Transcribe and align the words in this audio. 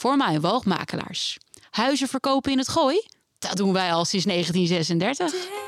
voor 0.00 0.16
mijn 0.16 0.40
woogmakelaars. 0.40 1.38
Huizen 1.70 2.08
verkopen 2.08 2.52
in 2.52 2.58
het 2.58 2.68
gooi? 2.68 3.02
Dat 3.38 3.56
doen 3.56 3.72
wij 3.72 3.92
al 3.92 4.04
sinds 4.04 4.26
1936. 4.26 5.59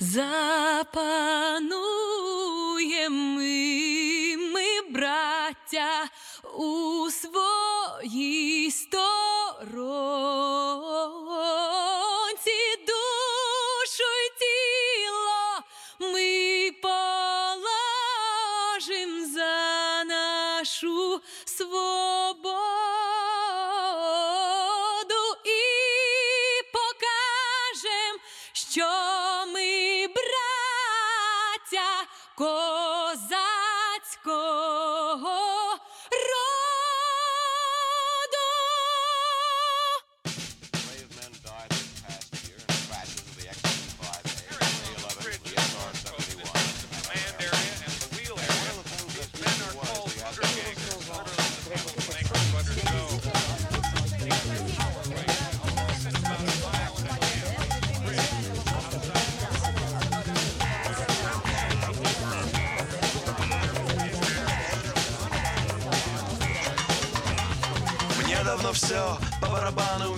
Запануєм 0.00 1.60
ми, 3.34 4.36
ми, 4.36 4.82
браття, 4.90 6.04
у 6.58 7.10
своїй 7.10 7.49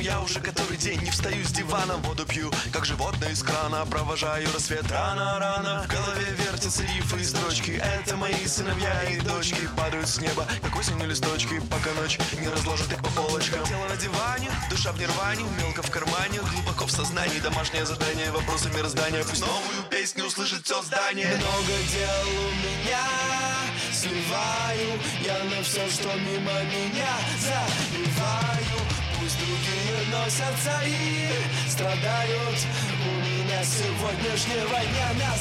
Я 0.03 0.20
уже 0.20 0.41
который 0.41 0.77
день 0.77 1.00
не 1.00 1.12
встаю 1.12 1.45
с 1.45 1.53
дивана 1.53 1.97
Воду 1.98 2.27
пью, 2.27 2.50
как 2.72 2.84
животное 2.84 3.31
из 3.31 3.41
крана 3.41 3.86
Провожаю 3.86 4.53
рассвет. 4.53 4.91
Рано-рано 4.91 5.84
В 5.84 5.92
голове 5.92 6.27
вертятся 6.39 6.83
рифы 6.83 7.20
и 7.20 7.25
строчки. 7.25 7.81
Это 7.81 8.17
мои 8.17 8.45
сыновья 8.45 9.05
и 9.05 9.20
дочки 9.20 9.69
Падают 9.77 10.08
с 10.08 10.19
неба, 10.19 10.45
как 10.61 10.77
осенью 10.77 11.08
листочки 11.08 11.61
Пока 11.70 11.92
ночь 12.00 12.19
не 12.41 12.48
разложит 12.48 12.92
их 12.92 12.98
по 12.98 13.11
полочкам. 13.11 13.64
Тело 13.64 13.86
на 13.89 13.97
диване, 13.97 14.50
душа 14.69 14.91
в 14.91 14.98
нирване 14.98 15.45
Мелко 15.61 15.83
в 15.83 15.90
кармане, 15.92 16.40
глубоко 16.52 16.86
в 16.86 16.90
сознании 16.90 17.39
Домашнее 17.39 17.86
задание, 17.86 18.33
вопросы 18.33 18.70
мироздания. 18.70 19.23
Пусть 19.23 19.42
новую 19.42 19.84
песню 19.89 20.24
услышит 20.24 20.64
все 20.64 20.83
здание. 20.83 21.29
Много 21.29 21.79
дел 21.92 22.27
у 22.27 22.51
меня 22.67 23.07
Сливаю 23.92 24.98
я 25.23 25.45
на 25.45 25.63
все, 25.63 25.89
что 25.89 26.08
мимо 26.19 26.61
меня. 26.64 27.17
Пусть 27.36 27.92
другие 30.12 30.24
носятся 30.24 30.80
и 30.86 31.70
страдают. 31.70 32.67
У 33.05 33.12
меня 33.24 33.64
сегодняшнего 33.64 34.78
дня 34.80 35.27
Нас, 35.27 35.40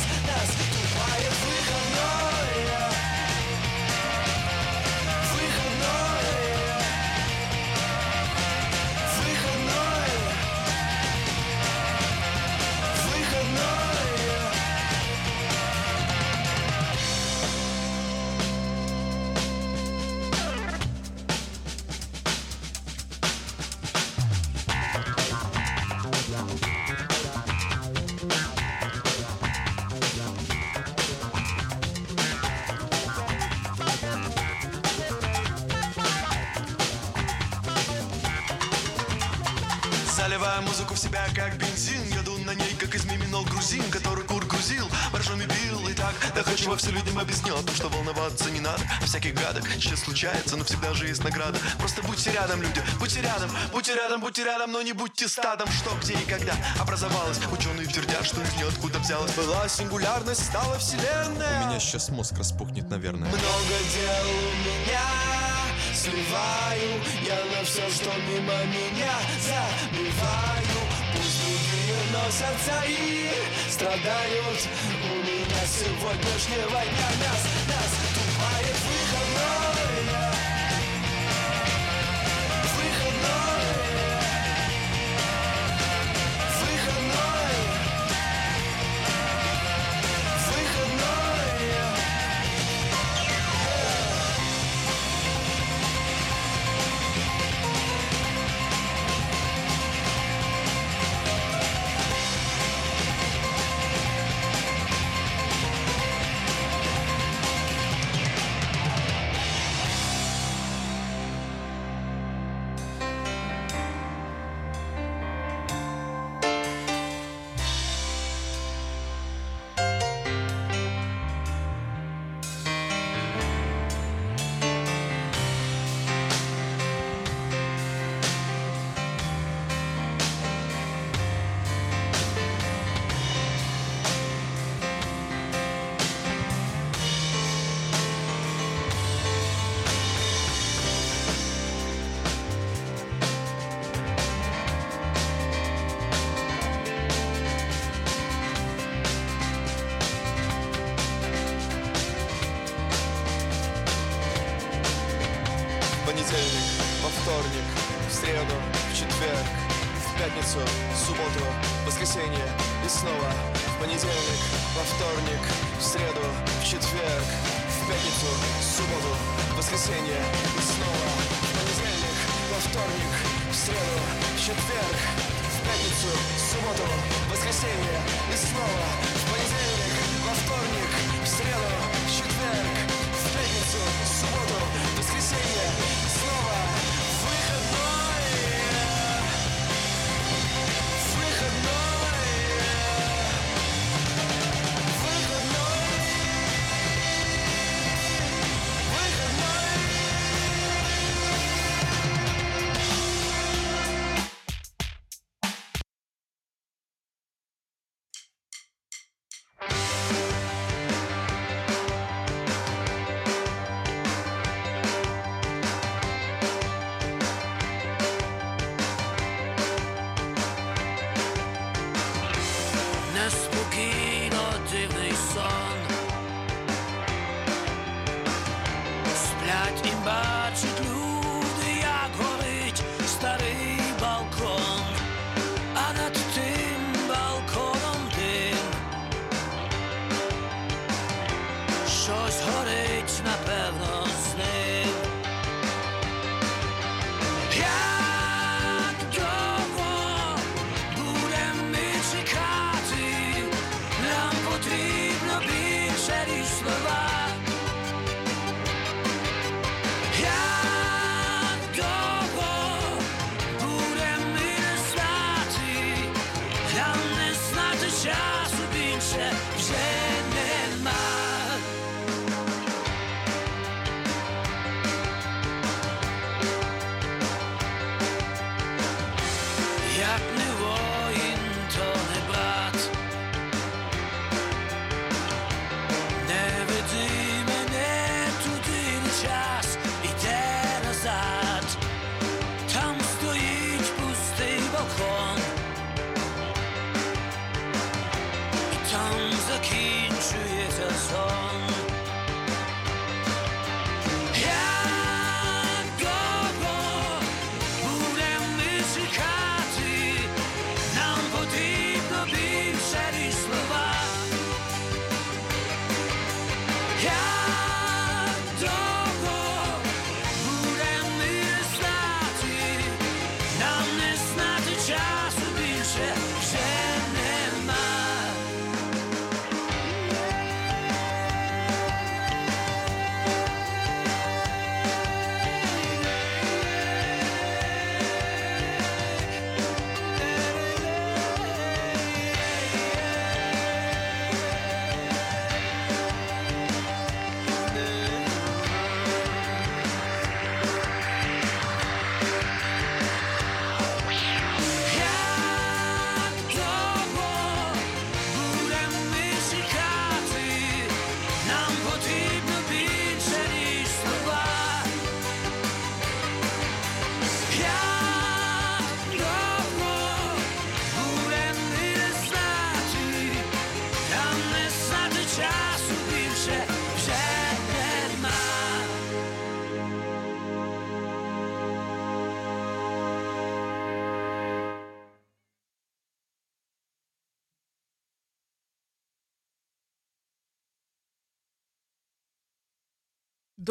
все 46.81 46.91
людям 46.91 47.19
объясню 47.19 47.55
о 47.55 47.61
том, 47.61 47.75
Что 47.75 47.89
волноваться 47.89 48.49
не 48.49 48.59
надо. 48.59 48.81
Всяких 49.05 49.35
гадах 49.35 49.63
Сейчас 49.73 50.01
случается, 50.01 50.57
но 50.57 50.63
всегда 50.63 50.93
же 50.93 51.07
есть 51.07 51.23
награда. 51.23 51.59
Просто 51.77 52.01
будьте 52.01 52.31
рядом, 52.31 52.61
люди, 52.61 52.81
будьте 52.99 53.21
рядом 53.21 53.51
Будьте 53.71 53.93
рядом, 53.93 54.21
будьте 54.21 54.43
рядом, 54.43 54.71
но 54.71 54.81
не 54.81 54.93
будьте 54.93 55.27
стадом. 55.27 55.69
Что, 55.71 55.95
где 56.01 56.13
и 56.13 56.25
когда 56.25 56.53
образовалось. 56.79 57.39
Ученые 57.51 57.87
твердят, 57.87 58.25
что 58.25 58.41
из 58.41 58.53
нее 58.55 58.67
откуда 58.67 58.97
взялась 58.99 59.31
Была 59.33 59.67
сингулярность, 59.69 60.45
стала 60.45 60.77
вселенная. 60.79 61.63
У 61.63 61.67
меня 61.67 61.79
сейчас 61.79 62.09
мозг 62.09 62.37
распухнет, 62.37 62.89
наверное. 62.89 63.29
много 63.29 63.77
дел 63.93 64.29
у 64.29 64.89
меня 64.89 65.01
Сливаю 65.93 67.01
я 67.23 67.57
на 67.57 67.63
все, 67.63 67.87
что 67.89 68.09
мимо 68.27 68.65
меня. 68.65 69.13
Забиваю 69.39 70.90
Другие 72.11 72.23
носятся 72.23 72.83
и 72.87 73.29
страдают. 73.69 74.67
У 75.03 75.15
меня 75.25 75.65
сегодняшнего 75.65 76.69
дня 76.69 77.09
Нас, 77.19 77.60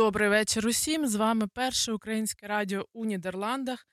Добрий 0.00 0.28
вечір 0.28 0.66
усім. 0.66 1.07
З 1.07 1.14
вами 1.14 1.47
перше 1.47 1.92
українське 1.92 2.47
радіо 2.47 2.87
у 2.92 3.04
Нідерландах. 3.04 3.88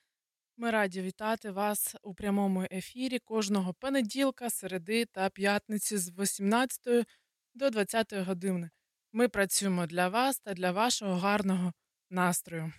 Ми 0.56 0.70
раді 0.70 1.02
вітати 1.02 1.50
вас 1.50 1.96
у 2.02 2.14
прямому 2.14 2.66
ефірі 2.70 3.18
кожного 3.18 3.74
понеділка, 3.74 4.50
середи 4.50 5.04
та 5.04 5.30
п'ятниці 5.30 5.98
з 5.98 6.18
18 6.18 7.06
до 7.54 7.70
20 7.70 8.12
години. 8.12 8.70
Ми 9.12 9.28
працюємо 9.28 9.86
для 9.86 10.08
вас 10.08 10.40
та 10.40 10.54
для 10.54 10.72
вашого 10.72 11.14
гарного 11.14 11.72
настрою. 12.10 12.72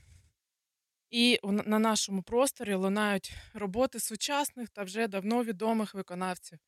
І 1.09 1.39
на 1.43 1.79
нашому 1.79 2.24
просторі 2.24 2.74
лунають 2.74 3.33
роботи 3.53 4.00
сучасних 4.00 4.69
та 4.69 4.83
вже 4.83 5.07
давно 5.07 5.43
відомих 5.43 5.93
виконавців, 5.93 6.59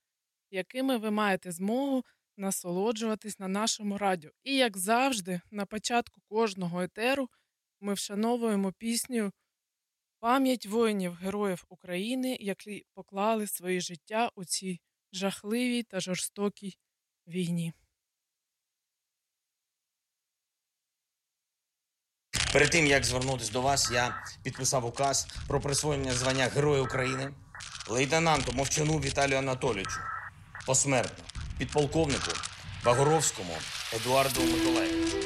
якими 0.51 0.98
ви 0.98 1.12
маєте 1.12 1.51
змогу 1.51 2.03
насолоджуватись 2.38 3.39
на 3.39 3.47
нашому 3.47 3.97
радіо. 3.97 4.31
І 4.43 4.55
як 4.55 4.77
завжди, 4.77 5.41
на 5.51 5.65
початку 5.65 6.21
кожного 6.29 6.81
етеру 6.81 7.29
ми 7.81 7.93
вшановуємо 7.93 8.71
пісню 8.71 9.31
пам'ять 10.19 10.65
воїнів 10.65 11.13
героїв 11.13 11.65
України, 11.69 12.38
які 12.39 12.85
поклали 12.93 13.47
свої 13.47 13.81
життя 13.81 14.31
у 14.35 14.45
цій 14.45 14.79
жахливій 15.13 15.83
та 15.83 16.00
жорстокій 16.00 16.77
війні. 17.27 17.73
Перед 22.53 22.69
тим 22.69 22.88
як 22.88 23.03
звернутися 23.03 23.51
до 23.51 23.61
вас, 23.61 23.91
я 23.91 24.23
підписав 24.43 24.85
указ 24.85 25.27
про 25.47 25.61
присвоєння 25.61 26.11
звання 26.11 26.45
Героя 26.45 26.81
України 26.81 27.33
лейтенанту 27.89 28.51
Мовчану 28.51 29.00
Віталію 29.00 29.38
Анатолійовичу 29.38 30.00
посмертно, 30.65 31.23
підполковнику 31.62 32.32
Багоровському 32.86 33.53
Едуарду 33.94 34.41
Миколаєвичу, 34.41 35.18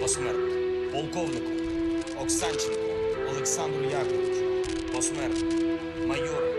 посмертно, 0.00 0.46
полковнику 0.92 1.50
Оксанченку 2.22 2.80
Олександру 3.30 3.84
Яковичу, 3.84 4.92
Посмертно. 4.92 5.48
Майору 6.06 6.49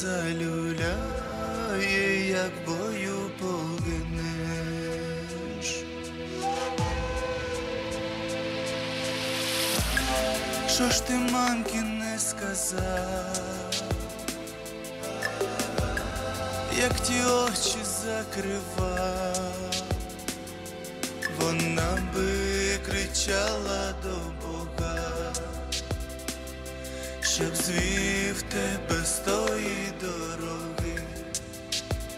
залюляє, 0.00 0.98
як 2.30 2.52
бою 2.66 3.30
погинеш? 3.40 4.46
Що 10.68 10.90
ж 10.90 11.06
ти 11.06 11.12
мамки 11.12 11.80
не 11.80 12.18
сказав? 12.18 13.56
як 16.78 17.00
ті 17.00 17.22
очі 17.24 17.78
закривав, 18.04 19.74
вона 21.40 21.98
би 22.14 22.78
кричала 22.86 23.94
до 24.02 24.45
щоб 27.36 27.56
звів 27.56 28.42
тебе 28.42 29.04
з 29.04 29.18
тої 29.18 29.92
дороги, 30.00 31.02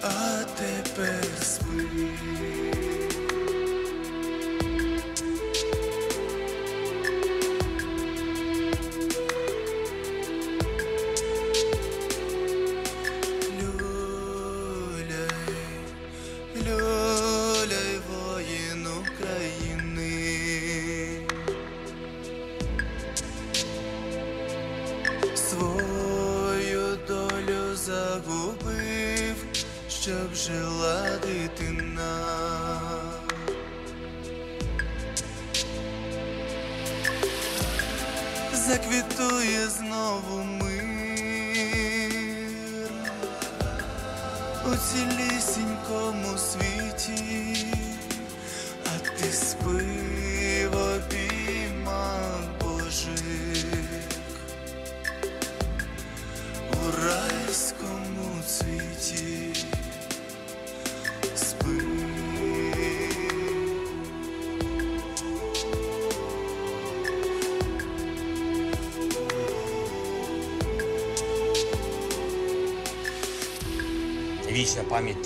а 0.03 0.45
тепер 0.59 1.25
спи. 1.43 2.88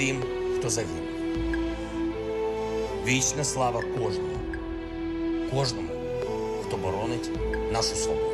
Тим, 0.02 0.22
хто 0.58 0.70
загинув. 0.70 1.02
Вічна 3.06 3.44
слава 3.44 3.82
кожному, 3.98 4.38
кожному, 5.50 5.88
хто 6.66 6.76
боронить 6.76 7.30
нашу 7.72 7.94
свободу. 7.96 8.31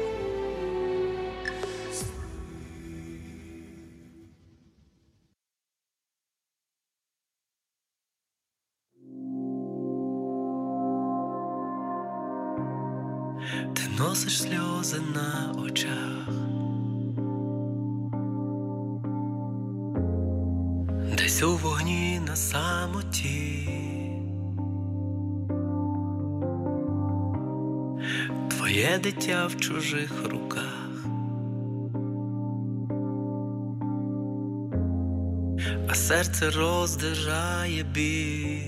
Серце 36.39 36.59
роздирає 36.59 37.83
біль. 37.83 38.59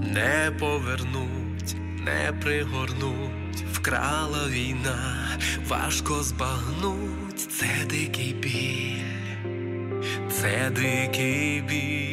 Не 0.00 0.52
повернуть, 0.60 1.76
не 2.04 2.32
пригорнуть, 2.42 3.64
вкрала 3.72 4.48
війна, 4.48 5.28
важко 5.68 6.22
збагнуть, 6.22 7.40
це 7.40 7.66
дикий 7.90 8.32
біль, 8.32 10.02
це 10.30 10.70
дикий 10.70 11.60
біль. 11.60 12.08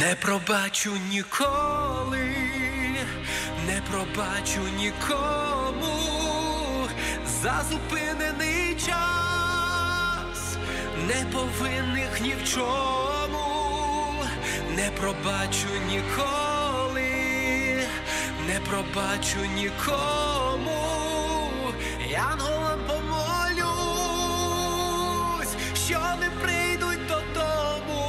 Не 0.00 0.16
пробачу 0.22 0.90
ніколи, 1.10 2.34
не 3.66 3.82
пробачу 3.90 4.60
нікому 4.78 5.63
за 7.44 7.64
зупинений 7.70 8.74
час, 8.86 10.56
не 11.08 11.24
повинних 11.32 12.20
ні 12.20 12.34
в 12.44 12.48
чому, 12.48 14.24
не 14.76 14.90
пробачу 15.00 15.68
ніколи, 15.88 17.10
не 18.46 18.60
пробачу 18.70 19.38
нікому, 19.54 20.80
янголам 22.10 22.80
помолюсь, 22.88 23.64
що 25.86 26.00
не 26.20 26.30
прийдуть 26.42 27.06
додому. 27.08 28.02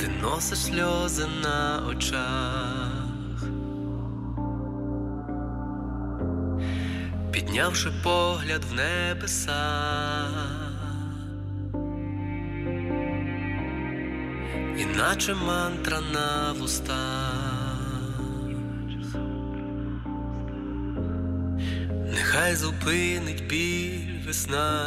Ти 0.00 0.08
носиш 0.08 0.58
сльози 0.58 1.26
на 1.42 1.82
очах, 1.88 2.87
піднявши 7.58 7.92
погляд 8.02 8.64
в 8.70 8.74
небеса, 8.74 10.26
іначе 14.78 15.34
мантра 15.34 16.00
на 16.12 16.52
вустах. 16.52 18.20
Нехай 22.10 22.56
зупинить 22.56 23.46
біль 23.46 24.26
весна, 24.26 24.84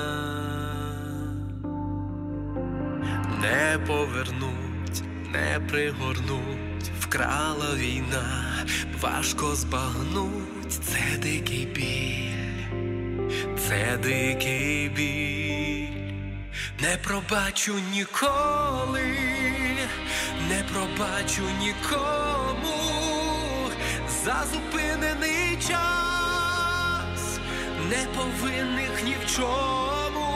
не 3.41 3.79
повернуть, 3.87 5.03
не 5.31 5.59
пригорнуть, 5.69 6.91
вкрала 6.99 7.75
війна, 7.75 8.65
важко 9.01 9.55
збагнуть, 9.55 10.73
це 10.73 11.17
дикий 11.21 11.65
біль, 11.65 12.40
це 13.71 13.97
дикий 13.97 14.89
біль, 14.89 16.11
не 16.81 16.97
пробачу 17.03 17.73
ніколи, 17.93 19.17
не 20.49 20.63
пробачу 20.73 21.41
нікому. 21.59 22.77
За 24.25 24.43
зупинений 24.53 25.57
час, 25.67 27.39
не 27.89 28.07
повинних 28.17 29.03
ні 29.03 29.15
в 29.25 29.35
чому, 29.35 30.35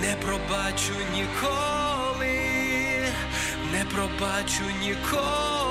не 0.00 0.14
пробачу 0.26 0.94
ніколи, 1.14 2.38
не 3.72 3.84
пробачу 3.84 4.64
нікому, 4.80 5.63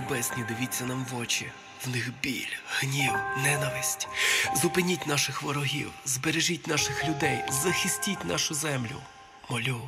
небесні, 0.00 0.44
дивіться 0.48 0.84
нам 0.84 1.06
в 1.10 1.16
очі. 1.16 1.46
В 1.84 1.88
них 1.88 2.12
біль, 2.22 2.54
гнів, 2.68 3.12
ненависть. 3.42 4.08
Зупиніть 4.62 5.06
наших 5.06 5.42
ворогів, 5.42 5.90
збережіть 6.04 6.66
наших 6.66 7.08
людей, 7.08 7.44
захистіть 7.50 8.24
нашу 8.24 8.54
землю. 8.54 8.96
Молю, 9.50 9.80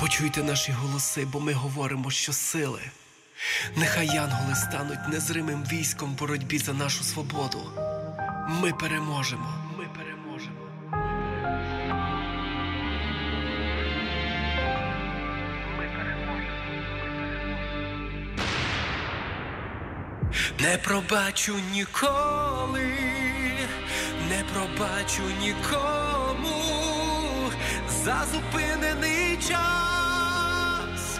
почуйте 0.00 0.42
наші 0.42 0.72
голоси, 0.72 1.24
бо 1.24 1.40
ми 1.40 1.52
говоримо, 1.52 2.10
що 2.10 2.32
сили. 2.32 2.80
Нехай 3.76 4.06
янголи 4.06 4.54
стануть 4.54 5.08
незримим 5.08 5.64
військом 5.64 6.12
в 6.14 6.18
боротьбі 6.18 6.58
за 6.58 6.72
нашу 6.72 7.04
свободу. 7.04 7.70
Ми 8.48 8.72
переможемо. 8.72 9.73
Не 20.64 20.78
пробачу 20.78 21.54
ніколи, 21.72 22.92
не 24.28 24.44
пробачу 24.52 25.22
нікому. 25.40 26.62
За 28.04 28.24
зупинений 28.32 29.36
час, 29.36 31.18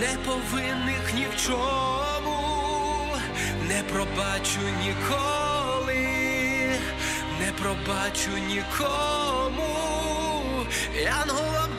неповинних 0.00 1.14
ні 1.14 1.26
в 1.36 1.46
чому, 1.46 3.16
не 3.68 3.82
пробачу 3.82 4.60
ніколи, 4.84 6.08
не 7.40 7.52
пробачу 7.62 8.30
нікому, 8.48 9.76
янголам 11.04 11.70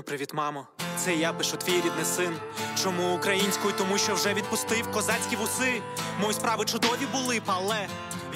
Ну, 0.00 0.04
привіт, 0.04 0.34
мамо. 0.34 0.66
Це 0.96 1.14
я 1.14 1.32
пишу 1.32 1.56
твій 1.56 1.76
рідний 1.76 2.04
син. 2.04 2.36
Чому 2.82 3.14
українською? 3.14 3.74
Тому 3.78 3.98
що 3.98 4.14
вже 4.14 4.34
відпустив 4.34 4.92
козацькі 4.92 5.36
вуси. 5.36 5.82
Мої 6.20 6.32
справи 6.32 6.64
чудові 6.64 7.06
були, 7.12 7.40
але 7.46 7.88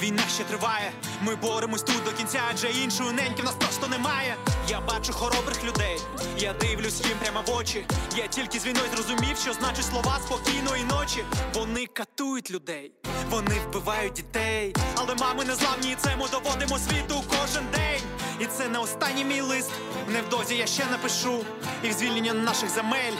війна 0.02 0.22
ще 0.34 0.44
триває. 0.44 0.92
Ми 1.22 1.34
боремось 1.36 1.82
тут 1.82 2.04
до 2.04 2.12
кінця, 2.12 2.40
адже 2.50 2.70
іншої 2.70 3.12
неньки 3.12 3.42
в 3.42 3.44
нас 3.44 3.54
просто 3.54 3.88
немає. 3.88 4.36
Я 4.68 4.80
бачу 4.80 5.12
хоробрих 5.12 5.64
людей, 5.64 6.00
я 6.38 6.52
дивлюсь 6.52 7.00
їм 7.04 7.18
прямо 7.22 7.42
в 7.46 7.50
очі. 7.50 7.86
Я 8.16 8.26
тільки 8.26 8.58
з 8.58 8.66
війною 8.66 8.86
зрозумів, 8.94 9.36
що 9.36 9.52
значить 9.52 9.84
слова 9.84 10.18
спокійної 10.26 10.84
ночі. 10.84 11.24
Вони 11.54 11.86
катують 11.86 12.50
людей, 12.50 12.92
вони 13.30 13.54
вбивають 13.68 14.12
дітей. 14.12 14.74
Але 14.94 15.14
мами 15.14 15.44
не 15.44 15.54
зламні, 15.54 15.90
і 15.92 15.94
це 15.94 16.16
ми 16.16 16.28
доводимо 16.28 16.78
світу 16.78 17.24
кожен 17.28 17.64
день. 17.72 18.13
І 18.40 18.46
це 18.46 18.68
не 18.68 18.78
останній 18.78 19.24
мій 19.24 19.40
лист. 19.40 19.70
Невдовзі 20.08 20.56
я 20.56 20.66
ще 20.66 20.86
напишу. 20.86 21.44
І 21.82 21.88
в 21.88 21.92
звільнення 21.92 22.34
наших 22.34 22.70
земель 22.70 23.16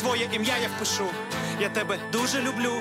своє 0.00 0.28
ім'я 0.32 0.54
я 0.62 0.68
впишу. 0.76 1.06
Я 1.60 1.68
тебе 1.68 1.98
дуже 2.12 2.42
люблю, 2.42 2.72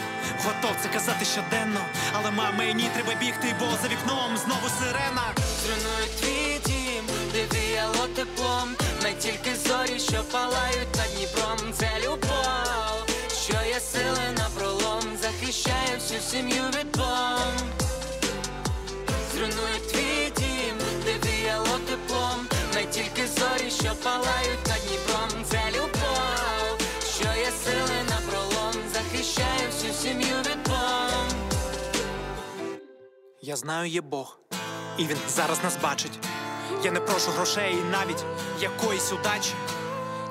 готов 0.46 0.76
це 0.84 0.90
казати 0.90 1.26
щоденно. 1.26 1.80
Але 2.14 2.32
мамі 2.32 2.74
ні, 2.74 2.90
треба 2.94 3.20
бігти, 3.20 3.56
бо 3.60 3.66
за 3.66 3.88
вікном 3.88 4.38
знову 4.38 4.68
сирена. 4.80 5.34
Зруйную 5.64 6.08
твій 6.20 6.60
дім, 6.66 7.06
де 7.34 7.58
віяло 7.58 8.08
теплом, 8.16 8.70
не 9.04 9.14
тільки 9.14 9.56
зорі, 9.56 10.00
що 10.00 10.24
палають 10.32 10.96
над 10.98 11.08
Дніпром, 11.16 11.74
це 11.74 11.90
любов, 12.04 13.06
що 13.44 13.54
є 13.68 13.80
сили 13.80 14.38
на 14.38 14.48
пролом, 14.58 15.04
захищає 15.22 15.96
всю 15.96 16.22
сім'ю 16.22 16.64
Я 33.44 33.56
знаю, 33.56 33.90
є 33.90 34.02
Бог, 34.02 34.40
і 34.98 35.06
він 35.06 35.18
зараз 35.28 35.64
нас 35.64 35.78
бачить. 35.84 36.20
Я 36.84 36.92
не 36.92 37.00
прошу 37.00 37.32
грошей 37.32 37.74
і 37.74 37.84
навіть 37.84 38.26
якоїсь 38.60 39.14
удачі. 39.14 39.54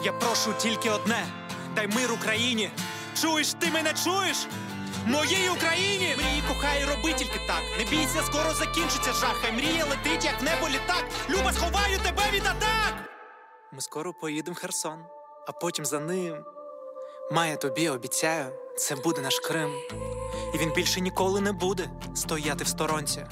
Я 0.05 0.12
прошу 0.12 0.53
тільки 0.59 0.90
одне: 0.90 1.27
дай 1.75 1.87
мир 1.88 2.12
Україні. 2.12 2.70
Чуєш, 3.20 3.53
ти 3.55 3.70
мене 3.70 3.94
чуєш? 4.05 4.46
Моїй 5.07 5.51
Україні! 5.51 6.14
Мрії, 6.16 6.42
кохай, 6.49 6.85
роби 6.85 7.12
тільки 7.12 7.40
так. 7.46 7.62
Не 7.79 7.85
бійся, 7.85 8.23
скоро 8.23 8.55
закінчиться 8.55 9.12
жах. 9.12 9.37
Хай 9.42 9.53
мрія 9.53 9.85
летить, 9.85 10.25
як 10.25 10.42
небо 10.42 10.68
літак. 10.68 11.05
Люба, 11.31 11.53
сховаю 11.53 11.99
тебе 11.99 12.23
від 12.33 12.46
атак. 12.46 12.94
Ми 13.73 13.81
скоро 13.81 14.12
поїдемо 14.12 14.55
в 14.55 14.61
Херсон, 14.61 15.05
а 15.49 15.53
потім 15.53 15.85
за 15.85 16.01
ним. 16.01 16.44
Має 17.33 17.57
тобі 17.57 17.88
обіцяю, 17.88 18.47
це 18.77 18.97
буде 18.97 19.21
наш 19.21 19.38
Крим. 19.38 19.71
І 20.55 20.59
він 20.59 20.73
більше 20.73 21.01
ніколи 21.01 21.40
не 21.40 21.53
буде 21.53 21.90
стояти 22.14 22.64
в 22.64 22.69
сторонці. 22.69 23.27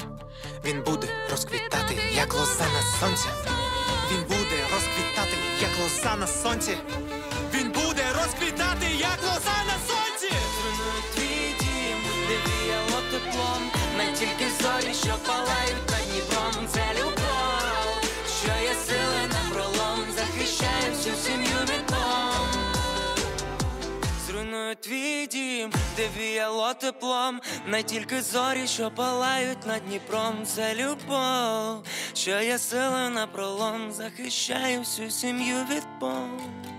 Він 0.64 0.82
буде 0.82 1.08
розквітати, 1.30 1.94
як 2.14 2.34
лоза 2.34 2.64
на 2.64 2.82
сонці. 3.00 3.28
Він 4.12 4.22
буде 4.22 4.56
розквітати, 4.72 5.36
як 5.60 5.70
лоза 5.82 6.16
на 6.16 6.26
сонці. 6.26 6.76
Він 7.54 7.72
буде 7.72 8.12
розквітати, 8.12 8.86
як 8.98 9.18
лоза 9.22 9.58
на 9.66 9.76
сонці. 9.88 10.34
Твій 11.14 11.54
дім, 11.60 11.98
де 12.28 12.36
віяло 12.50 13.02
теплом, 13.10 13.70
не 13.96 14.12
тільки 14.12 14.50
зорі, 14.62 14.94
що 14.94 15.14
палають 15.26 15.87
Зруйную 25.18 25.26
дім, 25.26 25.72
де 25.96 26.08
віяло 26.18 26.74
теплом, 26.74 27.40
не 27.66 27.82
тільки 27.82 28.22
зорі, 28.22 28.66
що 28.66 28.90
палають 28.90 29.66
над 29.66 29.82
Дніпром, 29.88 30.46
це 30.46 30.74
любов, 30.74 31.84
що 32.14 32.40
є 32.40 32.58
сила 32.58 33.10
на 33.10 33.26
пролом, 33.26 33.92
захищаю 33.92 34.78
всю 34.78 35.10
сім'ю 35.10 35.56
від 35.70 35.82
бомб. 36.00 36.77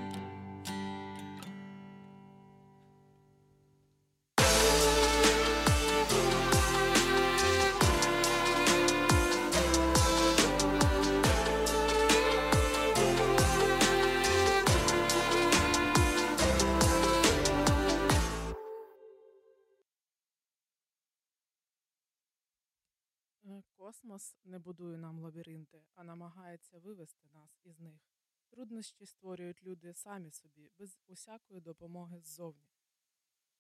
Космос 23.89 24.38
не 24.43 24.60
будує 24.60 24.97
нам 24.97 25.19
лабіринти, 25.19 25.84
а 25.95 26.04
намагається 26.04 26.80
вивести 26.80 27.28
нас 27.34 27.62
із 27.63 27.80
них. 27.80 28.02
Труднощі 28.49 29.06
створюють 29.06 29.63
люди 29.63 29.93
самі 29.93 30.32
собі, 30.32 30.71
без 30.78 30.99
усякої 31.08 31.62
допомоги 31.62 32.21
ззовні. 32.21 32.69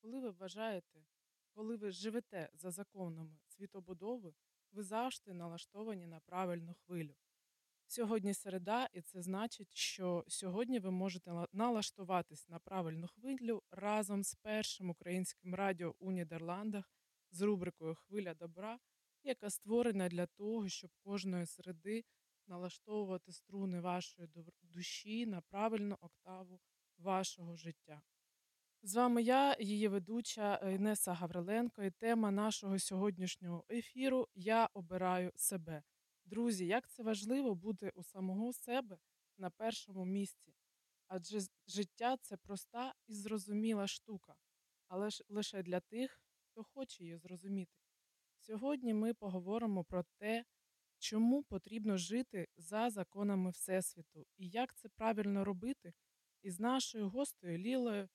Коли 0.01 0.19
ви 0.19 0.29
вважаєте, 0.29 1.05
коли 1.53 1.77
ви 1.77 1.91
живете 1.91 2.49
за 2.53 2.71
законами 2.71 3.37
світобудови, 3.47 4.33
ви 4.71 4.83
завжди 4.83 5.33
налаштовані 5.33 6.07
на 6.07 6.19
правильну 6.19 6.73
хвилю. 6.73 7.15
Сьогодні 7.87 8.33
середа, 8.33 8.89
і 8.93 9.01
це 9.01 9.21
значить, 9.21 9.73
що 9.73 10.25
сьогодні 10.27 10.79
ви 10.79 10.91
можете 10.91 11.47
налаштуватись 11.51 12.49
на 12.49 12.59
правильну 12.59 13.07
хвилю 13.07 13.63
разом 13.71 14.23
з 14.23 14.35
першим 14.35 14.89
українським 14.89 15.55
радіо 15.55 15.95
у 15.99 16.11
Нідерландах 16.11 16.93
з 17.31 17.41
рубрикою 17.41 17.95
Хвиля 17.95 18.33
добра, 18.33 18.79
яка 19.23 19.49
створена 19.49 20.09
для 20.09 20.25
того, 20.25 20.69
щоб 20.69 20.91
кожної 21.03 21.45
середи 21.45 22.03
налаштовувати 22.47 23.31
струни 23.31 23.79
вашої 23.79 24.29
душі 24.61 25.25
на 25.25 25.41
правильну 25.41 25.97
октаву 26.01 26.59
вашого 26.97 27.55
життя. 27.55 28.01
З 28.81 28.95
вами 28.95 29.21
я, 29.21 29.55
її 29.59 29.87
ведуча 29.87 30.55
Інеса 30.55 31.13
Гавриленко, 31.13 31.83
і 31.83 31.91
тема 31.91 32.31
нашого 32.31 32.79
сьогоднішнього 32.79 33.65
ефіру 33.69 34.27
Я 34.35 34.69
обираю 34.73 35.31
себе. 35.35 35.83
Друзі, 36.25 36.65
як 36.65 36.89
це 36.89 37.03
важливо 37.03 37.55
бути 37.55 37.91
у 37.95 38.03
самого 38.03 38.53
себе 38.53 38.97
на 39.37 39.49
першому 39.49 40.05
місці. 40.05 40.53
Адже 41.07 41.39
життя 41.67 42.17
це 42.21 42.37
проста 42.37 42.93
і 43.07 43.13
зрозуміла 43.13 43.87
штука, 43.87 44.35
але 44.87 45.09
ж 45.09 45.23
лише 45.29 45.63
для 45.63 45.79
тих, 45.79 46.21
хто 46.43 46.63
хоче 46.63 47.03
її 47.03 47.17
зрозуміти. 47.17 47.71
Сьогодні 48.49 48.93
ми 48.93 49.13
поговоримо 49.13 49.83
про 49.83 50.03
те, 50.03 50.45
чому 50.97 51.43
потрібно 51.43 51.97
жити 51.97 52.47
за 52.57 52.89
законами 52.89 53.49
Всесвіту 53.51 54.25
і 54.37 54.47
як 54.49 54.75
це 54.75 54.89
правильно 54.89 55.45
робити 55.45 55.93
із 56.41 56.59
нашою 56.59 57.09
гостею 57.09 57.57
Лілою 57.57 58.09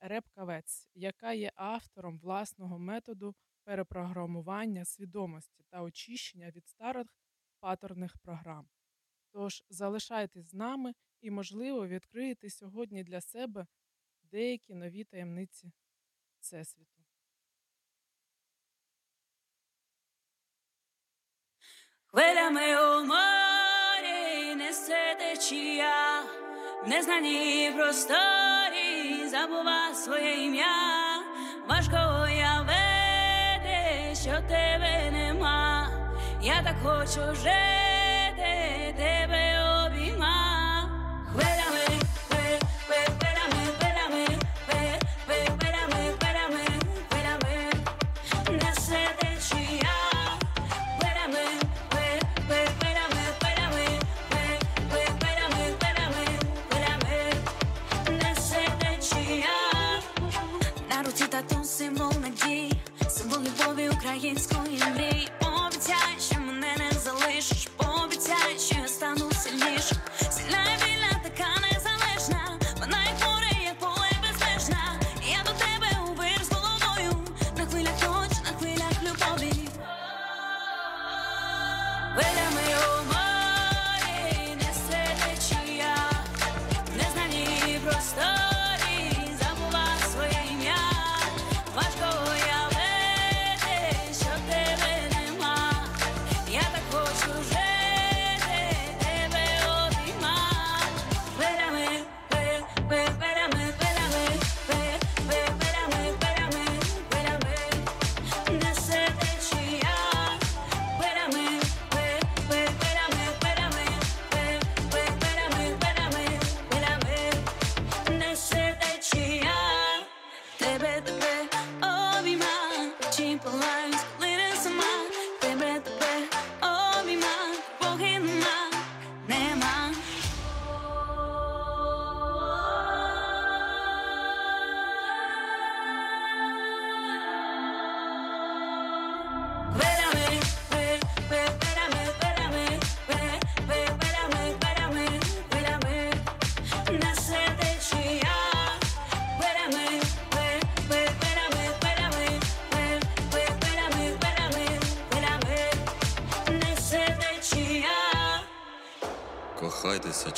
Репкавець, 0.00 0.88
яка 0.94 1.32
є 1.32 1.52
автором 1.54 2.18
власного 2.18 2.78
методу 2.78 3.34
перепрограмування 3.64 4.84
свідомості 4.84 5.62
та 5.70 5.82
очищення 5.82 6.50
від 6.50 6.68
старих 6.68 7.06
паторних 7.60 8.18
програм. 8.18 8.68
Тож 9.32 9.62
залишайтесь 9.70 10.50
з 10.50 10.54
нами 10.54 10.94
і, 11.20 11.30
можливо, 11.30 11.88
відкриєте 11.88 12.50
сьогодні 12.50 13.04
для 13.04 13.20
себе 13.20 13.66
деякі 14.22 14.74
нові 14.74 15.04
таємниці 15.04 15.72
Всесвіту. 16.38 16.97
Хвилями 22.18 22.60
у 22.60 23.04
морі 23.04 24.54
несе 24.56 25.16
течія, 25.18 26.22
в 26.84 26.88
незнаній 26.88 27.72
просторі 27.76 29.28
забува 29.30 29.94
своє 29.94 30.44
ім'я, 30.44 31.22
важко 31.68 31.96
уявити, 32.24 34.14
що 34.14 34.30
тебе 34.48 35.10
нема. 35.12 35.88
Я 36.42 36.62
так 36.62 36.76
хочу 36.82 37.34
жити, 37.34 37.97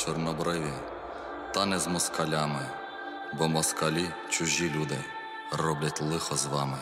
чорнобриві, 0.00 0.72
та 1.54 1.66
не 1.66 1.78
з 1.78 1.86
москалями, 1.86 2.66
бо 3.38 3.48
москалі 3.48 4.08
чужі 4.30 4.70
люди 4.70 4.98
роблять 5.52 6.02
лихо 6.02 6.36
з 6.36 6.46
вами. 6.46 6.78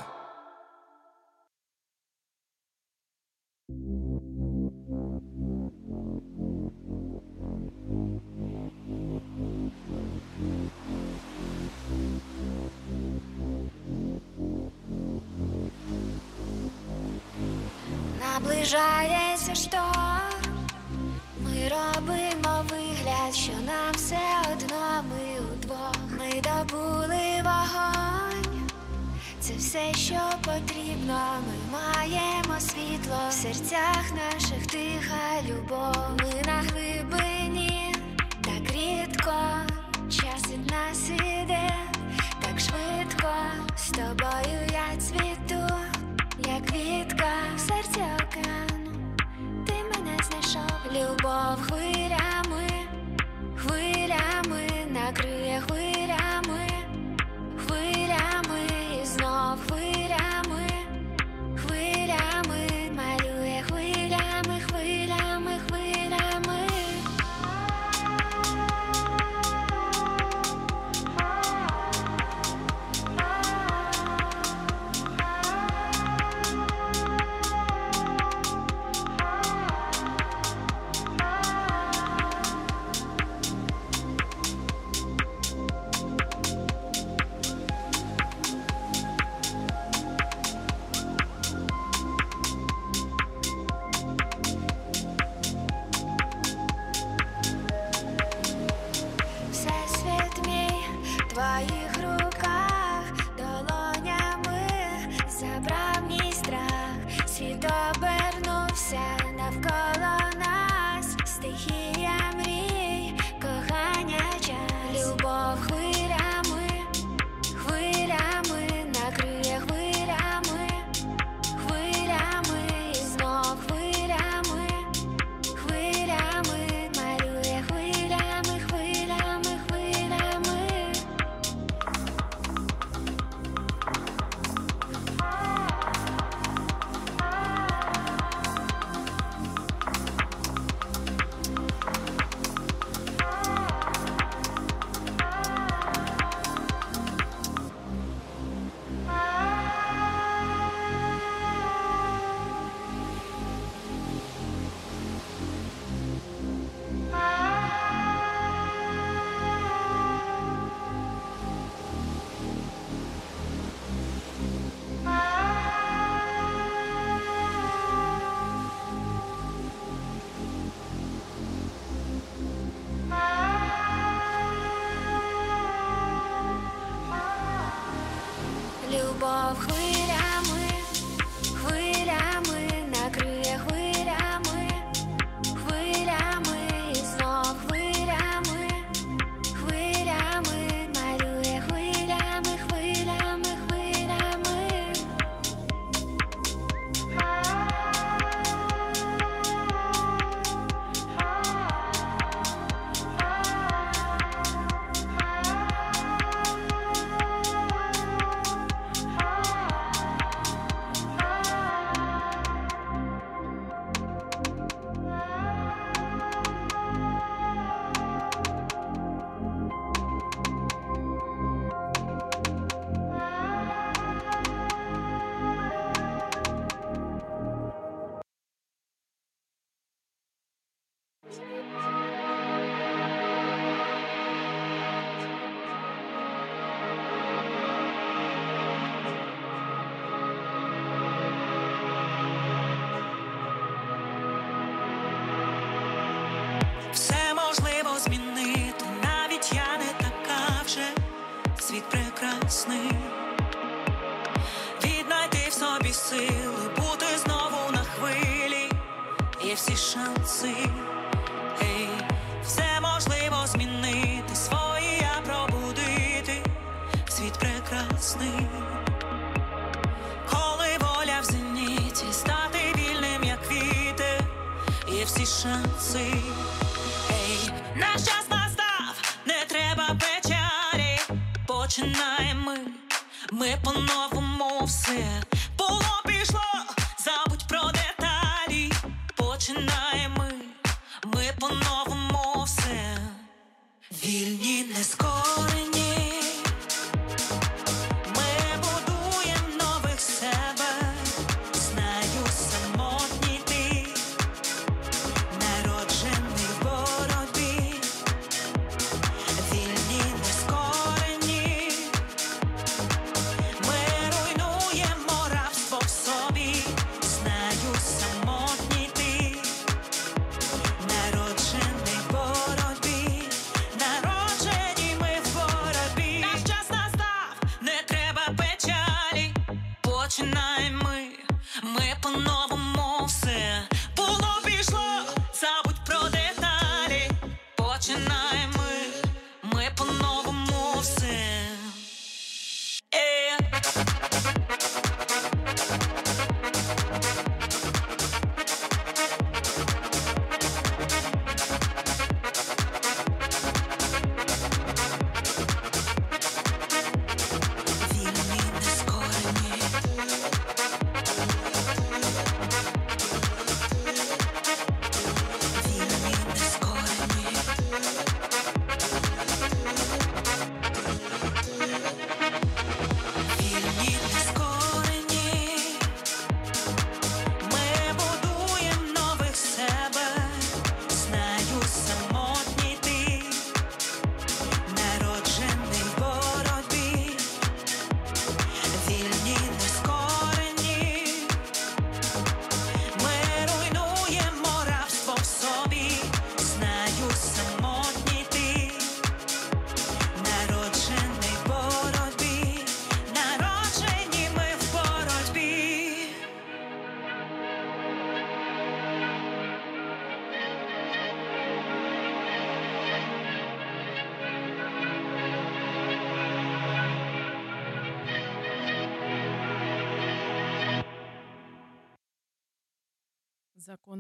you 101.62 101.89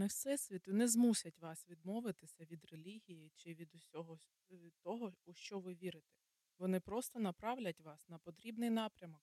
Всесвіту 0.09 0.73
не 0.73 0.87
змусять 0.87 1.39
вас 1.39 1.69
відмовитися 1.69 2.45
від 2.45 2.65
релігії 2.65 3.31
чи 3.35 3.53
від 3.53 3.75
усього 3.75 4.19
е, 4.51 4.55
того, 4.81 5.13
у 5.25 5.33
що 5.33 5.59
ви 5.59 5.73
вірите. 5.73 6.13
Вони 6.57 6.79
просто 6.79 7.19
направлять 7.19 7.81
вас 7.81 8.09
на 8.09 8.17
потрібний 8.17 8.69
напрямок, 8.69 9.21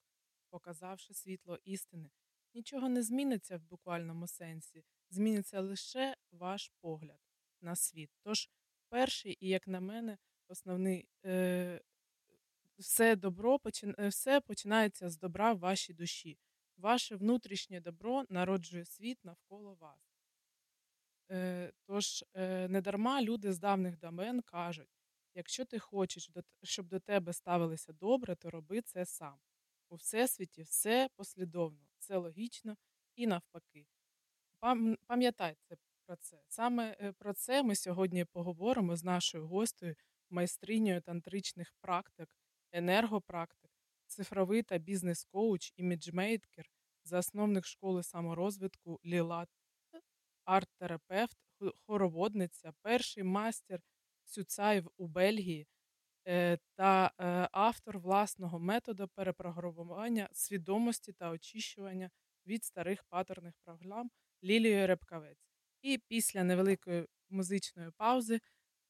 показавши 0.51 1.15
світло 1.15 1.59
істини. 1.65 2.11
Нічого 2.55 2.89
не 2.89 3.03
зміниться 3.03 3.57
в 3.57 3.63
буквальному 3.63 4.27
сенсі, 4.27 4.85
зміниться 5.11 5.61
лише 5.61 6.17
ваш 6.31 6.73
погляд 6.81 7.21
на 7.61 7.77
світ. 7.77 8.11
Тож, 8.23 8.51
перший 8.89 9.37
і, 9.41 9.49
як 9.49 9.69
на 9.69 9.81
мене, 9.81 10.19
основний 10.49 11.09
е, 11.25 11.81
все 12.79 13.17
добро 13.17 13.61
е, 13.85 14.09
все 14.09 14.41
починається 14.41 15.11
з 15.11 15.19
добра 15.19 15.53
в 15.53 15.59
вашій 15.59 15.95
душі. 15.95 16.39
Ваше 16.77 17.17
внутрішнє 17.17 17.81
добро 17.81 18.25
народжує 18.29 18.85
світ 18.85 19.25
навколо 19.25 19.75
вас. 19.75 20.16
Е, 21.31 21.73
тож, 21.87 22.25
е, 22.35 22.69
недарма 22.69 23.23
люди 23.23 23.53
з 23.53 23.59
давних 23.59 23.99
давен 23.99 24.43
кажуть: 24.43 24.89
якщо 25.35 25.65
ти 25.65 25.79
хочеш, 25.79 26.31
щоб 26.63 26.89
до 26.89 27.01
тебе 27.01 27.33
ставилися 27.33 27.93
добре, 27.93 28.37
то 28.37 28.51
роби 28.51 28.81
це 28.83 29.07
сам. 29.07 29.39
У 29.89 29.95
всесвіті 29.95 30.63
все 30.63 31.09
послідовно, 31.17 31.87
все 31.99 32.17
логічно 32.17 32.77
і 33.17 33.27
навпаки. 33.27 33.87
Пам- 34.61 34.97
Пам'ятайте 35.07 35.77
про 36.07 36.17
це. 36.17 36.43
Саме 36.49 36.97
е, 37.01 37.13
про 37.13 37.33
це 37.35 37.63
ми 37.63 37.77
сьогодні 37.77 38.25
поговоримо 38.25 38.97
з 38.97 39.05
нашою 39.05 39.47
гостею, 39.47 39.95
майстринею 40.31 41.01
тантричних 41.01 41.75
практик, 41.81 42.37
енергопрактик, 42.73 43.71
цифровий 44.07 44.63
та 44.63 44.79
бізнес-коуч, 44.79 45.73
іміджмейкер, 45.77 46.71
засновник 47.05 47.67
школи 47.67 48.03
саморозвитку 48.03 49.01
Лілат, 49.05 49.49
арт-терапевт, 50.47 51.37
хороводниця, 51.87 52.73
перший 52.83 53.23
мастер 53.23 53.81
Сюцаїв 54.25 54.91
у 54.97 55.07
Бельгії 55.07 55.67
е, 56.29 56.59
та 56.75 57.11
е, 57.19 57.49
автор 57.53 57.99
власного 57.99 58.59
методу 58.59 59.09
перепрограмування 59.09 60.29
свідомості 60.33 61.13
та 61.13 61.31
очищування 61.31 62.11
від 62.47 62.65
старих 62.65 63.05
патерних 63.05 63.55
програм 63.65 64.11
Лілією 64.45 64.87
Репкавець. 64.87 65.47
І 65.83 65.99
після 66.09 66.45
невеликої 66.45 67.07
музичної 67.29 67.91
паузи 67.91 68.41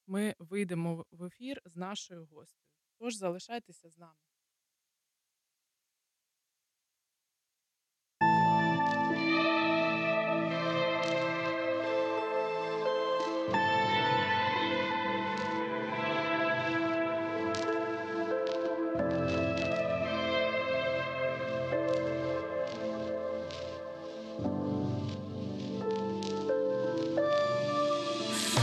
ми 0.07 0.35
вийдемо 0.39 1.07
в 1.11 1.25
ефір 1.25 1.63
з 1.65 1.77
нашою 1.77 2.27
гостею. 2.27 2.69
Тож 2.99 3.15
залишайтеся 3.15 3.91
з 3.91 3.99
нами. 3.99 4.26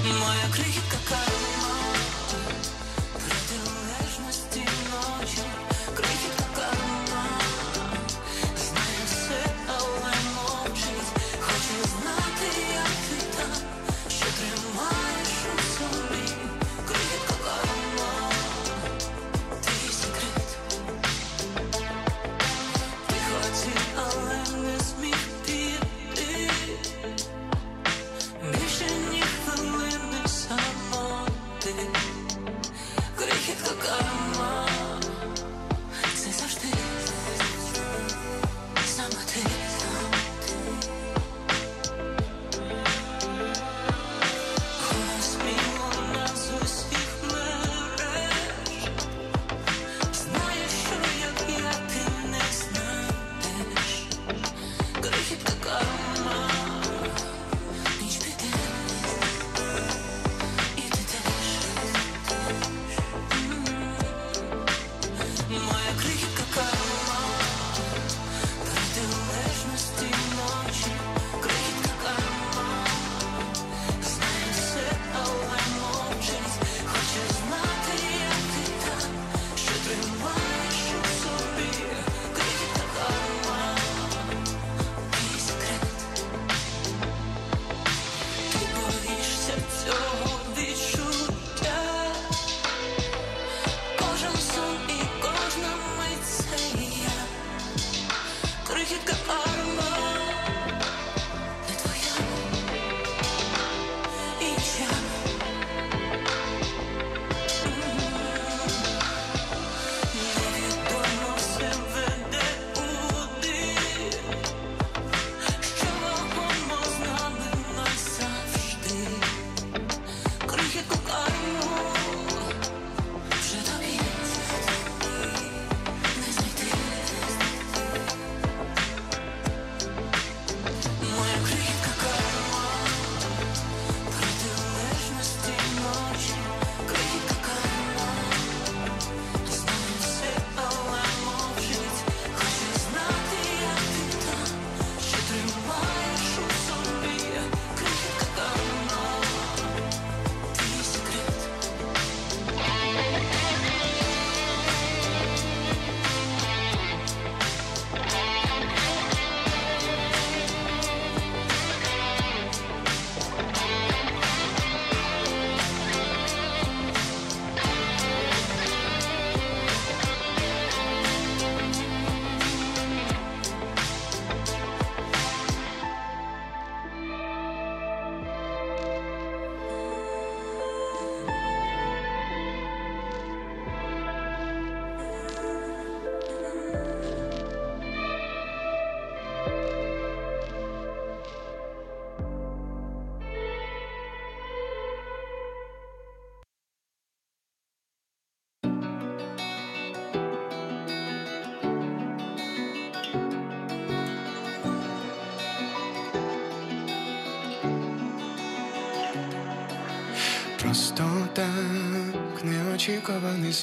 Моя 0.01 0.47
крихітка 0.53 0.97
карма 1.09 1.72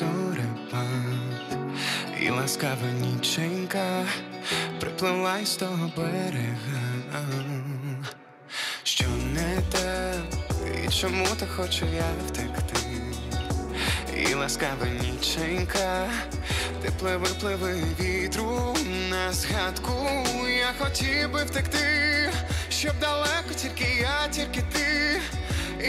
зорепад 0.00 1.58
І 2.20 2.30
ласкава 2.30 2.86
ніченька 3.00 4.04
припливла 4.80 5.38
із 5.38 5.56
того 5.56 5.92
берега. 5.96 7.24
Що 8.82 9.04
не 9.34 9.58
так, 9.72 10.24
і 10.84 10.88
чому 10.88 11.26
так 11.38 11.48
хочу 11.48 11.86
я 11.86 12.04
втекти? 12.26 12.76
І 14.16 14.34
ласкава 14.34 14.86
ніченька, 14.86 16.10
ти 16.82 16.90
пливи, 16.98 17.26
пливи 17.40 17.74
вітру 18.00 18.76
на 19.10 19.32
згадку. 19.32 19.92
Я 20.58 20.86
хотів 20.86 21.32
би 21.32 21.44
втекти, 21.44 22.32
щоб 22.68 22.92
далеко 23.00 23.54
тільки 23.56 24.00
я, 24.00 24.28
тільки 24.30 24.62
ти. 24.72 25.20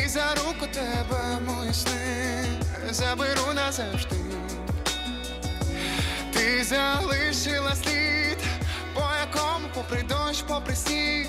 І 0.03 0.07
за 0.07 0.35
руку 0.35 0.67
тебе 0.73 1.39
мої 1.47 1.73
сни 1.73 2.40
заберу 2.93 3.53
назавжди. 3.53 4.15
Ти 6.33 6.63
залишила 6.63 7.75
слід, 7.75 8.37
по 8.93 9.01
якому 9.19 9.67
попри 9.73 10.03
дощ, 10.03 10.43
попри 10.47 10.75
сніг 10.75 11.27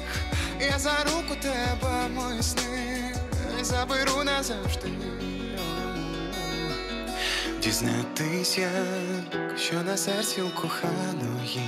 Я 0.60 0.78
за 0.78 1.04
руку 1.04 1.34
тебе 1.42 2.08
мої 2.14 2.42
сни 2.42 3.14
заберу 3.62 4.24
назавжди. 4.24 4.88
Дізнатись, 7.62 8.58
як 8.58 9.58
що 9.58 9.82
на 9.82 9.96
серці 9.96 10.42
у 10.42 10.50
коханої 10.50 11.60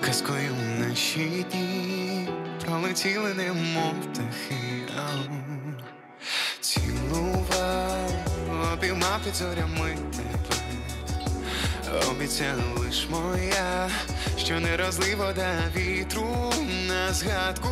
Казкою 0.00 0.54
наші 0.78 1.46
дні 1.50 2.28
пролетіли, 2.64 3.34
немов 3.34 3.94
птахи. 4.12 4.82
Ау. 4.96 5.56
Під 9.24 9.34
зорями 9.34 9.96
Обіцяла 12.10 12.62
лиш 12.78 13.06
моя, 13.10 13.90
що 14.38 14.60
не 14.60 14.76
розлий 14.76 15.14
вода 15.14 15.58
вітру 15.76 16.52
на 16.88 17.12
згадку. 17.12 17.68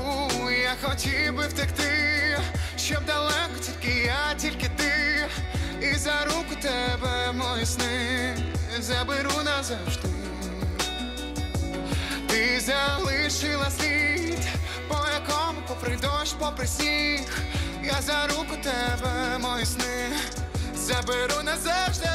Я 0.51 0.74
хотів 0.82 1.36
би 1.36 1.47
втекти, 1.47 2.38
щоб 2.76 3.05
далеко 3.05 3.59
тільки 3.61 3.99
я, 4.01 4.34
тільки 4.36 4.68
ти. 4.76 5.26
І 5.80 5.95
за 5.95 6.24
руку 6.24 6.55
тебе 6.62 7.32
мої 7.32 7.66
сни 7.66 8.36
заберу 8.80 9.42
назавжди. 9.45 10.09
Ти 12.26 12.61
залишила 12.61 13.70
слід, 13.70 14.49
по 14.88 14.97
якому 15.14 15.61
попри 15.68 15.97
дощ, 15.97 16.34
попри 16.38 16.66
сніг, 16.66 17.42
я 17.84 18.03
за 18.03 18.26
руку 18.26 18.57
тебе, 18.62 19.38
мої 19.38 19.66
сни, 19.66 20.09
заберу 20.85 21.43
назавжди. 21.43 22.09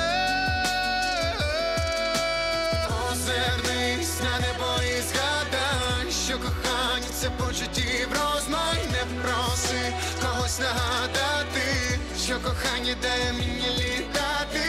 Озирнись 3.12 4.22
на 4.22 4.40
небо 4.40 4.82
і 4.84 5.02
згадай, 5.02 6.12
що 6.26 6.40
кохання 6.40 7.08
це 7.20 7.30
почуттів 7.30 8.08
розмай, 8.12 8.80
не 8.92 9.22
проси 9.22 9.94
когось 10.22 10.60
нагадати, 10.60 12.00
що 12.26 12.40
кохання 12.40 12.96
дає 13.02 13.34
мені 13.34 13.70
літати. 13.78 14.66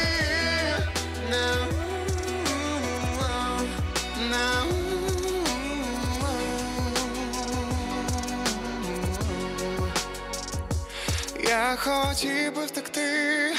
Now. 1.31 1.81
Я 11.51 11.77
хотів 11.77 12.55
би 12.55 12.67
втекти, 12.67 13.53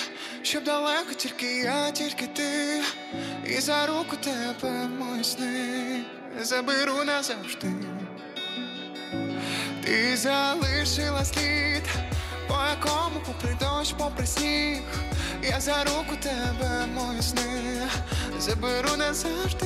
щоб 0.44 0.64
далеко 0.64 1.14
тільки 1.18 1.58
я, 1.58 1.92
тільки 1.92 2.28
ти, 2.28 2.82
і 3.46 3.60
за 3.60 3.86
руку 3.86 4.16
тебе 4.24 4.88
мої 5.00 5.24
сни 5.24 6.02
заберу 6.42 7.04
назавжди. 7.04 7.68
Ти 9.86 10.18
залишила 10.18 11.26
слід, 11.26 11.84
по 12.48 12.56
якому 12.70 13.22
попри 13.26 13.58
дощ, 13.60 13.94
попри 13.98 14.26
сніг, 14.26 14.82
я 15.44 15.60
за 15.60 15.84
руку 15.84 16.16
тебе 16.22 16.86
мої 16.96 17.22
сни 17.22 17.88
заберу 18.40 18.98
назавжди. 18.98 19.66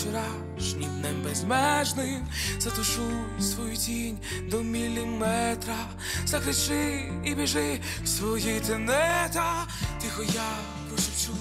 Вчорашнім 0.00 1.00
днем 1.00 1.22
безмежним, 1.24 2.26
затушуй 2.58 3.14
свою 3.40 3.76
тінь 3.76 4.18
до 4.50 4.62
міліметра, 4.62 5.76
закричи 6.24 7.12
і 7.24 7.34
біжи 7.34 7.80
в 8.04 8.08
свої 8.08 8.60
тенета, 8.60 9.66
тихо 10.02 10.22
я 10.22 10.50
прошепчу, 10.88 11.32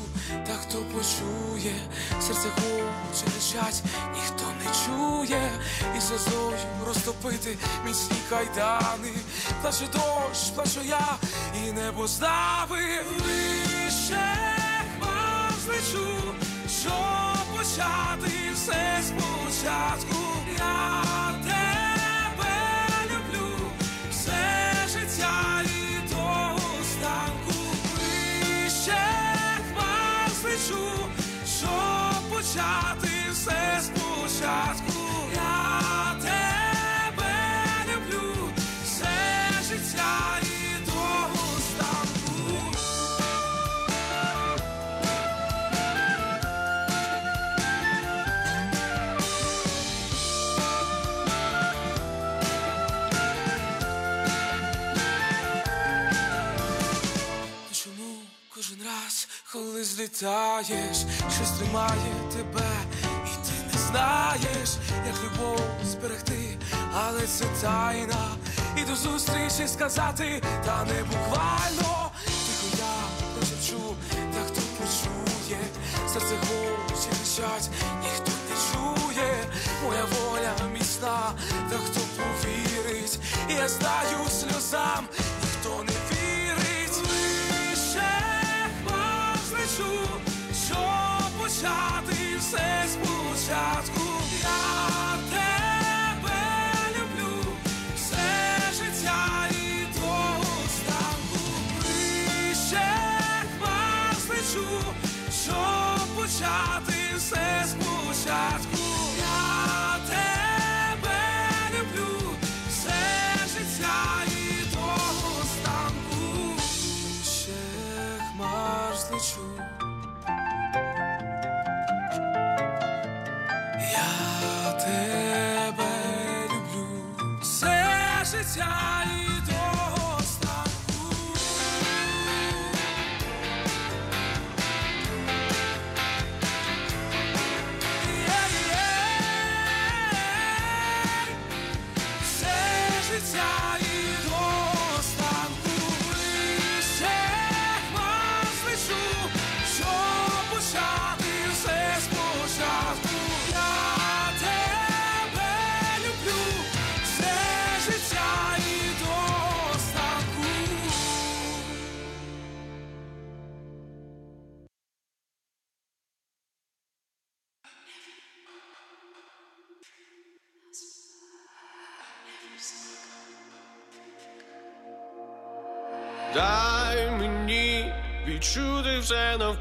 та 0.47 0.53
хто 0.53 0.77
почує, 0.77 1.75
серце 2.21 2.47
хоче 2.55 3.25
кричать, 3.25 3.83
ніхто 4.15 4.43
не 4.59 4.71
чує, 4.85 5.51
і 5.97 6.01
сльозою 6.01 6.57
розтопити 6.87 7.57
міцні 7.85 8.17
кайдани, 8.29 9.13
плаче 9.61 9.85
дощ, 9.93 10.49
плачу 10.55 10.79
я, 10.87 11.15
і 11.65 11.71
небо 11.71 12.07
знави 12.07 12.79
злітаєш, 60.19 60.97
щось 61.35 61.51
тримає 61.51 62.13
тебе, 62.33 62.69
і 63.25 63.47
ти 63.47 63.53
не 63.73 63.79
знаєш, 63.79 64.69
як 65.07 65.15
любов 65.23 65.61
зберегти, 65.85 66.57
але 66.93 67.21
це 67.21 67.45
тайна. 67.61 68.35
І 68.77 68.81
до 68.81 68.95
зустрічі 68.95 69.67
сказати, 69.67 70.41
та 70.65 70.85
не 70.85 71.03
буквально. 71.03 72.11
Тихо 72.25 72.77
я 72.77 72.93
прошепчу, 73.35 73.95
та 74.33 74.39
хто 74.47 74.61
почує, 74.61 75.59
серце 76.13 76.35
хоче 76.41 77.09
кричать, 77.09 77.69
ніхто 78.03 78.31
не 78.49 78.55
чує, 78.71 79.33
моя 79.83 80.05
воля 80.05 80.53
міцна, 80.73 81.31
та 81.69 81.77
хто 81.77 81.99
повірить, 82.17 83.19
і 83.49 83.53
я 83.53 83.67
знаю 83.67 84.17
сльозам, 84.29 85.07
щоб 91.59 91.98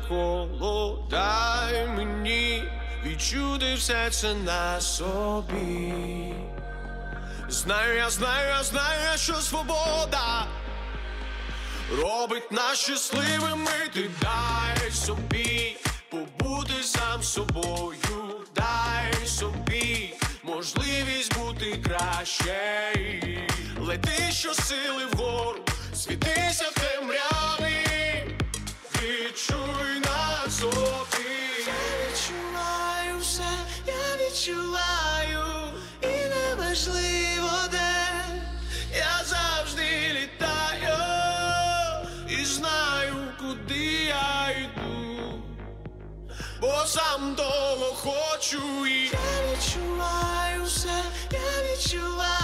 холодай 0.09 1.87
мені, 1.87 2.65
відчути 3.05 3.75
все 3.75 4.11
це 4.11 4.35
на 4.35 4.81
собі. 4.81 6.35
Знаю, 7.49 7.97
я 7.97 8.11
знаю, 8.11 8.49
я 8.49 8.63
знаю, 8.63 9.19
що 9.19 9.35
свобода 9.35 10.47
робить 12.03 12.53
нас 12.53 12.79
щасливими, 12.79 13.71
ти 13.95 14.11
дай 14.21 14.91
собі, 14.91 15.77
побути 16.11 16.83
сам 16.83 17.23
собою, 17.23 18.47
дай 18.55 19.27
собі, 19.27 20.15
можливість 20.43 21.39
бути 21.39 21.83
краще. 21.85 22.93
Лети, 23.81 24.33
що 24.33 24.55
сили 24.55 25.07
вгору, 25.13 25.59
світися. 25.95 26.78
відчуваю, 34.49 35.45
і 36.03 36.07
неважливо 36.07 37.51
де 37.71 37.95
я 38.97 39.25
завжди 39.25 39.83
літаю 40.13 40.99
і 42.29 42.45
знаю, 42.45 43.15
куди 43.39 43.85
я 44.05 44.51
йду, 44.51 45.43
бо 46.61 46.85
сам 46.87 47.35
того 47.37 47.95
хочу 47.95 48.87
і 48.87 49.05
я 49.05 49.53
відчуваю 49.53 50.65
все, 50.65 51.03
я 51.33 51.73
відчуваю. 51.73 52.38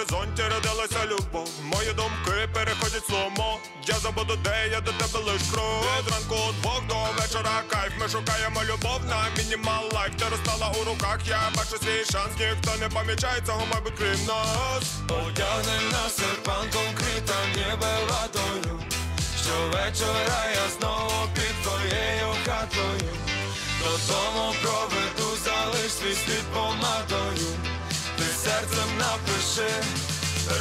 Горизонті 0.00 0.42
родилася 0.42 1.06
любов. 1.06 1.48
Мої 1.64 1.92
думки 1.92 2.48
переходять 2.54 3.06
сломо. 3.06 3.58
Я 3.86 3.94
забуду, 3.94 4.38
де 4.44 4.68
я 4.72 4.80
до 4.80 4.92
тебе 4.92 5.18
лиш 5.32 5.42
крок. 5.52 5.84
Від 5.98 6.12
ранку 6.12 6.34
удвох 6.48 6.82
до 6.88 7.22
вечора 7.22 7.62
кайф. 7.68 7.92
Ми 8.00 8.08
шукаємо 8.08 8.60
любов 8.64 9.00
на 9.08 9.20
мінімал 9.38 9.84
лайф. 9.94 10.12
Ти 10.18 10.24
розстала 10.30 10.72
у 10.80 10.84
руках, 10.84 11.18
я 11.26 11.40
бачу 11.56 11.76
свій 11.84 12.04
шанс. 12.12 12.32
Ніхто 12.40 12.70
не 12.80 12.88
помічає 12.88 13.40
цього, 13.46 13.62
мабуть, 13.74 13.92
крім 13.98 14.26
нас. 14.26 14.84
Одягни 15.08 15.78
на 15.92 16.08
серпанком 16.08 16.88
крита 16.98 17.38
ніби 17.56 17.92
ватою 18.08 18.80
Щовечора 19.42 20.42
я 20.54 20.68
знову 20.78 21.28
під 21.34 21.54
твоєю 21.62 22.28
хатою 22.46 23.12
Додому 23.80 24.54
проведу, 24.62 25.36
залиш 25.44 25.92
свій 25.92 26.14
слід 26.14 26.44
помадою 26.54 27.69
серцем 28.50 28.98
напиши, 28.98 29.70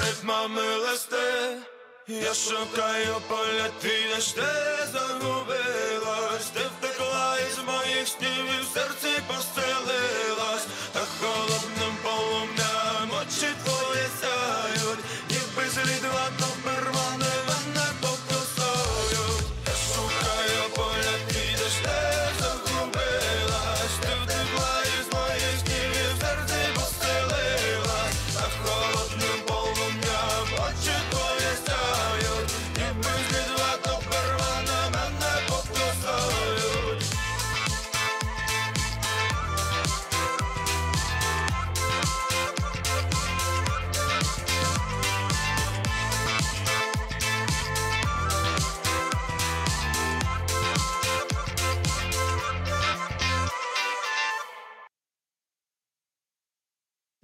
ритмами 0.02 0.68
листи. 0.86 1.60
Я 2.08 2.34
шукаю 2.34 3.16
поля 3.28 3.70
ти 3.82 4.22
ж 4.22 4.36
ти 4.36 4.52
загубилась. 4.94 6.50
Ти 6.54 6.60
втекла 6.60 7.38
із 7.50 7.58
моїх 7.58 8.08
снів 8.08 8.46
і 8.56 8.64
в 8.64 8.68
серці 8.74 9.22
поселилась 9.28 10.68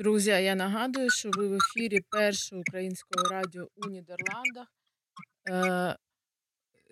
Друзі, 0.05 0.31
а 0.31 0.39
я 0.39 0.55
нагадую, 0.55 1.11
що 1.11 1.31
ви 1.31 1.49
в 1.49 1.55
ефірі 1.55 2.01
першого 2.11 2.61
українського 2.61 3.29
радіо 3.29 3.68
у 3.77 3.89
Нідерландах. 3.89 4.68
Е, 5.49 5.97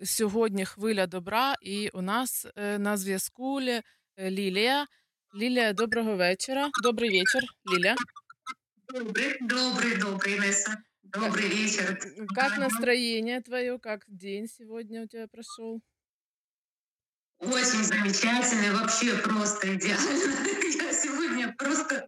сьогодні 0.05 0.65
хвиля 0.65 1.07
добра, 1.07 1.55
і 1.61 1.89
у 1.93 2.01
нас 2.01 2.47
е, 2.55 2.79
на 2.79 2.97
зв'язку 2.97 3.61
Лі- 3.61 3.81
е, 4.17 4.31
Лілія. 4.31 4.87
Лілія, 5.35 5.73
доброго 5.73 6.15
вечора. 6.15 6.69
Добрий 6.83 7.09
вечір, 7.09 7.41
Ліля. 7.73 7.95
Добрый, 8.93 9.37
добрый, 9.41 9.97
добрый, 9.99 10.35
Инесса. 10.37 10.77
Добрый 11.03 11.47
вечер. 11.49 11.97
Как 12.35 12.57
настроение 12.57 13.41
твое? 13.41 13.77
Как 13.79 14.03
день 14.07 14.47
сегодня 14.47 15.03
у 15.03 15.07
тебя 15.07 15.27
прошел? 15.27 15.81
Очень 17.39 17.83
замечательный, 17.83 18.71
вообще 18.71 19.17
просто 19.17 19.67
идеально. 19.75 20.47
Я 20.85 20.93
сегодня 20.93 21.55
просто 21.57 22.07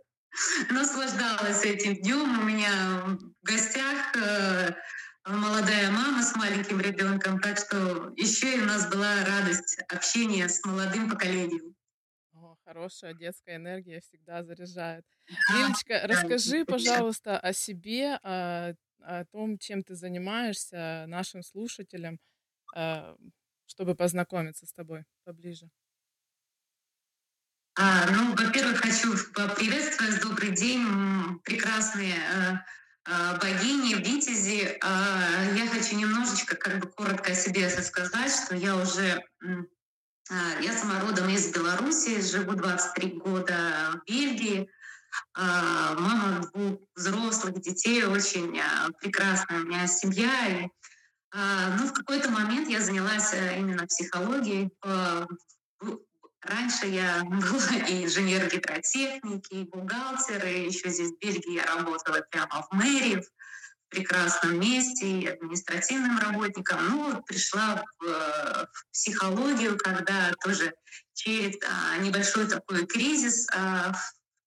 наслаждалась 0.71 1.65
этим 1.65 1.97
днем. 1.97 2.41
У 2.41 2.45
меня 2.45 3.19
в 3.43 3.47
гостях 3.47 4.17
э, 4.17 4.75
молодая 5.27 5.91
мама 5.91 6.23
с 6.23 6.35
маленьким 6.37 6.81
ребенком, 6.81 7.41
так 7.41 7.59
что 7.59 8.13
еще 8.17 8.57
и 8.57 8.61
у 8.61 8.65
нас 8.65 8.89
была 8.89 9.25
радость 9.25 9.79
общения 9.89 10.49
с 10.49 10.65
молодым 10.65 11.11
поколением. 11.11 11.75
О, 12.33 12.57
хорошая 12.65 13.15
детская 13.15 13.57
энергия 13.57 14.01
всегда 14.01 14.43
заряжает. 14.45 15.05
Лилечка, 15.51 16.03
расскажи, 16.05 16.65
пожалуйста, 16.65 17.39
о 17.39 17.53
себе, 17.53 18.19
о, 18.23 18.75
о 19.01 19.25
том, 19.27 19.59
чем 19.59 19.83
ты 19.83 19.95
занимаешься 19.95 21.05
нашим 21.09 21.43
слушателям, 21.43 22.19
э, 22.75 23.17
чтобы 23.67 23.95
познакомиться 23.95 24.67
с 24.67 24.73
тобой 24.73 25.05
поближе. 25.25 25.69
А, 27.79 28.07
ну, 28.11 28.35
во-первых, 28.35 28.81
хочу 28.81 29.13
поприветствовать. 29.35 30.23
Добрый 30.23 30.53
день, 30.53 31.39
прекрасные 31.45 32.15
э, 32.15 32.55
э, 33.05 33.39
богини, 33.39 33.93
витязи. 33.93 34.79
А, 34.83 35.45
Я 35.55 35.67
хочу 35.69 35.95
немножечко, 35.95 36.57
как 36.57 36.79
бы 36.79 36.89
коротко 36.89 37.33
о 37.33 37.35
себе 37.35 37.69
сказать, 37.69 38.33
что 38.33 38.57
я 38.57 38.77
уже, 38.77 39.23
а, 39.43 40.61
я 40.63 40.73
сама 40.73 41.01
родом 41.01 41.29
из 41.29 41.53
Беларуси, 41.53 42.23
живу 42.23 42.53
23 42.53 43.11
года 43.19 43.55
в 43.93 44.11
Бельгии. 44.11 44.71
А, 45.35 45.97
Мама 45.99 46.49
двух 46.55 46.81
взрослых 46.95 47.61
детей, 47.61 48.05
очень 48.05 48.59
прекрасная 49.01 49.61
у 49.61 49.65
меня 49.65 49.87
семья. 49.87 50.31
И, 50.49 50.69
ну, 51.35 51.89
в 51.89 51.93
какой-то 51.93 52.31
момент 52.31 52.71
я 52.71 52.81
занялась 52.81 53.35
э, 53.35 53.59
именно 53.59 53.87
психологией. 53.87 54.71
Раньше 56.43 56.87
я 56.87 57.23
была 57.25 57.87
и 57.89 58.05
инженер 58.05 58.49
гидротехники, 58.49 59.55
и 59.55 59.65
бухгалтер, 59.65 60.45
и 60.47 60.67
еще 60.67 60.89
здесь 60.91 61.13
в 61.13 61.19
Бельгии 61.19 61.55
я 61.55 61.67
работала 61.67 62.21
прямо 62.31 62.63
в 62.63 62.75
мэрии, 62.75 63.17
в 63.17 63.89
прекрасном 63.89 64.59
месте, 64.59 65.07
и 65.07 65.27
административным 65.27 66.19
работником. 66.19 66.79
Ну, 66.89 67.13
вот 67.13 67.27
пришла 67.27 67.85
в, 67.99 68.05
э, 68.05 68.67
в 68.73 68.93
психологию, 68.93 69.79
когда 69.79 70.33
тоже 70.43 70.75
через 71.15 71.57
а, 71.65 71.97
небольшой 71.99 72.47
такой 72.47 72.87
кризис 72.87 73.47
а, 73.55 73.95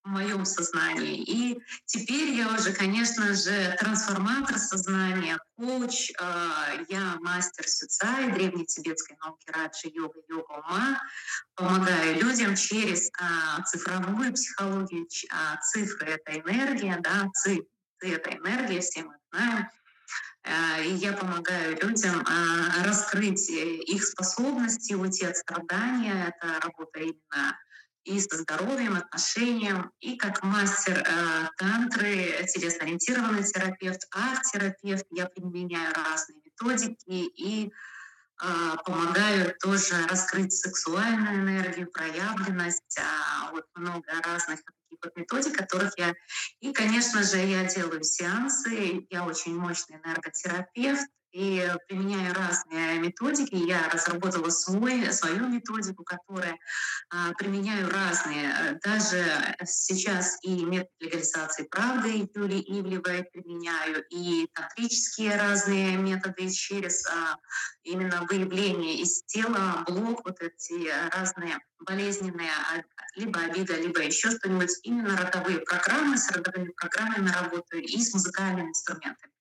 в 0.09 0.11
моем 0.11 0.43
сознании. 0.43 1.23
И 1.23 1.61
теперь 1.85 2.31
я 2.31 2.47
уже, 2.53 2.73
конечно 2.73 3.33
же, 3.33 3.75
трансформатор 3.79 4.57
сознания, 4.57 5.37
коуч, 5.55 6.11
а, 6.19 6.71
я 6.89 7.17
мастер 7.21 7.67
сюцай, 7.67 8.31
древней 8.31 8.65
тибетской 8.65 9.17
науки 9.23 9.45
раджи, 9.47 9.89
йога, 9.93 10.19
йога 10.27 10.51
ума, 10.51 11.01
помогаю 11.55 12.19
людям 12.19 12.55
через 12.55 13.11
а, 13.19 13.61
цифровую 13.63 14.33
психологию. 14.33 15.07
А, 15.31 15.57
цифры— 15.61 16.07
это 16.25 16.39
энергия, 16.39 16.97
да, 17.01 17.29
ци, 17.33 17.61
ци— 17.99 18.07
это 18.09 18.31
энергия, 18.31 18.81
все 18.81 19.03
мы 19.03 19.15
знаем. 19.31 19.67
И 20.85 20.93
я 20.95 21.13
помогаю 21.13 21.77
людям 21.83 22.25
раскрыть 22.83 23.49
э, 23.49 23.75
их 23.75 24.03
способности, 24.03 24.93
уйти 24.93 25.25
от 25.25 25.35
страдания. 25.35 26.33
Это 26.33 26.59
работа 26.61 26.99
именно 26.99 27.57
и 28.09 28.19
со 28.19 28.37
здоровьем, 28.37 28.95
отношением, 28.95 29.91
и 29.99 30.17
как 30.17 30.43
мастер 30.43 30.97
э, 31.05 31.47
тантры, 31.57 32.45
телесно-ориентированный 32.53 33.43
терапевт, 33.43 34.07
арт-терапевт, 34.11 35.05
я 35.11 35.27
применяю 35.27 35.93
разные 35.93 36.39
методики 36.43 36.95
и 37.07 37.71
а, 38.41 38.77
помогаю 38.77 39.53
тоже 39.59 40.07
раскрыть 40.07 40.53
сексуальную 40.53 41.41
энергию, 41.41 41.91
проявленность, 41.91 42.97
а, 42.97 43.51
вот 43.51 43.65
много 43.75 44.07
разных 44.23 44.61
вот 45.03 45.15
методик, 45.17 45.57
которых 45.57 45.91
я... 45.97 46.13
И, 46.61 46.71
конечно 46.71 47.21
же, 47.23 47.37
я 47.37 47.65
делаю 47.65 48.01
сеансы, 48.01 49.05
я 49.09 49.25
очень 49.25 49.57
мощный 49.57 49.97
энерготерапевт, 49.97 51.05
и 51.31 51.71
применяю 51.87 52.33
разные 52.33 52.99
методики. 52.99 53.55
Я 53.55 53.89
разработала 53.89 54.49
свой, 54.49 55.11
свою 55.13 55.47
методику, 55.47 56.03
которая 56.03 56.57
а, 57.09 57.33
применяю 57.33 57.89
разные. 57.89 58.53
э, 58.59 58.79
Даже 58.83 59.23
сейчас 59.65 60.37
и 60.41 60.65
метод 60.65 60.89
легализации 60.99 61.63
правды 61.63 62.29
Юлии 62.33 62.79
Ивлевой 62.79 63.23
применяю, 63.23 64.03
и 64.09 64.47
тантрические 64.53 65.37
разные 65.37 65.97
методы 65.97 66.49
через 66.49 67.05
а, 67.07 67.37
именно 67.83 68.25
выявление 68.29 68.99
из 69.01 69.23
тела, 69.23 69.83
блок, 69.87 70.21
вот 70.25 70.41
эти 70.41 70.89
разные 71.15 71.59
болезненные, 71.79 72.49
а, 72.49 72.81
либо 73.15 73.39
обида, 73.39 73.75
либо 73.75 74.01
еще 74.01 74.31
что-нибудь. 74.31 74.71
Именно 74.83 75.17
родовые 75.17 75.59
программы, 75.59 76.17
с 76.17 76.31
родовыми 76.31 76.71
программами 76.71 77.29
работаю 77.29 77.83
и 77.83 78.01
с 78.01 78.13
музыкальными 78.13 78.69
инструментами. 78.69 79.33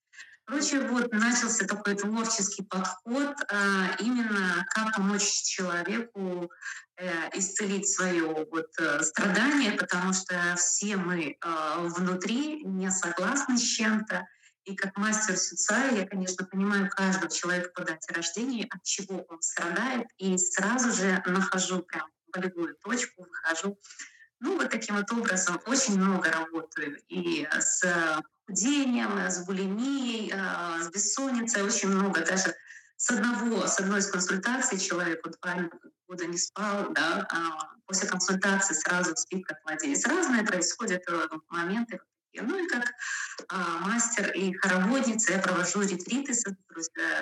Короче, 0.48 0.80
вот 0.80 1.12
начался 1.12 1.66
такой 1.66 1.94
творческий 1.94 2.62
подход, 2.62 3.36
а, 3.52 3.96
именно 3.98 4.64
как 4.70 4.96
помочь 4.96 5.42
человеку 5.42 6.50
э, 6.96 7.38
исцелить 7.38 7.86
свое 7.86 8.46
вот 8.50 8.70
э, 8.80 9.02
страдание, 9.02 9.72
потому 9.72 10.14
что 10.14 10.54
все 10.56 10.96
мы 10.96 11.36
э, 11.38 11.76
внутри 11.80 12.64
не 12.64 12.90
согласны 12.90 13.58
с 13.58 13.60
чем-то. 13.60 14.26
И 14.64 14.74
как 14.74 14.96
мастер 14.96 15.36
сюцая 15.36 15.94
я, 15.94 16.06
конечно, 16.06 16.46
понимаю 16.46 16.88
каждого 16.88 17.30
человека 17.30 17.70
по 17.74 17.84
дате 17.84 18.14
рождения, 18.14 18.66
от 18.70 18.82
чего 18.84 19.26
он 19.28 19.42
страдает, 19.42 20.06
и 20.16 20.38
сразу 20.38 20.92
же 20.92 21.22
нахожу 21.26 21.82
прям 21.82 22.08
болевую 22.32 22.74
точку, 22.82 23.26
выхожу 23.26 23.78
Ну, 24.40 24.56
вот 24.56 24.70
таким 24.70 24.96
вот 24.96 25.10
образом 25.12 25.60
очень 25.66 25.98
много 25.98 26.30
работаю 26.30 27.00
и 27.08 27.48
с 27.58 27.82
похудением, 28.48 29.18
с 29.18 29.44
булимией, 29.44 30.32
э, 30.32 30.82
с 30.82 30.90
бессонницей, 30.90 31.62
очень 31.62 31.88
много. 31.88 32.24
Даже 32.24 32.54
с 32.96 33.10
одного, 33.10 33.66
с 33.66 33.78
одной 33.78 34.00
из 34.00 34.06
консультаций 34.06 34.78
человек 34.78 35.20
вот 35.24 35.36
два 35.40 35.68
года 36.08 36.26
не 36.26 36.38
спал, 36.38 36.92
да, 36.92 37.28
а 37.30 37.74
после 37.86 38.08
консультации 38.08 38.74
сразу 38.74 39.14
спит 39.16 39.46
как 39.46 39.58
младенец. 39.64 40.04
Разные 40.06 40.44
происходят 40.44 41.02
э, 41.08 41.28
моменты. 41.50 42.00
Ну 42.40 42.56
и 42.56 42.68
как 42.68 42.84
а, 43.48 43.78
мастер 43.80 44.30
и 44.32 44.52
хороводница 44.52 45.32
я 45.32 45.38
провожу 45.40 45.80
ретриты 45.80 46.34
со, 46.34 46.54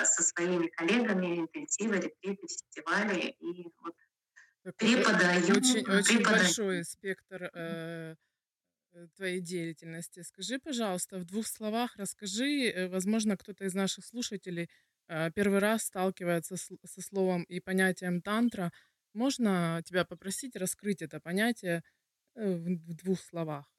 со 0.04 0.22
своими 0.22 0.66
коллегами, 0.66 1.40
интенсивы, 1.40 1.96
ретриты, 1.96 2.46
фестивали. 2.46 3.34
И 3.40 3.66
вот 3.80 3.94
преподаю. 4.72 5.40
Очень, 5.56 5.84
очень 5.86 6.18
преподаю. 6.18 6.42
большой 6.44 6.84
спектр 6.84 7.50
э, 7.54 8.14
э, 8.92 9.06
твоей 9.16 9.40
деятельности. 9.40 10.22
Скажи, 10.22 10.58
пожалуйста, 10.58 11.18
в 11.18 11.24
двух 11.24 11.46
словах 11.46 11.96
расскажи, 11.96 12.70
э, 12.70 12.88
возможно, 12.88 13.36
кто-то 13.36 13.64
из 13.64 13.74
наших 13.74 14.04
слушателей 14.04 14.68
э, 15.08 15.30
первый 15.32 15.58
раз 15.60 15.84
сталкивается 15.84 16.56
с- 16.56 16.72
со 16.84 17.00
словом 17.02 17.42
и 17.44 17.60
понятием 17.60 18.20
тантра. 18.22 18.72
Можно 19.14 19.82
тебя 19.84 20.04
попросить 20.04 20.56
раскрыть 20.56 21.02
это 21.02 21.20
понятие 21.20 21.82
э, 22.34 22.48
в, 22.54 22.64
в 22.64 22.94
двух 22.96 23.20
словах? 23.20 23.75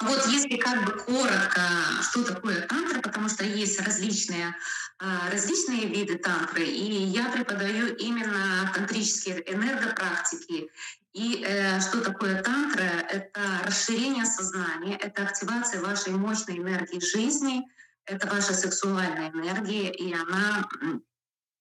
Вот 0.00 0.26
если 0.26 0.56
как 0.56 0.84
бы 0.84 0.92
коротко, 0.92 1.62
что 2.02 2.22
такое 2.24 2.66
тантра, 2.66 3.00
потому 3.00 3.28
что 3.28 3.44
есть 3.44 3.80
различные, 3.80 4.54
а, 4.98 5.30
различные 5.30 5.86
виды 5.86 6.18
тантры, 6.18 6.64
и 6.64 7.04
я 7.04 7.30
преподаю 7.30 7.94
именно 7.96 8.70
тантрические 8.74 9.42
энергопрактики. 9.52 10.68
И 11.14 11.42
э, 11.42 11.80
что 11.80 12.02
такое 12.02 12.42
тантра? 12.42 12.82
Это 12.82 13.40
расширение 13.64 14.26
сознания, 14.26 14.96
это 14.96 15.22
активация 15.22 15.80
вашей 15.80 16.12
мощной 16.12 16.58
энергии 16.58 17.00
жизни, 17.00 17.62
это 18.04 18.26
ваша 18.26 18.52
сексуальная 18.52 19.30
энергия, 19.30 19.90
и 19.90 20.12
она 20.12 20.68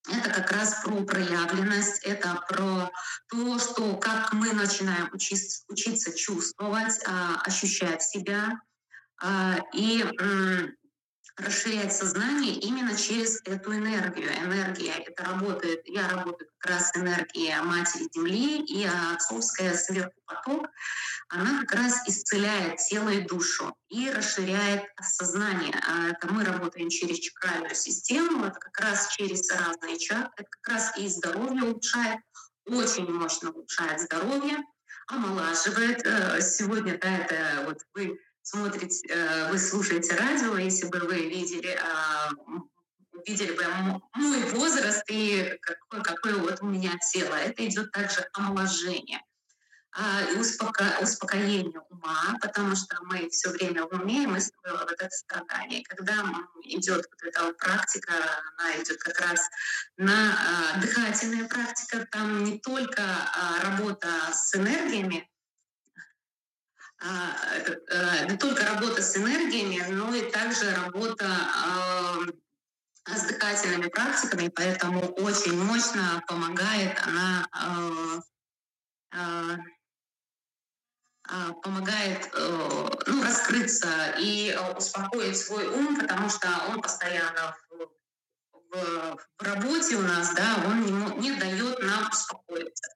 это 0.08 0.30
как 0.30 0.52
раз 0.52 0.82
про 0.84 1.04
проявленность, 1.04 2.04
это 2.04 2.44
про 2.48 2.92
то, 3.30 3.60
что 3.60 3.98
как 3.98 4.34
мы 4.34 4.54
начинаем 4.54 5.10
учиться, 5.12 5.64
учиться 5.68 6.16
чувствовать, 6.18 7.02
а, 7.08 7.42
ощущать 7.44 8.04
себя. 8.04 8.60
А, 9.22 9.58
и 9.74 10.04
расширять 11.38 11.94
сознание 11.94 12.56
именно 12.56 12.96
через 12.96 13.42
эту 13.46 13.76
энергию. 13.76 14.32
Энергия 14.38 14.94
это 14.94 15.24
работает, 15.24 15.82
я 15.86 16.08
работаю 16.08 16.50
как 16.58 16.72
раз 16.72 16.90
с 16.90 16.98
энергией 16.98 17.60
Матери 17.62 18.08
Земли 18.14 18.64
и 18.64 18.88
отцовская 19.14 19.76
сверху 19.76 20.14
поток, 20.26 20.68
она 21.30 21.62
как 21.62 21.80
раз 21.80 22.08
исцеляет 22.08 22.78
тело 22.78 23.10
и 23.10 23.22
душу 23.22 23.76
и 23.90 24.10
расширяет 24.12 24.84
сознание. 25.02 25.76
А 25.88 26.10
Это 26.10 26.32
мы 26.32 26.46
работаем 26.46 26.90
через 26.90 27.20
чакральную 27.20 27.76
систему, 27.76 28.46
это 28.46 28.60
как 28.60 28.80
раз 28.80 29.10
через 29.10 29.50
разные 29.52 29.98
чакры, 29.98 30.32
это 30.38 30.50
как 30.50 30.74
раз 30.74 30.98
и 30.98 31.08
здоровье 31.08 31.64
улучшает, 31.64 32.20
очень 32.66 33.12
мощно 33.12 33.52
улучшает 33.52 34.00
здоровье, 34.00 34.58
омолаживает. 35.08 36.06
Э, 36.06 36.42
Сегодня, 36.42 36.98
да, 36.98 37.18
это 37.18 37.64
вот 37.66 37.80
вы 37.94 38.20
смотрите, 38.46 39.08
э, 39.10 39.52
вы 39.52 39.58
слушаете 39.58 40.16
радио, 40.16 40.56
если 40.58 40.86
бы 40.86 41.00
вы 41.00 41.28
видели, 41.28 41.78
м, 42.48 42.70
видели 43.26 43.54
бы 43.54 43.66
мой 44.14 44.44
возраст 44.52 45.04
и 45.10 45.58
какое, 45.62 46.02
какое 46.02 46.36
вот 46.36 46.62
у 46.62 46.68
меня 46.68 46.92
тело, 47.12 47.34
это 47.34 47.66
идет 47.68 47.92
также 47.92 48.28
омоложение 48.34 49.22
а, 49.98 50.22
и 50.24 50.38
успока- 50.38 51.00
успокоение 51.02 51.80
ума, 51.90 52.38
потому 52.42 52.76
что 52.76 52.98
мы 53.04 53.30
все 53.30 53.50
время 53.50 53.86
в 53.86 53.94
уме, 53.94 54.24
и 54.24 54.28
мы 54.28 54.40
вот 54.66 54.92
это 54.92 55.10
страдание. 55.10 55.84
Когда 55.86 56.16
идет 56.66 57.06
вот 57.10 57.24
эта 57.24 57.54
практика, 57.54 58.12
она 58.58 58.76
идет 58.76 59.02
как 59.02 59.18
раз 59.22 59.40
на 59.96 60.36
дыхательная 60.82 61.48
практика, 61.48 62.06
там 62.12 62.44
не 62.44 62.60
только 62.60 63.04
работа 63.64 64.10
с 64.34 64.54
энергиями, 64.54 65.16
э, 65.16 65.35
не 68.30 68.38
только 68.38 68.66
работа 68.66 69.02
с 69.02 69.18
энергиями, 69.18 69.86
но 69.92 70.14
и 70.16 70.30
также 70.32 70.74
работа 70.76 71.28
а, 71.28 72.18
с 73.16 73.24
дыхательными 73.28 73.88
практиками, 73.90 74.48
поэтому 74.48 75.02
очень 75.02 75.62
мощно 75.62 76.24
помогает 76.28 76.98
она 77.06 77.48
а, 77.52 78.22
а, 79.12 79.58
а, 81.28 81.54
помогает 81.54 82.30
э, 82.34 82.90
ну, 83.08 83.24
раскрыться 83.24 83.88
и 84.20 84.50
э, 84.52 84.74
успокоить 84.78 85.38
свой 85.38 85.68
ум, 85.68 86.00
потому 86.00 86.30
что 86.30 86.48
он 86.70 86.82
постоянно 86.82 87.56
в, 87.70 87.90
в- 88.72 89.18
в 89.40 89.44
работе 89.44 89.96
у 89.96 90.02
нас, 90.02 90.34
да, 90.36 90.64
он 90.68 90.82
не, 90.86 91.30
не 91.30 91.40
дает 91.40 91.80
нам 91.82 92.10
успокоиться. 92.10 92.94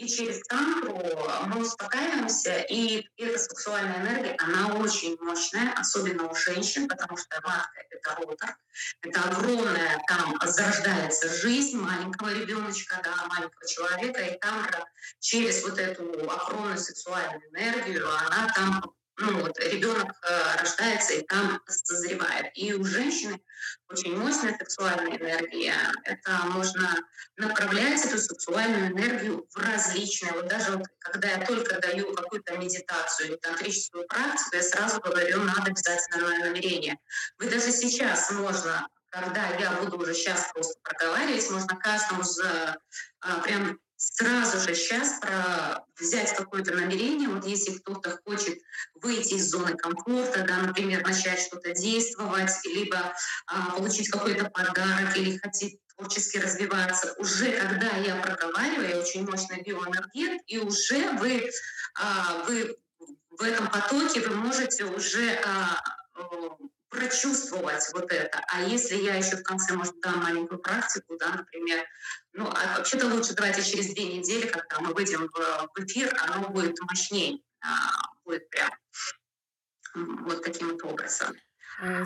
И 0.00 0.08
через 0.08 0.40
тантру 0.48 0.98
мы 1.44 1.60
успокаиваемся, 1.60 2.64
и 2.70 3.06
эта 3.18 3.38
сексуальная 3.38 4.00
энергия, 4.00 4.34
она 4.38 4.74
очень 4.76 5.18
мощная, 5.20 5.74
особенно 5.76 6.26
у 6.26 6.34
женщин, 6.34 6.88
потому 6.88 7.18
что 7.18 7.38
матка— 7.44 7.82
это 7.90 8.14
ротор, 8.14 8.56
это 9.02 9.22
огромная, 9.24 10.02
там 10.08 10.38
зарождается 10.42 11.28
жизнь 11.28 11.76
маленького 11.76 12.32
ребеночка, 12.32 12.98
да, 13.04 13.26
маленького 13.26 13.68
человека, 13.68 14.22
и 14.22 14.38
там 14.38 14.62
же 14.64 14.84
через 15.18 15.62
вот 15.64 15.78
эту 15.78 16.30
огромную 16.30 16.78
сексуальную 16.78 17.42
энергию, 17.50 18.08
она 18.08 18.50
там, 18.54 18.94
ну 19.20 19.40
вот 19.40 19.58
ребенок 19.58 20.12
э, 20.22 20.56
рождается 20.60 21.14
и 21.14 21.22
там 21.22 21.60
созревает. 21.66 22.46
И 22.54 22.72
у 22.72 22.84
женщины 22.84 23.40
очень 23.88 24.16
мощная 24.16 24.56
сексуальная 24.58 25.16
энергия. 25.18 25.74
Это 26.04 26.30
можно 26.46 26.96
направлять 27.36 28.04
эту 28.04 28.18
сексуальную 28.18 28.92
энергию 28.92 29.46
в 29.54 29.58
различные. 29.58 30.32
Вот 30.32 30.48
даже 30.48 30.72
вот, 30.72 30.86
когда 31.00 31.28
я 31.28 31.46
только 31.46 31.78
даю 31.80 32.14
какую-то 32.14 32.56
медитацию 32.56 33.28
или 33.28 33.36
тантрическую 33.36 34.06
практику, 34.06 34.56
я 34.56 34.62
сразу 34.62 35.00
говорю, 35.00 35.42
надо 35.42 35.64
обязательно 35.70 36.38
намерение. 36.38 36.98
Вы 37.38 37.50
даже 37.50 37.72
сейчас 37.72 38.30
можно 38.30 38.88
когда 39.10 39.48
я 39.58 39.72
буду 39.72 39.98
уже 39.98 40.14
сейчас 40.14 40.52
просто 40.52 40.78
проговаривать, 40.84 41.50
можно 41.50 41.76
каждому 41.76 42.22
за, 42.22 42.76
а, 43.20 43.40
прям 43.40 43.80
сразу 44.00 44.58
же 44.58 44.74
сейчас 44.74 45.20
про, 45.20 45.84
взять 45.98 46.34
какое-то 46.34 46.72
намерение, 46.74 47.28
вот 47.28 47.44
если 47.44 47.76
кто-то 47.76 48.18
хочет 48.24 48.58
выйти 48.94 49.34
из 49.34 49.50
зоны 49.50 49.76
комфорта, 49.76 50.42
да, 50.48 50.56
например, 50.56 51.06
начать 51.06 51.38
что-то 51.38 51.74
действовать, 51.74 52.50
либо 52.64 53.14
а, 53.46 53.72
получить 53.72 54.08
какой-то 54.08 54.48
подарок, 54.48 55.14
или 55.18 55.36
хотеть 55.36 55.78
творчески 55.94 56.38
развиваться, 56.38 57.14
уже 57.18 57.52
когда 57.52 57.94
я 57.98 58.16
проговариваю, 58.16 58.88
я 58.88 58.98
очень 58.98 59.28
мощный 59.28 59.62
биоэнергет, 59.62 60.40
и 60.46 60.56
уже 60.56 61.12
вы, 61.18 61.50
а, 61.94 62.44
вы 62.48 62.78
в 63.28 63.42
этом 63.42 63.68
потоке 63.68 64.20
вы 64.20 64.34
можете 64.34 64.86
уже 64.86 65.38
а, 65.44 65.78
прочувствовать 66.90 67.88
вот 67.92 68.12
это. 68.12 68.42
А 68.48 68.62
если 68.62 68.96
я 68.96 69.14
еще 69.14 69.36
в 69.36 69.42
конце, 69.42 69.74
может, 69.74 69.98
дам 70.00 70.18
маленькую 70.18 70.58
практику, 70.60 71.16
да, 71.18 71.28
например, 71.28 71.84
ну, 72.32 72.46
а 72.48 72.78
вообще-то 72.78 73.06
лучше 73.06 73.34
давайте 73.34 73.62
через 73.62 73.94
две 73.94 74.04
недели, 74.04 74.46
когда 74.46 74.80
мы 74.80 74.92
выйдем 74.92 75.28
в, 75.28 75.70
в 75.74 75.84
эфир, 75.84 76.14
оно 76.20 76.48
будет 76.48 76.78
мощнее, 76.80 77.38
а, 77.62 77.90
будет 78.24 78.48
прям 78.50 78.70
вот 79.94 80.42
таким 80.42 80.70
вот 80.72 80.84
образом. 80.84 81.36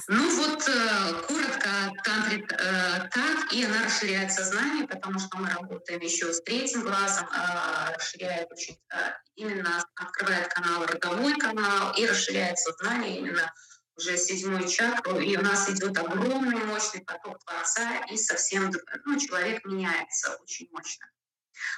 Ну 0.07 0.37
вот, 0.37 0.69
э, 0.69 1.13
коротко, 1.27 1.69
тантрит 2.05 2.53
э, 2.53 3.09
так, 3.11 3.53
и 3.53 3.65
она 3.65 3.83
расширяет 3.85 4.31
сознание, 4.31 4.87
потому 4.87 5.19
что 5.19 5.37
мы 5.37 5.51
работаем 5.51 6.01
еще 6.01 6.33
с 6.33 6.41
третьим 6.43 6.83
глазом, 6.83 7.27
э, 7.27 7.95
расширяет 7.97 8.53
очень, 8.53 8.79
э, 8.93 8.97
именно 9.35 9.85
открывает 9.97 10.47
канал, 10.55 10.87
родовой 10.87 11.37
канал, 11.39 11.93
и 11.97 12.07
расширяет 12.07 12.57
сознание 12.59 13.19
именно 13.19 13.53
уже 13.97 14.17
седьмой 14.17 14.69
чакру, 14.69 15.19
и 15.21 15.37
у 15.37 15.43
нас 15.43 15.69
идет 15.71 15.97
огромный 15.99 16.65
мощный 16.65 17.01
поток 17.03 17.39
Творца, 17.45 18.05
и 18.11 18.17
совсем, 18.17 18.71
друг- 18.71 18.85
ну, 19.05 19.19
человек 19.19 19.65
меняется 19.65 20.37
очень 20.43 20.69
мощно. 20.73 21.07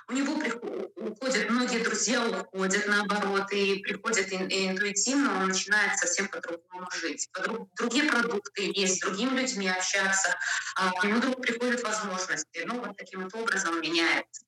У 0.08 0.12
него 0.14 0.32
уходят, 0.96 1.50
многие 1.50 1.84
друзья 1.84 2.26
уходят 2.26 2.86
наоборот, 2.86 3.52
и 3.52 3.80
приходят 3.82 4.32
ин- 4.32 4.48
и 4.48 4.68
интуитивно, 4.68 5.40
он 5.40 5.48
начинает 5.48 5.98
совсем 5.98 6.28
по-другому 6.28 6.88
жить. 6.92 7.28
По-друг- 7.32 7.68
другие 7.74 8.04
продукты 8.10 8.72
есть, 8.74 8.96
с 8.96 9.00
другими 9.00 9.38
людьми 9.40 9.68
общаться, 9.68 10.34
а 10.76 10.92
к 10.92 11.04
нему 11.04 11.18
вдруг 11.18 11.42
приходят 11.42 11.82
возможности. 11.82 12.62
Ну, 12.64 12.80
вот 12.80 12.96
таким 12.96 13.24
вот 13.24 13.34
образом 13.34 13.80
меняется. 13.80 14.42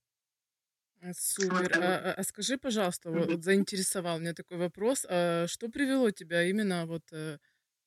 э, 1.01 1.13
Супер. 1.17 1.79
А, 1.81 1.99
а- 2.11 2.15
а 2.15 2.25
скажи, 2.25 2.57
пожалуйста, 2.59 3.11
вот, 3.11 3.31
вот 3.31 3.45
заинтересовал 3.45 4.19
меня 4.19 4.33
такой 4.35 4.57
вопрос. 4.57 5.07
а 5.09 5.47
Что 5.47 5.69
привело 5.69 6.11
тебя 6.11 6.43
именно 6.43 6.87
вот 6.87 7.05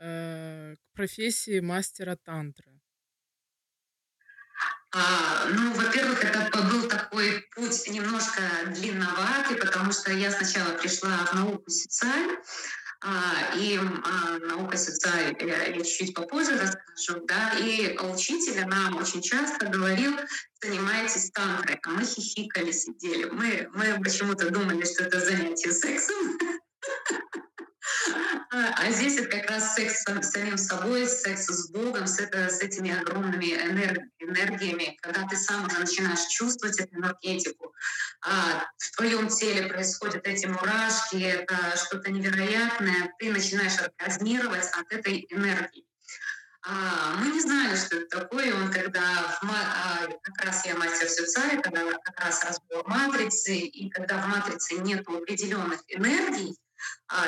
э, 0.01 0.75
к 0.75 0.95
профессии 0.95 1.59
мастера 1.59 2.17
тантры? 2.17 2.81
А, 4.93 5.45
ну, 5.49 5.73
во-первых, 5.73 6.23
это 6.25 6.61
был 6.63 6.87
такой 6.89 7.47
путь 7.55 7.87
немножко 7.89 8.41
длинноватый, 8.67 9.55
потому 9.55 9.93
что 9.93 10.11
я 10.11 10.29
сначала 10.31 10.77
пришла 10.77 11.17
в 11.27 11.33
науку 11.33 11.69
социаль, 11.69 12.37
а, 13.03 13.55
и 13.55 13.79
а, 13.79 14.37
наука 14.39 14.77
социаль 14.77 15.35
я, 15.39 15.63
я 15.63 15.77
чуть-чуть 15.77 16.13
попозже 16.13 16.59
расскажу, 16.59 17.25
да, 17.25 17.53
и 17.57 17.97
учитель 17.97 18.65
нам 18.67 18.97
очень 18.97 19.21
часто 19.21 19.67
говорил, 19.67 20.13
занимайтесь 20.61 21.31
тантрой, 21.31 21.79
а 21.81 21.89
мы 21.89 22.03
хихикали, 22.03 22.71
сидели. 22.71 23.25
Мы, 23.25 23.69
мы 23.73 23.97
почему-то 24.03 24.51
думали, 24.51 24.83
что 24.83 25.05
это 25.05 25.19
занятие 25.19 25.71
сексом, 25.71 26.37
А, 28.53 28.73
а 28.75 28.91
здесь 28.91 29.17
это 29.17 29.37
как 29.37 29.49
раз 29.49 29.75
секс 29.75 30.01
с 30.01 30.29
самим 30.29 30.57
собой, 30.57 31.07
секс 31.07 31.45
с 31.45 31.69
Богом, 31.69 32.05
с, 32.05 32.19
это, 32.19 32.49
с 32.49 32.59
этими 32.59 32.91
огромными 32.99 33.45
энергиями, 33.45 34.97
когда 35.01 35.25
ты 35.25 35.37
сам 35.37 35.65
уже 35.65 35.79
начинаешь 35.79 36.27
чувствовать 36.27 36.77
эту 36.77 36.93
энергетику. 36.95 37.73
А 38.21 38.65
в 38.77 38.95
твоем 38.97 39.29
теле 39.29 39.67
происходят 39.67 40.27
эти 40.27 40.47
мурашки, 40.47 41.23
это 41.23 41.55
что-то 41.77 42.11
невероятное, 42.11 43.13
ты 43.19 43.31
начинаешь 43.31 43.79
оргазмировать 43.79 44.67
от 44.73 44.91
этой 44.91 45.25
энергии. 45.29 45.85
А, 46.63 47.15
мы 47.15 47.31
не 47.31 47.39
знали, 47.39 47.75
что 47.77 47.95
это 47.95 48.19
такое. 48.19 48.53
Он 48.53 48.69
когда 48.69 49.39
в, 49.41 49.49
а, 49.49 50.07
как 50.21 50.45
раз 50.45 50.65
я 50.65 50.75
мастер 50.75 51.07
Сюцай, 51.07 51.61
когда 51.61 51.89
как 52.03 52.19
раз 52.19 52.43
разбор 52.43 52.85
матрицы, 52.85 53.55
и 53.55 53.89
когда 53.89 54.17
в 54.17 54.27
матрице 54.27 54.75
нет 54.75 55.07
определенных 55.07 55.81
энергий, 55.87 56.55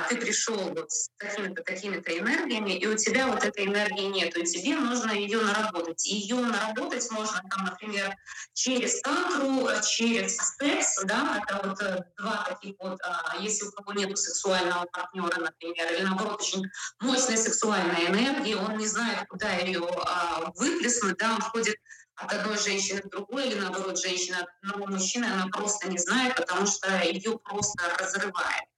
ты 0.10 0.18
пришел 0.18 0.58
вот 0.58 0.92
с 0.92 1.10
такими-то, 1.18 1.64
такими-то 1.64 2.18
энергиями, 2.18 2.78
и 2.78 2.88
у 2.88 2.96
тебя 2.96 3.28
вот 3.28 3.44
этой 3.44 3.66
энергии 3.66 4.06
нет, 4.06 4.38
и 4.38 4.44
тебе 4.44 4.76
нужно 4.76 5.12
ее 5.12 5.42
наработать. 5.42 6.06
Ее 6.06 6.36
наработать 6.36 7.10
можно, 7.12 7.42
там, 7.50 7.66
например, 7.66 8.16
через 8.54 9.02
тантру, 9.02 9.70
через 9.86 10.38
секс, 10.38 11.04
да, 11.04 11.42
это 11.44 11.68
вот 11.68 11.82
э, 11.82 12.04
два 12.18 12.46
таких 12.48 12.76
вот, 12.80 13.00
а, 13.04 13.38
если 13.40 13.66
у 13.66 13.72
кого 13.72 13.94
нет 13.94 14.18
сексуального 14.18 14.86
партнера, 14.86 15.40
например, 15.40 15.94
или 15.94 16.04
наоборот 16.04 16.42
очень 16.42 16.66
мощная 17.00 17.38
сексуальная 17.38 18.08
энергия, 18.08 18.58
он 18.58 18.78
не 18.78 18.88
знает, 18.88 19.28
куда 19.28 19.52
ее 19.54 19.88
а, 20.06 20.52
выплеснуть, 20.56 21.18
да, 21.18 21.34
он 21.36 21.42
ходит 21.42 21.76
от 22.16 22.32
одной 22.32 22.58
женщины 22.58 23.02
к 23.02 23.10
другой, 23.10 23.48
или 23.48 23.60
наоборот, 23.60 24.00
женщина 24.00 24.40
от 24.40 24.48
одного 24.62 24.92
мужчины, 24.92 25.26
она 25.26 25.48
просто 25.48 25.90
не 25.90 25.98
знает, 25.98 26.36
потому 26.36 26.66
что 26.68 26.90
ее 27.04 27.38
просто 27.40 27.84
разрывает. 28.00 28.73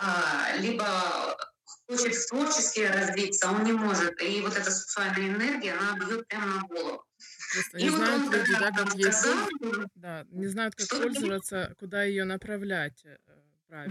А, 0.00 0.56
либо 0.58 1.36
хочет 1.86 2.14
творчески 2.28 2.80
развиться, 2.80 3.50
он 3.50 3.64
не 3.64 3.72
может. 3.72 4.20
И 4.22 4.40
вот 4.40 4.56
эта 4.56 4.70
сексуальная 4.70 5.28
энергия, 5.28 5.74
она 5.74 5.98
бьет 5.98 6.26
прямо 6.28 6.46
на 6.46 6.62
голову. 6.62 7.04
Просто 7.52 7.76
не 7.78 7.86
и 7.86 7.90
знают 7.90 8.22
вот 8.24 8.34
люди, 8.34 8.52
да, 8.58 8.70
как 8.70 8.94
ей 8.94 9.12
сказал, 9.12 9.48
да, 9.96 10.24
не 10.30 10.46
знают, 10.46 10.74
как 10.76 10.88
пользоваться, 10.88 11.74
куда 11.78 12.04
ее 12.04 12.24
направлять 12.24 13.04
Да, 13.70 13.86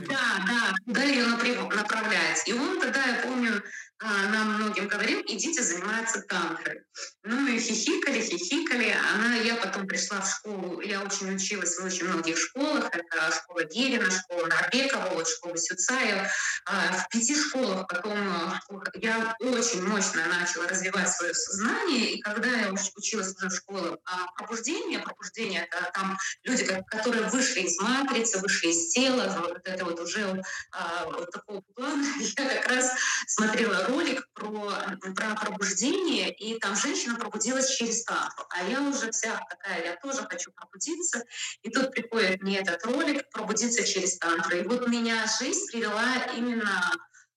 да, 0.46 0.74
куда 0.86 1.04
ее 1.04 1.26
направлять. 1.26 2.44
И 2.48 2.54
он 2.54 2.82
тогда, 2.82 3.06
я 3.06 3.22
помню, 3.24 3.64
а, 4.02 4.30
нам 4.30 4.54
многим 4.56 4.88
говорил, 4.88 5.22
идите 5.28 5.62
заниматься 5.62 6.22
тантрой. 6.22 6.84
Ну 7.24 7.48
и 7.48 7.60
хихикали, 7.60 8.22
хихикали. 8.22 8.96
Она, 9.14 9.36
я 9.36 9.56
потом 9.56 9.88
пришла 9.88 10.22
в 10.22 10.30
школу, 10.30 10.80
я 10.80 11.02
очень 11.02 11.36
училась 11.36 11.78
в 11.78 11.84
очень 11.84 12.08
многих 12.08 12.38
школах. 12.38 12.90
Это 12.94 13.36
школа 13.36 13.66
Герина, 13.66 14.10
школа 14.10 14.48
Нарбекова, 14.48 15.26
школа 15.26 15.58
Сюцаева. 15.58 16.30
А, 16.66 16.94
в 16.94 17.10
пяти 17.10 17.36
школах 17.36 17.88
потом 17.90 18.18
а, 18.18 18.62
я 18.96 19.36
очень 19.40 19.86
мощно 19.86 20.26
начала 20.28 20.68
развивать 20.68 21.10
свое 21.10 21.34
сознание. 21.34 22.14
И 22.14 22.22
когда 22.22 22.50
я 22.50 22.72
училась 22.72 23.36
уже 23.36 23.50
в 23.50 23.56
школе 23.56 23.98
пробуждения, 24.38 25.00
пробуждение— 25.00 25.68
это 25.72 25.92
там 25.94 26.18
люди, 26.44 26.66
которые 26.88 27.28
вышли 27.28 27.62
из 27.62 27.78
матрицы, 27.82 28.40
вышли 28.40 28.70
из 28.70 28.94
тела, 28.94 29.54
это 29.70 29.86
вот 29.86 30.00
уже 30.00 30.42
вот 31.06 31.32
такого 31.32 31.62
плана. 31.76 32.06
Я 32.38 32.62
как 32.62 32.68
раз 32.68 32.92
смотрела 33.28 33.86
ролик 33.88 34.28
про, 34.34 34.74
про 35.16 35.36
пробуждение, 35.36 36.34
и 36.34 36.60
там 36.60 36.76
женщина 36.76 37.16
пробудилась 37.16 37.70
через 37.76 38.04
тантру. 38.04 38.46
А 38.50 38.64
я 38.64 38.82
уже 38.82 39.12
вся 39.12 39.40
такая, 39.50 39.84
я 39.86 39.96
тоже 39.98 40.26
хочу 40.30 40.52
пробудиться. 40.52 41.24
И 41.62 41.70
тут 41.70 41.92
приходит 41.92 42.42
мне 42.42 42.60
этот 42.60 42.84
ролик 42.86 43.30
«Пробудиться 43.32 43.84
через 43.84 44.18
тантру». 44.18 44.58
И 44.58 44.64
вот 44.64 44.88
меня 44.88 45.26
жизнь 45.40 45.68
привела 45.68 46.16
именно 46.36 46.92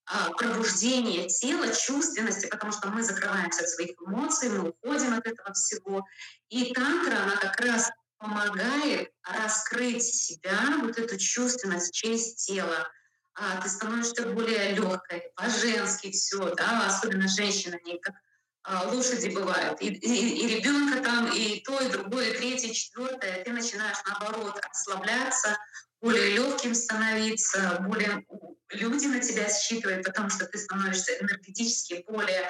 а, 0.05 0.31
пробуждение 0.31 1.27
тела, 1.27 1.73
чувственности, 1.73 2.47
потому 2.47 2.71
что 2.71 2.89
мы 2.89 3.03
закрываемся 3.03 3.63
от 3.63 3.69
своих 3.69 3.91
эмоций, 4.05 4.49
мы 4.49 4.69
уходим 4.69 5.13
от 5.13 5.25
этого 5.25 5.53
всего. 5.53 6.05
И 6.49 6.73
тантра, 6.73 7.23
она 7.23 7.35
как 7.37 7.59
раз 7.61 7.89
помогает 8.23 9.11
раскрыть 9.23 10.03
себя, 10.03 10.57
вот 10.81 10.97
эту 10.97 11.17
чувственность 11.17 11.93
через 11.93 12.35
тело, 12.35 12.89
а, 13.35 13.59
ты 13.61 13.67
становишься 13.67 14.27
более 14.27 14.71
легкой, 14.71 15.23
по-женски 15.35 16.11
все, 16.11 16.55
да, 16.55 16.87
особенно 16.87 17.27
женщины, 17.27 17.79
они 17.83 17.99
как 17.99 18.15
а, 18.63 18.87
лошади 18.87 19.27
бывают. 19.27 19.81
И, 19.81 19.87
и, 19.87 20.45
и 20.45 20.55
ребенка 20.55 21.01
там, 21.03 21.31
и 21.33 21.59
то, 21.61 21.81
и 21.81 21.89
другое, 21.89 22.29
и 22.29 22.37
третье, 22.37 22.69
и 22.69 22.73
четвертое, 22.73 23.43
ты 23.43 23.51
начинаешь 23.51 23.97
наоборот 24.07 24.57
расслабляться, 24.69 25.57
более 26.01 26.29
легким 26.29 26.75
становиться, 26.75 27.77
более 27.81 28.25
люди 28.69 29.07
на 29.07 29.19
тебя 29.19 29.49
считывают, 29.49 30.05
потому 30.05 30.29
что 30.29 30.45
ты 30.45 30.57
становишься 30.57 31.11
энергетически 31.19 32.05
более 32.07 32.47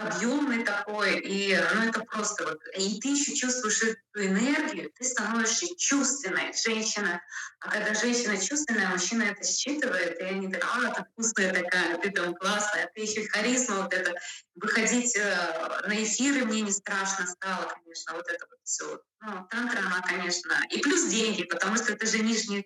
подъемный 0.00 0.64
такой, 0.64 1.20
и 1.20 1.58
ну, 1.74 1.88
это 1.88 2.00
просто 2.00 2.44
вот, 2.44 2.60
и 2.76 2.98
ты 3.00 3.08
еще 3.08 3.34
чувствуешь 3.34 3.96
энергию, 4.14 4.90
ты 4.98 5.04
становишься 5.04 5.66
чувственной, 5.76 6.52
женщина, 6.52 7.22
а 7.60 7.70
когда 7.70 7.94
женщина 7.94 8.38
чувственная, 8.38 8.88
мужчина 8.88 9.24
это 9.24 9.44
считывает, 9.44 10.18
и 10.18 10.24
они 10.24 10.48
такие, 10.50 10.68
а, 10.72 10.90
ты 10.94 11.04
вкусная 11.04 11.52
такая, 11.52 11.98
ты 11.98 12.10
там 12.10 12.34
классная, 12.34 12.90
ты 12.94 13.02
еще 13.02 13.28
харизма 13.28 13.82
вот 13.82 13.92
это, 13.92 14.14
выходить 14.54 15.16
э, 15.16 15.80
на 15.86 16.02
эфиры 16.02 16.44
мне 16.44 16.62
не 16.62 16.72
страшно 16.72 17.26
стало, 17.26 17.72
конечно, 17.82 18.14
вот 18.14 18.28
это 18.28 18.46
вот 18.48 18.58
все. 18.64 19.00
Ну, 19.22 19.46
тантра, 19.50 19.80
она, 19.80 20.00
конечно, 20.00 20.54
и 20.70 20.80
плюс 20.80 21.04
деньги, 21.04 21.44
потому 21.44 21.76
что 21.76 21.92
это 21.92 22.06
же 22.06 22.20
нижние 22.20 22.64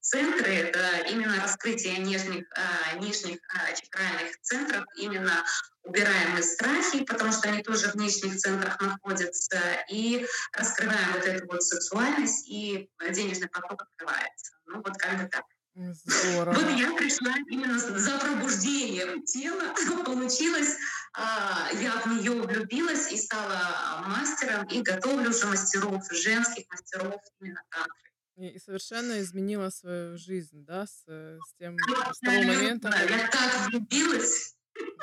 центры, 0.00 0.54
это 0.54 0.98
именно 1.08 1.40
раскрытие 1.42 1.98
нижних, 1.98 2.44
э, 2.56 2.98
нижних 2.98 3.38
э, 3.38 3.74
чакральных 3.74 4.40
центров, 4.42 4.84
именно 4.96 5.44
убираем 5.82 6.32
мы 6.32 6.42
страхи, 6.42 7.04
потому 7.04 7.32
что 7.32 7.48
они 7.48 7.62
тоже 7.62 7.88
в 7.88 7.94
нижних 7.96 8.36
центрах 8.36 8.80
находятся, 8.80 9.60
и 9.88 10.26
раскрываем 10.52 10.85
вот 11.14 11.24
эту 11.24 11.46
вот 11.46 11.62
сексуальность, 11.62 12.48
и 12.48 12.90
денежный 13.10 13.48
поток 13.48 13.82
открывается. 13.82 14.56
Ну 14.66 14.76
вот 14.76 14.96
как 14.96 15.22
бы 15.22 15.28
так. 15.28 15.44
Здорово. 15.74 16.54
Вот 16.54 16.78
я 16.78 16.96
пришла 16.96 17.34
именно 17.50 17.78
за 17.78 18.18
пробуждением 18.18 19.22
тела, 19.24 19.74
получилось, 20.06 20.74
а, 21.12 21.68
я 21.74 22.00
в 22.00 22.06
нее 22.06 22.32
влюбилась 22.32 23.12
и 23.12 23.18
стала 23.18 24.02
мастером, 24.06 24.66
и 24.68 24.80
готовлю 24.80 25.30
уже 25.30 25.46
мастеров, 25.46 26.02
женских 26.10 26.64
мастеров 26.70 27.20
именно 27.40 27.62
тантры. 27.68 28.10
И, 28.36 28.48
и 28.48 28.58
совершенно 28.58 29.20
изменила 29.20 29.68
свою 29.68 30.16
жизнь, 30.16 30.64
да, 30.64 30.86
с, 30.86 31.04
с 31.06 31.54
тем, 31.58 31.76
с 32.12 32.20
того 32.20 32.42
момента. 32.42 32.90
Да, 32.90 33.00
я 33.02 33.28
так 33.28 33.68
влюбилась. 33.68 34.56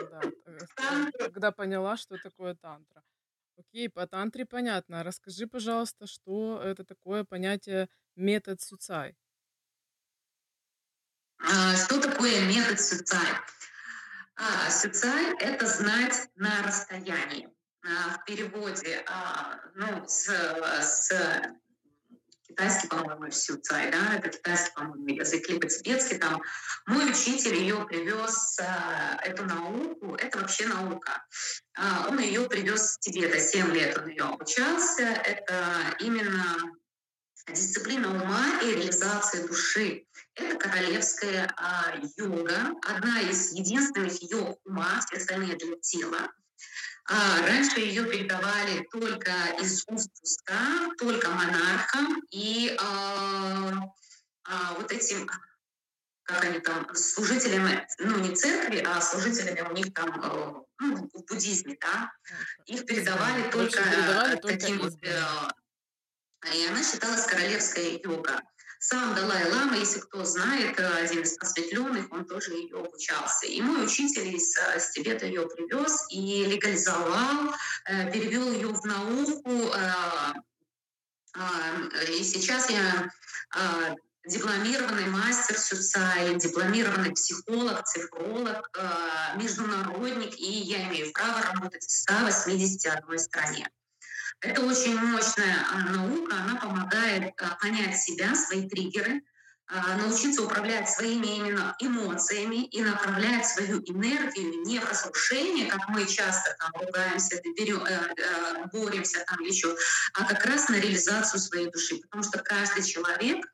Да, 0.09 0.21
э, 0.45 1.11
когда 1.17 1.51
поняла, 1.51 1.97
что 1.97 2.17
такое 2.17 2.55
тантра. 2.55 3.03
Окей, 3.57 3.89
по 3.89 4.07
тантре 4.07 4.45
понятно. 4.45 5.03
Расскажи, 5.03 5.47
пожалуйста, 5.47 6.07
что 6.07 6.61
это 6.63 6.83
такое 6.83 7.23
понятие 7.23 7.89
метод 8.15 8.61
Суцай. 8.61 9.15
А, 11.37 11.75
что 11.75 11.99
такое 11.99 12.41
метод 12.47 12.79
Суцай? 12.79 13.27
А, 14.35 14.69
Суцай— 14.69 15.35
это 15.39 15.65
знать 15.67 16.29
на 16.35 16.63
расстоянии. 16.63 17.49
А, 17.85 18.17
в 18.17 18.25
переводе 18.25 19.05
ну, 19.75 20.07
с, 20.07 20.29
с 20.81 21.11
китайский, 22.53 22.87
по-моему, 22.87 23.31
Сюцай, 23.31 23.91
да, 23.91 24.15
это 24.15 24.29
китайский, 24.29 24.73
по-моему, 24.75 25.07
язык, 25.07 25.49
либо 25.49 25.67
тибетский 25.67 26.17
там. 26.17 26.41
Мой 26.85 27.09
учитель 27.09 27.55
ее 27.55 27.85
привез, 27.85 28.57
эту 29.23 29.45
науку, 29.45 30.15
это 30.15 30.39
вообще 30.39 30.67
наука. 30.67 31.25
Он 32.07 32.19
ее 32.19 32.47
привез 32.47 32.93
с 32.93 32.99
Тибета, 32.99 33.39
7 33.39 33.71
лет 33.73 33.97
он 33.97 34.07
ее 34.07 34.23
обучался. 34.23 35.03
Это 35.03 35.95
именно 35.99 36.57
дисциплина 37.47 38.09
ума 38.09 38.61
и 38.61 38.75
реализации 38.75 39.47
души. 39.47 40.05
Это 40.35 40.57
королевская 40.57 41.51
а, 41.57 41.93
йога, 42.17 42.73
одна 42.87 43.21
из 43.21 43.51
единственных 43.53 44.21
йог 44.21 44.59
ума, 44.65 44.99
все 45.05 45.17
остальные 45.17 45.57
для 45.57 45.75
тела. 45.77 46.31
А, 47.09 47.41
раньше 47.45 47.81
ее 47.81 48.05
передавали 48.05 48.87
только 48.91 49.31
из 49.59 49.83
уст 49.87 50.09
в 50.19 50.23
уста, 50.23 50.89
только 50.97 51.29
монархам 51.29 52.21
и 52.31 52.75
а, 52.79 53.73
а, 54.45 54.73
вот 54.75 54.89
этим, 54.91 55.29
как 56.23 56.45
они 56.45 56.59
там, 56.59 56.87
служителями, 56.95 57.85
ну 57.99 58.19
не 58.19 58.33
церкви, 58.33 58.85
а 58.87 59.01
служителями 59.01 59.67
у 59.67 59.73
них 59.73 59.93
там 59.93 60.09
э, 60.21 60.53
ну, 60.79 61.09
в 61.13 61.25
буддизме, 61.25 61.77
да, 61.81 62.09
их 62.65 62.85
передавали 62.85 63.49
только 63.51 63.83
передавали 63.83 64.37
таким 64.37 64.79
только 64.79 64.95
вот 64.95 65.03
э, 65.03 66.55
И 66.55 66.67
она 66.67 66.81
считалась 66.81 67.25
королевская 67.25 67.99
йога. 68.01 68.41
Сам 68.86 69.15
Далай-Лама, 69.15 69.77
если 69.77 70.01
кто 70.01 70.25
знает, 70.25 70.77
э, 70.77 70.86
один 70.86 71.21
из 71.21 71.38
просветленных, 71.38 72.11
он 72.11 72.25
тоже 72.25 72.51
ее 72.51 72.79
обучался. 72.79 73.45
И 73.45 73.61
мой 73.61 73.86
учитель 73.86 74.36
из, 74.36 74.57
э, 74.57 74.77
из 74.77 74.89
Тибета 74.89 75.25
ее 75.25 75.47
привез 75.47 76.05
и 76.09 76.43
легализовал, 76.43 77.55
э, 77.86 78.11
перевел 78.11 78.51
ее 78.51 78.67
в 78.67 78.84
науку. 78.84 79.73
И 82.09 82.23
сейчас 82.25 82.69
я 82.69 83.09
дипломированный 84.25 85.05
мастер 85.05 85.57
Сюцай, 85.57 86.36
дипломированный 86.36 87.13
психолог, 87.13 87.86
цифролог, 87.86 88.69
международник, 89.36 90.38
и 90.38 90.51
я 90.51 90.89
имею 90.89 91.11
право 91.13 91.41
работать 91.41 91.86
в 91.86 91.89
181 91.89 93.17
стране. 93.17 93.69
Это 94.43 94.61
очень 94.61 94.97
мощная 94.97 95.65
а, 95.71 95.79
наука, 95.89 96.35
она 96.35 96.55
помогает 96.57 97.33
а, 97.41 97.55
понять 97.61 97.97
себя, 97.97 98.35
свои 98.35 98.67
триггеры, 98.67 99.21
а, 99.67 99.95
научиться 99.95 100.43
управлять 100.43 100.89
своими 100.89 101.37
именно 101.37 101.73
эмоциями 101.79 102.65
и 102.65 102.81
направлять 102.81 103.47
свою 103.47 103.79
энергию 103.85 104.65
не 104.65 104.79
в 104.79 104.89
разрушение, 104.89 105.71
как 105.71 105.87
мы 105.87 106.05
часто 106.05 106.53
там 106.59 106.71
ругаемся, 106.73 107.41
берем, 107.57 107.85
э, 107.85 108.13
э, 108.17 108.65
боремся 108.73 109.23
там 109.25 109.39
еще, 109.39 109.77
а 110.13 110.25
как 110.25 110.45
раз 110.45 110.67
на 110.67 110.75
реализацию 110.75 111.39
своей 111.39 111.71
души. 111.71 112.01
Потому 112.01 112.23
что 112.23 112.39
каждый 112.39 112.83
человек 112.83 113.45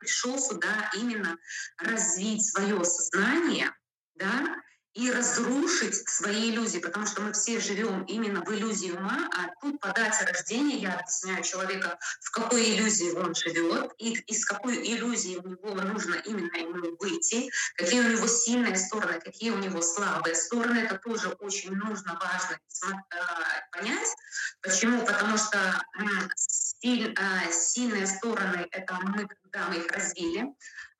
пришел 0.00 0.40
сюда 0.40 0.90
именно 0.94 1.38
развить 1.78 2.44
свое 2.44 2.84
сознание, 2.84 3.70
да, 4.16 4.56
и 4.94 5.10
разрушить 5.10 6.08
свои 6.08 6.50
иллюзии, 6.50 6.78
потому 6.78 7.06
что 7.06 7.22
мы 7.22 7.32
все 7.32 7.60
живем 7.60 8.02
именно 8.04 8.42
в 8.42 8.54
иллюзии 8.54 8.90
ума, 8.90 9.30
а 9.34 9.48
тут 9.60 9.80
по 9.80 9.88
дате 9.88 10.24
рождения 10.24 10.76
я 10.76 10.94
объясняю 10.94 11.42
человека, 11.42 11.98
в 12.20 12.30
какой 12.30 12.74
иллюзии 12.74 13.10
он 13.12 13.34
живет, 13.34 13.92
и 13.98 14.12
из 14.12 14.44
какой 14.44 14.76
иллюзии 14.76 15.36
у 15.36 15.48
него 15.48 15.74
нужно 15.74 16.16
именно 16.16 16.56
ему 16.56 16.96
выйти, 16.98 17.50
какие 17.76 18.00
у 18.00 18.08
него 18.08 18.26
сильные 18.26 18.76
стороны, 18.76 19.20
какие 19.20 19.50
у 19.50 19.58
него 19.58 19.80
слабые 19.80 20.34
стороны. 20.34 20.80
Это 20.80 20.98
тоже 20.98 21.28
очень 21.40 21.72
нужно, 21.72 22.18
важно 22.20 22.58
а, 22.82 23.76
понять. 23.76 24.14
Почему? 24.60 25.04
Потому 25.06 25.38
что 25.38 25.58
а, 25.58 27.50
сильные 27.50 28.06
стороны— 28.06 28.68
это 28.72 28.98
мы, 29.02 29.26
когда 29.26 29.68
мы 29.68 29.76
их 29.76 29.90
развили, 29.92 30.54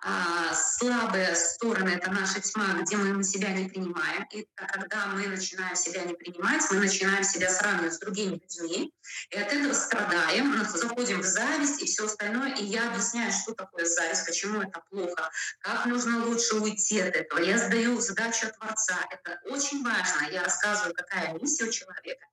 а, 0.05 0.53
слабые 0.55 1.37
стороны— 1.37 1.91
это 1.91 2.11
наша 2.11 2.41
тьма, 2.41 2.75
где 2.81 2.97
мы 2.97 3.13
на 3.13 3.23
себя 3.23 3.51
не 3.51 3.69
принимаем. 3.69 4.27
И 4.33 4.49
когда 4.57 5.07
мы 5.07 5.29
начинаем 5.29 5.77
себя 5.77 6.03
не 6.03 6.15
принимать, 6.15 6.63
мы 6.73 6.79
начинаем 6.79 7.23
себя 7.23 7.49
сравнивать 7.49 7.95
с 7.95 8.01
другими 8.01 8.33
людьми, 8.33 8.93
и 9.31 9.39
от 9.39 9.53
этого 9.53 9.73
страдаем, 9.73 10.49
мы 10.49 10.65
заходим 10.65 11.21
в 11.21 11.25
зависть 11.25 11.83
и 11.83 11.87
все 11.87 12.07
остальное. 12.07 12.57
И 12.57 12.65
я 12.65 12.91
объясняю, 12.91 13.31
что 13.31 13.55
такое 13.55 13.85
зависть, 13.85 14.27
почему 14.27 14.63
это 14.63 14.83
плохо, 14.91 15.31
как 15.61 15.87
нужно 15.87 16.27
лучше 16.27 16.57
уйти 16.57 16.99
от 17.01 17.15
этого. 17.15 17.39
Я 17.39 17.59
задаю 17.59 18.01
задачу 18.01 18.49
Творца. 18.59 18.99
Это 19.09 19.41
очень 19.45 19.85
важно. 19.85 20.29
Я 20.33 20.43
рассказываю, 20.43 20.95
какая 20.95 21.33
миссия 21.35 21.65
у 21.65 21.71
человека, 21.71 22.27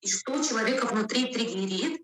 и 0.00 0.10
что 0.10 0.42
человека 0.42 0.86
внутри 0.86 1.32
триггерит, 1.32 2.02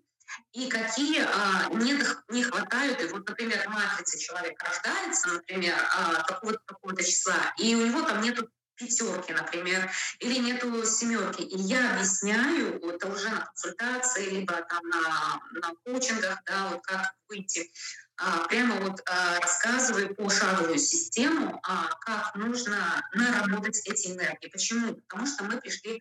и 0.53 0.69
какие 0.69 1.23
а, 1.23 1.69
не, 1.73 1.99
не 2.29 2.43
хватают. 2.43 3.01
И 3.03 3.07
вот, 3.07 3.29
например, 3.29 3.69
в 3.69 3.73
матрице 3.73 4.19
человек 4.19 4.63
рождается, 4.63 5.29
например, 5.29 5.75
а, 5.93 6.23
такого-то 6.23 6.61
такого 6.67 6.97
числа, 6.97 7.55
и 7.59 7.75
у 7.75 7.87
него 7.87 8.03
там 8.03 8.21
нету 8.21 8.49
пятерки, 8.79 9.33
например, 9.33 9.91
или 10.21 10.39
нету 10.39 10.85
семерки. 10.85 11.43
И 11.43 11.59
я 11.59 11.95
объясняю, 11.95 12.81
это 12.89 13.09
уже 13.09 13.29
на 13.29 13.47
консультации, 13.47 14.31
либо 14.31 14.55
там 14.55 14.83
на, 14.89 15.41
на 15.53 15.75
коучингах, 15.85 16.39
да, 16.47 16.69
вот 16.69 16.83
как 16.85 17.13
выйти 17.29 17.71
прямо 18.49 18.77
вот 18.81 19.01
а, 19.07 19.39
рассказываю 19.41 20.15
пошаговую 20.15 20.79
систему, 20.79 21.61
а, 21.63 21.89
как 22.01 22.35
нужно 22.35 23.03
наработать 23.15 23.81
эти 23.87 24.09
энергии. 24.09 24.49
Почему? 24.49 24.95
Потому 24.95 25.27
что 25.27 25.45
мы 25.45 25.61
пришли 25.61 26.01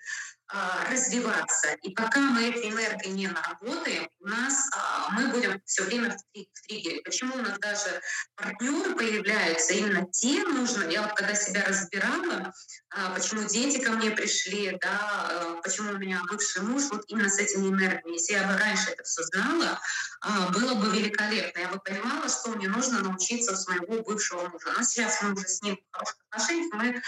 а, 0.49 0.89
развиваться. 0.89 1.73
И 1.81 1.93
пока 1.93 2.21
мы 2.21 2.47
эти 2.47 2.71
энергии 2.71 3.09
не 3.09 3.27
наработаем, 3.27 4.09
у 4.21 4.27
нас 4.27 4.69
а, 4.73 5.09
мы 5.11 5.27
будем 5.27 5.61
все 5.65 5.83
время 5.83 6.11
в 6.11 6.67
триггере. 6.67 7.01
Почему 7.01 7.35
у 7.35 7.41
нас 7.41 7.59
даже 7.59 8.01
партнеры 8.35 8.95
появляются 8.95 9.73
именно 9.73 10.07
те 10.09 10.43
нужно. 10.45 10.85
Я 10.85 11.01
вот 11.01 11.13
когда 11.15 11.35
себя 11.35 11.65
разбирала, 11.67 12.53
а, 12.91 13.13
почему 13.13 13.45
дети 13.45 13.83
ко 13.83 13.91
мне 13.91 14.11
пришли, 14.11 14.77
да, 14.81 15.59
почему 15.63 15.91
у 15.91 15.97
меня 15.97 16.21
бывший 16.29 16.61
муж, 16.61 16.83
вот 16.91 17.03
именно 17.07 17.29
с 17.29 17.39
этими 17.39 17.67
энергиями. 17.67 18.13
Если 18.13 18.31
я 18.31 18.47
бы 18.47 18.57
раньше 18.57 18.91
это 18.91 19.03
все 19.03 19.23
знала, 19.23 19.81
было 20.53 20.75
бы 20.75 20.87
великолепно. 20.95 21.59
Я 21.59 21.67
бы 21.69 21.79
понимала, 21.79 22.27
что 22.27 22.51
мне 22.51 22.67
нужно 22.67 22.99
научиться 23.01 23.53
у 23.53 23.55
своего 23.55 24.03
бывшего 24.03 24.47
мужа. 24.49 24.73
Но 24.75 24.83
сейчас 24.83 25.21
мы 25.21 25.33
уже 25.33 25.47
с 25.47 25.61
ним 25.61 25.77
в 25.77 25.95
хороших 25.95 26.17
отношениях, 26.29 26.73
мы 26.73 27.01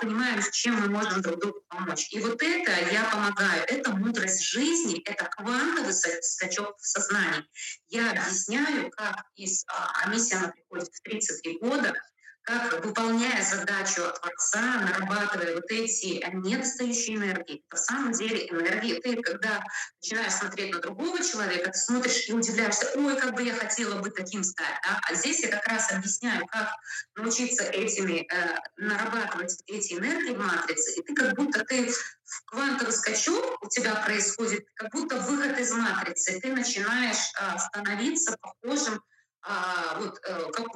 понимаем, 0.00 0.42
чем 0.52 0.80
мы 0.80 0.88
можем 0.88 1.22
друг 1.22 1.40
другу 1.40 1.62
помочь. 1.68 2.08
И 2.12 2.20
вот 2.20 2.42
это 2.42 2.72
я 2.92 3.04
помогаю. 3.04 3.64
Это 3.68 3.92
мудрость 3.92 4.44
жизни, 4.44 5.00
это 5.04 5.24
квантовый 5.24 5.92
скачок 5.92 6.78
в 6.78 6.86
сознании. 6.86 7.44
Я 7.88 8.10
объясняю, 8.10 8.90
как 8.90 9.24
из, 9.36 9.64
а 9.68 10.08
миссия 10.08 10.36
она 10.36 10.48
приходит 10.48 10.88
в 10.88 11.00
33 11.02 11.58
года, 11.58 11.94
как, 12.42 12.84
выполняя 12.84 13.42
задачу 13.44 14.02
от 14.04 14.20
Творца, 14.20 14.60
нарабатывая 14.60 15.54
вот 15.54 15.70
эти 15.70 16.24
недостающие 16.32 17.16
энергии. 17.16 17.62
На 17.70 17.78
самом 17.78 18.12
деле 18.12 18.48
энергии, 18.48 19.00
ты 19.00 19.22
когда 19.22 19.62
начинаешь 20.00 20.32
смотреть 20.32 20.74
на 20.74 20.80
другого 20.80 21.22
человека, 21.22 21.70
ты 21.70 21.78
смотришь 21.78 22.28
и 22.28 22.32
удивляешься, 22.32 22.90
ой, 22.96 23.16
как 23.16 23.34
бы 23.34 23.42
я 23.42 23.54
хотела 23.54 24.00
бы 24.00 24.10
таким 24.10 24.42
стать. 24.42 24.74
А 25.08 25.14
здесь 25.14 25.40
я 25.40 25.50
как 25.50 25.66
раз 25.68 25.92
объясняю, 25.92 26.46
как 26.46 26.70
научиться 27.16 27.64
этими, 27.64 28.26
э, 28.32 28.58
нарабатывать 28.76 29.62
эти 29.66 29.94
энергии 29.94 30.34
в 30.34 30.38
матрице, 30.38 30.92
и 30.92 31.02
ты 31.02 31.14
как 31.14 31.34
будто 31.34 31.64
ты 31.64 31.88
в 32.24 32.44
квантовый 32.46 32.92
скачок 32.92 33.62
у 33.62 33.68
тебя 33.68 33.94
происходит, 33.96 34.64
как 34.74 34.90
будто 34.90 35.16
выход 35.20 35.58
из 35.58 35.70
матрицы, 35.72 36.40
ты 36.40 36.52
начинаешь 36.52 37.32
э, 37.40 37.58
становиться 37.58 38.36
похожим 38.40 39.02
а, 39.42 39.98
вот, 39.98 40.20
э, 40.24 40.50
как, 40.52 40.66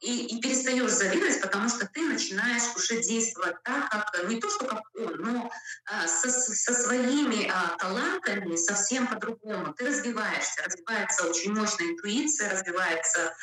и, 0.00 0.26
и 0.26 0.40
перестаешь 0.40 0.90
завидовать, 0.92 1.40
потому 1.40 1.68
что 1.68 1.88
ты 1.92 2.02
начинаешь 2.02 2.74
уже 2.76 3.02
действовать 3.02 3.56
так, 3.64 3.90
как 3.90 4.28
не 4.28 4.40
то, 4.40 4.48
что 4.48 4.66
как 4.66 4.82
он, 4.94 5.16
но 5.18 5.50
а, 5.86 6.06
со, 6.06 6.30
со 6.30 6.74
своими 6.74 7.50
а, 7.50 7.76
талантами 7.78 8.54
совсем 8.56 9.06
по-другому. 9.08 9.74
Ты 9.74 9.86
развиваешься, 9.86 10.62
развивается 10.64 11.26
очень 11.26 11.52
мощная 11.52 11.88
интуиция, 11.88 12.50
развивается 12.50 13.34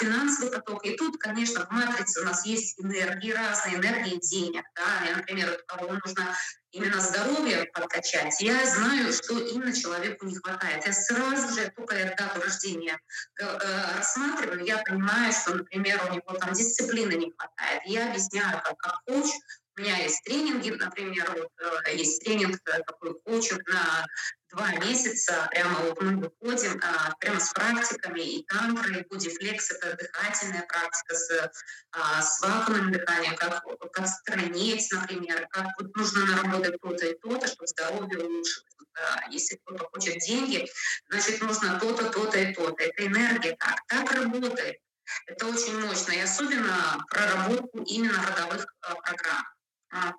финансовый 0.00 0.50
поток. 0.50 0.84
И 0.84 0.96
тут, 0.96 1.18
конечно, 1.18 1.66
в 1.66 1.70
матрице 1.70 2.20
у 2.20 2.24
нас 2.24 2.46
есть 2.46 2.80
энергии, 2.80 3.32
разные 3.32 3.76
энергии 3.76 4.18
денег. 4.20 4.64
Да? 4.74 5.06
И, 5.06 5.14
например, 5.14 5.62
кого 5.66 5.92
нужно 5.92 6.34
именно 6.70 7.00
здоровье 7.00 7.64
подкачать, 7.72 8.40
я 8.40 8.66
знаю, 8.66 9.12
что 9.12 9.38
именно 9.38 9.72
человеку 9.72 10.26
не 10.26 10.36
хватает. 10.36 10.86
Я 10.86 10.92
сразу 10.92 11.54
же, 11.54 11.72
только 11.76 11.96
я 11.96 12.14
дату 12.14 12.40
рождения 12.42 12.98
э, 13.40 13.96
рассматриваю, 13.96 14.64
я 14.64 14.78
понимаю, 14.78 15.32
что, 15.32 15.54
например, 15.54 16.00
у 16.08 16.14
него 16.14 16.32
там 16.38 16.52
дисциплины 16.52 17.14
не 17.14 17.32
хватает. 17.32 17.82
Я 17.86 18.10
объясняю, 18.10 18.60
как, 18.62 18.76
как 18.78 19.00
коуч, 19.06 19.30
у 19.78 19.80
меня 19.80 19.96
есть 19.98 20.22
тренинги, 20.24 20.70
например, 20.70 21.30
вот, 21.36 21.50
э, 21.86 21.94
есть 21.94 22.22
тренинг 22.24 22.58
э, 22.66 22.82
такой 22.82 23.14
коучинг 23.20 23.66
на 23.68 24.06
два 24.50 24.72
месяца. 24.72 25.48
Прямо 25.50 25.78
вот 25.80 26.00
мы 26.02 26.16
выходим 26.16 26.80
а, 26.82 27.14
прямо 27.20 27.38
с 27.38 27.52
практиками 27.52 28.20
и 28.20 28.44
тантры, 28.46 29.00
и 29.00 29.06
будифлекс— 29.06 29.70
это 29.72 29.96
дыхательная 29.96 30.62
практика 30.62 31.14
с, 31.14 31.52
а, 31.92 32.22
с 32.22 32.40
вакуумным 32.40 32.92
дыханием, 32.92 33.36
как, 33.36 33.62
как 33.92 34.06
странеть, 34.08 34.90
например, 34.90 35.46
как 35.50 35.66
вот 35.78 35.94
нужно 35.94 36.26
наработать 36.26 36.80
то-то 36.80 37.06
и 37.06 37.18
то-то, 37.18 37.46
чтобы 37.46 37.66
здоровье 37.66 38.18
улучшилось. 38.18 38.64
А, 38.94 39.30
если 39.30 39.56
кто-то 39.56 39.88
хочет 39.92 40.18
деньги, 40.18 40.68
значит, 41.08 41.40
нужно 41.40 41.78
то-то, 41.78 42.10
то-то 42.10 42.38
и 42.38 42.54
то-то. 42.54 42.82
Это 42.82 43.06
энергия 43.06 43.54
так, 43.56 43.76
так 43.86 44.10
работает. 44.12 44.78
Это 45.26 45.46
очень 45.46 45.78
мощно. 45.80 46.12
И 46.12 46.20
особенно 46.20 47.04
проработку 47.10 47.82
именно 47.82 48.22
родовых 48.26 48.74
а, 48.80 48.94
программ. 48.96 49.44
А, 49.90 50.12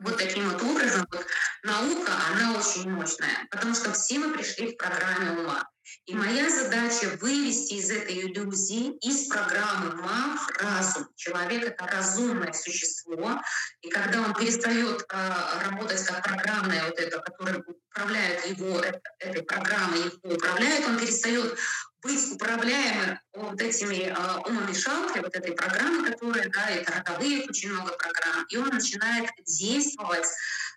вот 0.00 0.18
таким 0.18 0.48
вот 0.50 0.62
образом 0.62 1.06
вот 1.10 1.26
наука, 1.62 2.12
она 2.32 2.58
очень 2.58 2.90
мощная, 2.90 3.46
потому 3.50 3.74
что 3.74 3.92
все 3.92 4.18
мы 4.18 4.32
пришли 4.34 4.72
в 4.72 4.76
программе 4.76 5.30
ума. 5.30 5.68
И 6.06 6.14
моя 6.14 6.48
задача 6.48 7.16
вывести 7.20 7.74
из 7.74 7.90
этой 7.90 8.22
иллюзии, 8.22 8.96
из 8.98 9.28
программы 9.28 9.90
ума 9.92 10.36
в 10.36 10.62
разум. 10.62 11.08
Человек— 11.16 11.64
это 11.64 11.86
разумное 11.86 12.52
существо, 12.52 13.40
и 13.80 13.88
когда 13.88 14.22
он 14.22 14.34
перестает 14.34 15.04
э, 15.10 15.30
работать 15.68 16.04
как 16.04 16.24
программное 16.24 16.84
вот 16.84 16.98
это, 16.98 17.20
которое 17.20 17.62
управляет 17.66 18.46
его, 18.46 18.80
это, 18.80 19.00
этой 19.18 19.42
программой, 19.42 19.98
его 20.00 20.34
управляет, 20.34 20.86
он 20.86 20.98
перестает 20.98 21.58
быть 22.02 22.32
управляемым 22.32 23.18
вот 23.34 23.60
этими 23.60 24.08
э, 24.08 24.38
умомешалкой, 24.46 25.22
вот 25.22 25.34
этой 25.34 25.52
программы, 25.52 26.10
которая, 26.10 26.48
да, 26.50 26.68
это 26.70 26.92
родовые, 26.92 27.44
очень 27.44 27.72
много 27.72 27.96
программ, 27.96 28.44
и 28.48 28.56
он 28.56 28.68
начинает 28.68 29.30
действовать 29.46 30.28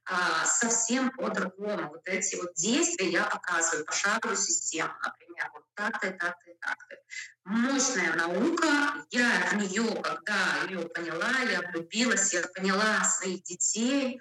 а, 0.09 0.45
совсем 0.45 1.11
по-другому. 1.11 1.89
Вот 1.89 2.07
эти 2.07 2.37
вот 2.37 2.53
действия 2.55 3.09
я 3.11 3.23
показываю, 3.23 3.85
пошаговую 3.85 4.37
систему. 4.37 4.93
Например, 5.03 5.49
вот 5.53 5.63
так-то, 5.75 6.11
так-то, 6.11 6.51
так-то. 6.59 6.95
Мощная 7.45 8.13
наука, 8.13 9.05
я 9.11 9.29
в 9.51 9.55
нее, 9.55 10.01
когда 10.01 10.35
ее 10.67 10.87
поняла, 10.89 11.31
я 11.49 11.61
влюбилась, 11.61 12.33
я 12.33 12.41
поняла 12.55 13.03
своих 13.03 13.43
детей, 13.43 14.19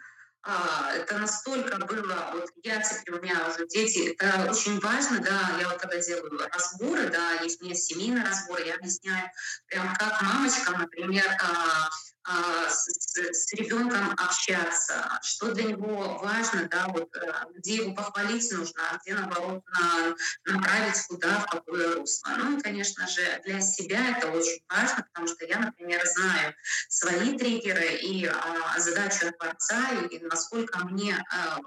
а, 0.49 0.93
это 0.95 1.19
настолько 1.19 1.77
было, 1.87 2.31
вот 2.35 2.49
я 2.63 2.81
теперь, 2.81 3.19
у 3.19 3.21
меня 3.21 3.49
уже 3.49 3.67
дети, 3.67 4.15
это 4.17 4.49
очень 4.49 4.79
важно, 4.79 5.19
да, 5.21 5.57
я 5.59 5.69
вот 5.69 5.81
когда 5.81 5.99
делаю 5.99 6.39
разборы, 6.53 7.09
да, 7.09 7.33
есть 7.43 7.61
у 7.61 7.65
меня 7.65 7.75
семейные 7.75 8.25
разборы, 8.25 8.65
я 8.65 8.77
объясняю 8.77 9.29
прям 9.67 9.93
как 9.97 10.23
мамочкам, 10.23 10.79
например, 10.79 11.27
а, 11.43 11.89
с, 12.27 13.17
с 13.17 13.53
ребенком 13.55 14.11
общаться, 14.17 15.19
что 15.23 15.53
для 15.53 15.65
него 15.65 16.19
важно, 16.19 16.69
да, 16.69 16.87
вот 16.89 17.15
э, 17.17 17.33
где 17.55 17.77
его 17.77 17.95
похвалить 17.95 18.51
нужно, 18.53 18.83
а 18.91 18.99
где 18.99 19.15
наоборот 19.15 19.63
на, 19.67 20.53
направить 20.53 21.01
куда, 21.09 21.41
в 21.41 21.47
какое 21.47 21.95
русло. 21.97 22.31
Ну 22.39 22.59
и, 22.59 22.61
конечно 22.61 23.07
же, 23.07 23.41
для 23.45 23.61
себя 23.61 24.17
это 24.17 24.29
очень 24.29 24.61
важно, 24.69 25.05
потому 25.05 25.29
что 25.29 25.45
я, 25.47 25.59
например, 25.59 26.05
знаю 26.07 26.55
свои 26.89 27.39
триггеры 27.39 27.95
и 27.97 28.27
а, 28.27 28.79
задачу 28.79 29.33
Творца, 29.39 29.93
и 30.11 30.19
насколько 30.21 30.85
мне 30.85 31.23
а, 31.33 31.61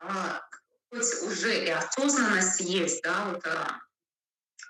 а, 0.00 0.42
хоть 0.90 1.22
уже 1.22 1.64
и 1.64 1.70
осознанность 1.70 2.60
есть, 2.60 3.02
да, 3.02 3.24
вот 3.30 3.46
а, 3.46 3.80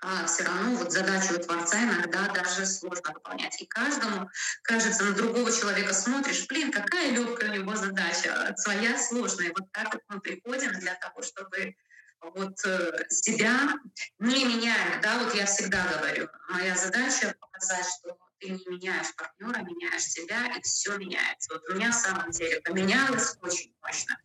а 0.03 0.25
все 0.25 0.43
равно 0.43 0.75
вот 0.75 0.91
задачу 0.91 1.39
Творца 1.39 1.81
иногда 1.81 2.27
даже 2.33 2.65
сложно 2.65 3.13
выполнять. 3.13 3.61
И 3.61 3.65
каждому, 3.65 4.29
кажется, 4.61 5.05
на 5.05 5.13
другого 5.13 5.49
человека 5.49 5.93
смотришь, 5.93 6.45
блин, 6.47 6.71
какая 6.71 7.11
легкая 7.11 7.51
у 7.51 7.53
него 7.53 7.75
задача, 7.75 8.53
своя 8.57 8.97
сложная. 8.97 9.53
Вот 9.57 9.71
так 9.71 9.93
вот 9.93 10.03
мы 10.09 10.19
приходим 10.19 10.73
для 10.73 10.95
того, 10.95 11.21
чтобы 11.21 11.75
вот 12.19 12.57
э, 12.65 13.05
себя 13.09 13.75
не 14.19 14.43
меняем. 14.43 15.01
Да, 15.01 15.19
вот 15.19 15.33
я 15.35 15.45
всегда 15.45 15.85
говорю, 15.97 16.27
моя 16.49 16.75
задача 16.75 17.33
показать, 17.39 17.85
что 17.85 18.17
ты 18.39 18.49
не 18.49 18.65
меняешь 18.67 19.15
партнера, 19.15 19.61
меняешь 19.63 20.03
себя, 20.03 20.53
и 20.57 20.61
все 20.63 20.97
меняется. 20.97 21.53
Вот 21.53 21.69
у 21.69 21.75
меня 21.75 21.91
в 21.91 21.95
самом 21.95 22.31
деле 22.31 22.59
поменялось 22.61 23.37
очень 23.41 23.73
мощно 23.81 24.17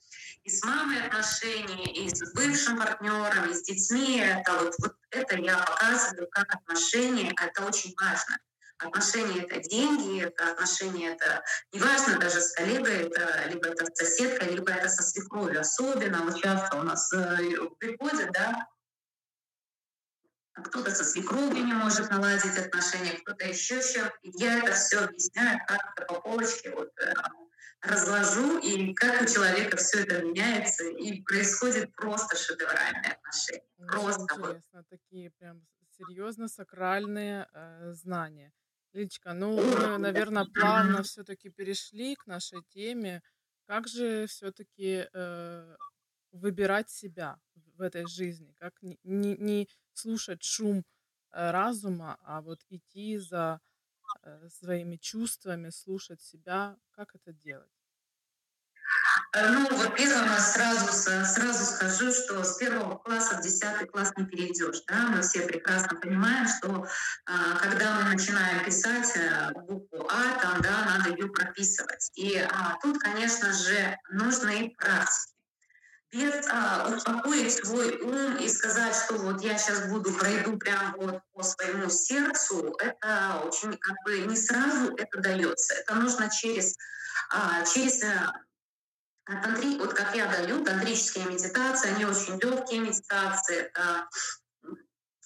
и 0.49 0.51
с 0.51 0.65
мамой 0.65 1.07
отношения, 1.07 1.93
и 1.93 2.09
с 2.09 2.33
бывшим 2.33 2.79
партнером, 2.79 3.51
и 3.51 3.55
с 3.55 3.63
детьми. 3.63 4.19
Это 4.19 4.53
вот, 4.55 4.75
вот 4.79 4.98
это 5.11 5.37
я 5.37 5.59
показываю 5.59 6.29
как 6.31 6.55
отношения, 6.55 7.33
это 7.33 7.65
очень 7.65 7.95
важно. 8.01 8.39
Отношения— 8.79 9.43
это 9.49 9.69
деньги, 9.69 10.23
это 10.23 10.53
отношения— 10.53 11.13
это 11.15 11.43
неважно 11.73 12.19
даже 12.19 12.41
с 12.41 12.53
коллегой, 12.53 13.09
это 13.09 13.49
либо 13.49 13.67
это 13.67 13.87
с 13.87 13.99
соседкой, 13.99 14.55
либо 14.55 14.71
это 14.71 14.89
со 14.89 15.03
свекровью. 15.03 15.61
Особенно 15.61 16.23
вот 16.23 16.41
часто 16.41 16.79
у 16.79 16.83
нас 16.83 17.13
э, 17.13 17.39
приходят, 17.79 18.31
да, 18.31 18.69
кто-то 20.63 20.91
со 20.93 21.05
свекровью 21.05 21.65
не 21.65 21.73
может 21.73 22.11
наладить 22.11 22.57
отношения, 22.57 23.19
кто-то 23.19 23.47
еще 23.47 23.83
чем. 23.83 24.11
Я 24.23 24.59
это 24.59 24.73
все 24.73 25.05
объясняю 25.05 25.59
как-то 25.67 26.05
по 26.05 26.21
полочке. 26.21 26.71
Вот, 26.71 26.91
э, 27.01 27.15
разложу, 27.81 28.59
и 28.59 28.93
как 28.95 29.23
у 29.23 29.27
человека 29.27 29.77
все 29.77 30.03
это 30.03 30.23
меняется, 30.23 30.85
и 30.85 31.23
происходит 31.23 31.95
просто 31.95 32.37
шедевральные 32.37 33.13
отношения. 33.13 33.63
Очень 33.79 33.89
Просто 33.89 34.35
вот. 34.37 34.49
интересно, 34.49 34.85
такие 34.89 35.31
прям 35.39 35.67
серьезно 35.91 36.49
сакральные 36.49 37.49
э, 37.53 37.93
знания. 37.93 38.53
Личка, 38.93 39.33
ну 39.33 39.57
мы, 39.57 39.99
наверное, 39.99 40.47
плавно 40.47 41.03
все-таки 41.03 41.51
перешли 41.51 42.17
к 42.17 42.27
нашей 42.27 42.63
теме. 42.71 43.23
Как 43.67 43.87
же 43.87 44.27
все-таки 44.27 45.07
э, 45.13 45.77
выбирать 46.33 46.91
себя 46.91 47.39
в 47.77 47.83
этой 47.83 48.07
жизни? 48.07 48.55
Как 48.59 48.73
не, 48.83 48.99
не, 49.05 49.37
не 49.37 49.69
слушать 49.93 50.43
шум 50.43 50.85
э, 51.33 51.51
разума, 51.51 52.17
а 52.23 52.41
вот 52.41 52.61
идти 52.71 53.19
за 53.19 53.61
своими 54.61 54.97
чувствами, 54.97 55.71
слушать 55.71 56.21
себя? 56.23 56.77
Как 56.91 57.15
это 57.15 57.33
делать? 57.33 57.71
Э, 59.35 59.51
Ну, 59.51 59.69
во-первых, 59.77 60.39
сразу, 60.41 60.91
с- 60.93 61.35
сразу 61.35 61.65
скажу, 61.65 62.13
что 62.13 62.43
с 62.43 62.57
первого 62.57 62.97
класса 62.97 63.37
в 63.37 63.43
десятый 63.43 63.87
класс 63.87 64.11
не 64.17 64.25
перейдешь. 64.25 64.83
Да? 64.87 65.09
Мы 65.09 65.21
все 65.23 65.43
прекрасно 65.47 65.99
понимаем, 66.01 66.47
что 66.49 66.87
а, 67.27 67.59
когда 67.59 67.97
мы 68.01 68.11
начинаем 68.15 68.65
писать 68.65 69.13
э, 69.17 69.53
букву 69.53 70.09
А, 70.11 70.39
там, 70.41 70.63
да, 70.63 70.85
надо 70.97 71.11
ее 71.11 71.29
прописывать. 71.29 72.11
И 72.15 72.39
а, 72.39 72.79
тут, 72.83 72.99
конечно 72.99 73.53
же, 73.53 73.97
нужны 74.11 74.75
практики. 74.79 75.35
Без 76.11 76.47
а, 76.51 76.89
успокоить 76.89 77.53
свой 77.53 77.99
ум 78.01 78.37
и 78.37 78.49
сказать, 78.49 78.95
что 78.95 79.15
вот 79.19 79.43
я 79.43 79.59
сейчас 79.59 79.91
буду 79.91 80.13
пройду 80.13 80.57
прям 80.57 80.95
вот 80.97 81.21
по 81.35 81.43
своему 81.43 81.91
сердцу, 81.91 82.75
это 82.79 83.43
очень 83.45 83.77
как 83.77 83.97
бы 84.05 84.21
не 84.21 84.37
сразу 84.37 84.95
это 84.97 85.21
дается. 85.21 85.75
Это 85.75 85.95
нужно 85.97 86.31
через, 86.31 86.75
а, 87.31 87.63
через 87.67 88.03
э, 88.03 88.33
а 89.27 89.43
тантри, 89.43 89.77
вот 89.79 89.93
как 89.93 90.17
я 90.17 90.27
даю, 90.27 90.65
тантрические 90.65 91.27
медитации, 91.27 91.95
они 91.95 92.07
очень 92.07 92.39
легкие 92.41 92.81
медитации. 92.81 93.57
Это 93.57 94.09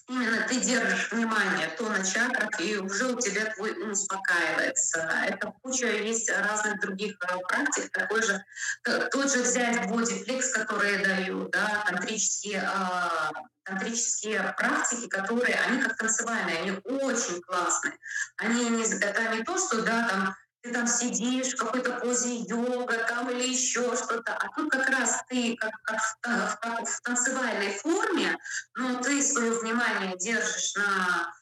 именно 0.09 0.47
ты 0.49 0.61
держишь 0.61 1.11
внимание 1.11 1.69
то 1.79 1.89
на 1.89 2.05
чакрах, 2.05 2.61
и 2.61 2.77
уже 2.77 3.15
у 3.15 3.21
тебя 3.21 3.53
твой 3.55 3.73
ум 3.83 3.93
успокаивается. 3.93 5.09
Это 5.27 5.53
куча 5.63 5.87
есть 5.87 6.31
разных 6.31 6.81
других 6.81 7.17
э, 7.23 7.39
практик, 7.49 7.91
такой 7.93 8.23
же, 8.23 8.45
тот 8.83 9.33
же 9.33 9.43
взять 9.43 9.89
бодифлекс, 9.89 10.53
который 10.53 10.99
я 10.99 11.05
даю, 11.05 11.49
да, 11.49 11.85
тантрические, 11.87 12.63
а, 12.63 13.31
тантрические 13.65 14.55
практики, 14.57 15.09
которые, 15.09 15.55
они 15.67 15.81
как 15.83 15.97
танцевальные, 15.97 16.59
они 16.59 16.71
очень 16.85 17.41
классные. 17.43 17.97
Они 18.37 18.69
не, 18.71 18.83
это 18.83 19.35
не 19.35 19.45
то, 19.45 19.57
что, 19.59 19.83
да, 19.83 20.09
там, 20.09 20.35
ты 20.63 20.73
там 20.73 20.87
сидишь 20.87 21.55
в 21.55 21.57
какой-то 21.57 21.93
позе 22.01 22.37
йога 22.37 22.99
там 23.09 23.29
или 23.31 23.49
еще 23.49 23.97
что-то, 23.97 24.35
а 24.37 24.49
тут 24.55 24.71
как 24.71 24.89
раз 24.89 25.23
ты 25.29 25.57
как, 25.57 25.73
как, 25.83 26.01
в- 26.01 26.17
как 26.61 26.89
в 26.89 27.01
танцевальной 27.03 27.73
форме, 27.73 28.37
но 28.77 29.03
ты 29.03 29.23
свое 29.23 29.53
внимание 29.59 30.17
держишь 30.17 30.75
на 30.77 31.33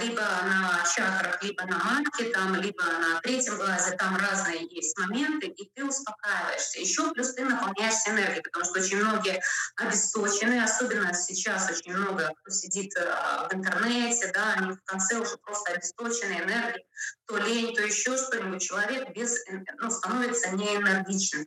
либо 0.00 0.20
на 0.20 0.84
чакрах, 0.94 1.42
либо 1.42 1.64
на 1.64 1.78
матке, 1.78 2.24
там, 2.24 2.54
либо 2.56 2.84
на 2.84 3.20
третьем 3.22 3.56
глазе, 3.56 3.96
там 3.96 4.16
разные 4.16 4.66
есть 4.70 4.96
моменты, 4.98 5.46
и 5.46 5.70
ты 5.74 5.84
успокаиваешься. 5.84 6.80
Еще 6.80 7.10
плюс 7.12 7.32
ты 7.34 7.44
наполняешься 7.44 8.10
энергией, 8.10 8.42
потому 8.42 8.64
что 8.66 8.80
очень 8.80 8.98
многие 8.98 9.40
обесточены, 9.76 10.62
особенно 10.62 11.14
сейчас 11.14 11.70
очень 11.70 11.96
много 11.96 12.30
кто 12.42 12.50
сидит 12.50 12.94
э, 12.96 13.48
в 13.50 13.54
интернете, 13.54 14.30
да, 14.34 14.54
они 14.58 14.72
в 14.72 14.84
конце 14.84 15.16
уже 15.16 15.36
просто 15.38 15.72
обесточены 15.72 16.32
энергией, 16.32 16.84
то 17.26 17.38
лень, 17.38 17.74
то 17.74 17.82
еще 17.82 18.16
что-нибудь. 18.16 18.62
Человек 18.62 19.10
без, 19.14 19.44
ну, 19.78 19.90
становится 19.90 20.50
неэнергичным. 20.50 21.46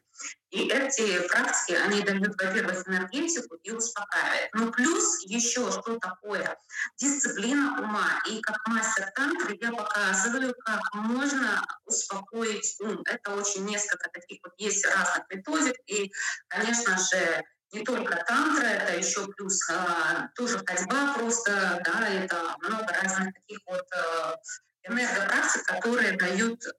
И 0.49 0.69
эти 0.69 1.27
практики, 1.27 1.75
они 1.75 2.01
дают, 2.01 2.41
во-первых, 2.41 2.87
энергетику 2.87 3.55
и 3.63 3.71
успокаивают. 3.71 4.49
Но 4.53 4.71
плюс 4.71 5.23
еще 5.25 5.69
что 5.71 5.99
такое? 5.99 6.57
Дисциплина 6.97 7.81
ума. 7.81 8.21
И 8.29 8.39
как 8.41 8.57
мастер 8.65 9.11
тантры 9.13 9.57
я 9.59 9.71
показываю, 9.73 10.55
как 10.65 10.81
можно 10.93 11.65
успокоить 11.85 12.77
ум. 12.79 13.01
Это 13.05 13.35
очень 13.35 13.65
несколько 13.65 14.09
таких 14.09 14.39
вот 14.43 14.53
есть 14.57 14.85
разных 14.85 15.25
методик. 15.29 15.75
И, 15.87 16.11
конечно 16.47 16.97
же, 16.97 17.43
не 17.73 17.83
только 17.83 18.15
тантра, 18.25 18.65
это 18.65 18.97
еще 18.97 19.27
плюс 19.27 19.69
а, 19.69 20.29
тоже 20.35 20.59
ходьба 20.65 21.13
просто, 21.15 21.81
да, 21.83 22.07
это 22.07 22.55
много 22.61 22.87
разных 22.93 23.33
таких 23.33 23.59
вот 23.65 23.85
э, 23.91 24.35
энергопрактик, 24.83 25.63
которые 25.65 26.13
дают 26.13 26.65
э, 26.65 26.69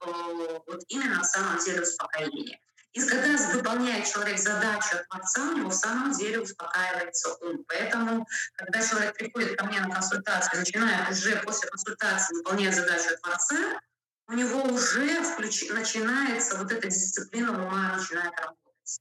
вот 0.67 0.83
именно 0.89 1.17
на 1.17 1.25
самом 1.25 1.63
деле 1.63 1.83
успокоение. 1.83 2.59
И 2.93 3.01
когда 3.07 3.37
выполняет 3.53 4.07
человек 4.07 4.39
задачу 4.39 4.97
от 4.97 5.09
Творца, 5.09 5.43
у 5.43 5.57
него 5.57 5.69
в 5.69 5.75
самом 5.75 6.13
деле 6.13 6.41
успокаивается 6.41 7.35
ум. 7.43 7.65
Поэтому, 7.69 8.27
когда 8.55 8.87
человек 8.87 9.15
приходит 9.15 9.59
ко 9.59 9.67
мне 9.67 9.81
на 9.81 9.95
консультацию, 9.95 10.61
начинает 10.61 11.11
уже 11.11 11.37
после 11.37 11.69
консультации 11.69 12.35
выполнять 12.37 12.75
задачу 12.75 13.15
от 13.15 13.21
Творца, 13.21 13.81
у 14.29 14.33
него 14.33 14.63
уже 14.63 15.23
включ- 15.23 15.73
начинается 15.73 16.57
вот 16.57 16.73
эта 16.73 16.89
дисциплина 16.89 17.53
ума 17.53 17.97
начинает 17.97 18.33
работать. 18.41 19.01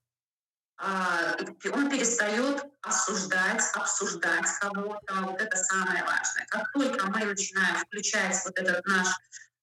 А, 0.80 1.36
он 1.74 1.90
перестает 1.90 2.64
осуждать, 2.82 3.64
обсуждать 3.74 4.48
кого-то. 4.60 5.14
Вот 5.22 5.42
это 5.42 5.58
самое 5.58 6.04
важное. 6.04 6.46
Как 6.50 6.72
только 6.72 7.08
мы 7.08 7.26
начинаем 7.26 7.78
включать 7.78 8.40
вот 8.46 8.58
этот 8.60 8.86
наш 8.86 9.08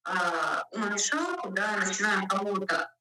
а, 0.03 0.65
умомешалку, 0.71 1.49
да, 1.49 1.77
начинаем 1.77 2.27
кого-то 2.27 2.94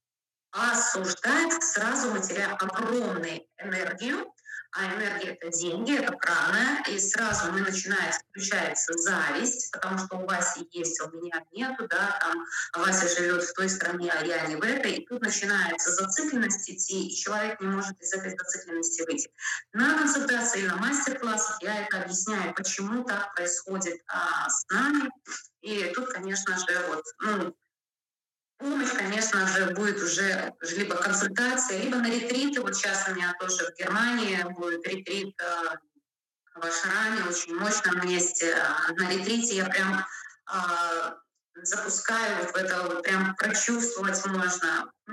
осуждать, 0.54 1.62
сразу 1.62 2.10
мы 2.10 2.20
теряем 2.20 2.54
огромную 2.54 3.42
энергию, 3.58 4.32
а 4.76 4.86
энергия— 4.86 5.38
это 5.40 5.56
деньги, 5.56 5.96
это 5.96 6.12
прана, 6.12 6.82
и 6.88 6.98
сразу 6.98 7.52
мы 7.52 7.60
начинаем, 7.60 8.12
включается 8.12 8.92
зависть, 8.94 9.70
потому 9.70 9.98
что 9.98 10.16
у 10.16 10.26
Васи 10.26 10.68
есть, 10.72 11.00
а 11.00 11.04
у 11.04 11.12
меня 11.12 11.44
нету, 11.52 11.86
да, 11.88 12.18
там 12.20 12.44
Вася 12.74 13.08
живет 13.08 13.44
в 13.44 13.52
той 13.54 13.68
стране, 13.68 14.12
а 14.12 14.24
я 14.24 14.46
не 14.46 14.56
в 14.56 14.64
этой, 14.64 14.94
и 14.94 15.06
тут 15.06 15.22
начинается 15.22 15.92
зацикленность 15.92 16.68
идти, 16.68 17.06
и 17.06 17.14
человек 17.14 17.60
не 17.60 17.68
может 17.68 18.00
из 18.00 18.12
этой 18.12 18.36
зацикленности 18.36 19.02
выйти. 19.02 19.30
На 19.72 19.96
консультации, 19.96 20.66
на 20.66 20.76
мастер-классах 20.76 21.58
я 21.62 21.84
это 21.84 22.02
объясняю, 22.02 22.52
почему 22.54 23.04
так 23.04 23.32
происходит 23.34 24.00
а, 24.08 24.48
с 24.50 24.66
нами, 24.72 25.08
и 25.60 25.92
тут, 25.94 26.12
конечно 26.12 26.58
же, 26.58 26.86
вот, 26.88 27.04
ну, 27.20 27.56
Помощь, 28.64 28.94
конечно 28.96 29.46
же, 29.46 29.74
будет 29.74 30.02
уже 30.02 30.54
либо 30.74 30.96
консультация, 30.96 31.82
либо 31.82 31.98
на 31.98 32.06
ретриты. 32.06 32.62
Вот 32.62 32.74
сейчас 32.74 33.06
у 33.06 33.14
меня 33.14 33.34
тоже 33.38 33.66
в 33.66 33.78
Германии 33.78 34.42
будет 34.54 34.88
ретрит 34.88 35.38
э, 35.38 35.76
в 36.54 36.64
Ашраме, 36.64 37.28
очень 37.28 37.54
мощном 37.56 38.08
месте. 38.08 38.56
На 38.96 39.10
ретрите 39.10 39.56
я 39.56 39.66
прям 39.66 39.98
э, 39.98 41.12
запускаю 41.62 42.38
вот 42.38 42.52
в 42.52 42.56
это, 42.56 43.02
прям 43.02 43.36
прочувствовать 43.36 44.24
можно, 44.24 44.90
э, 45.08 45.12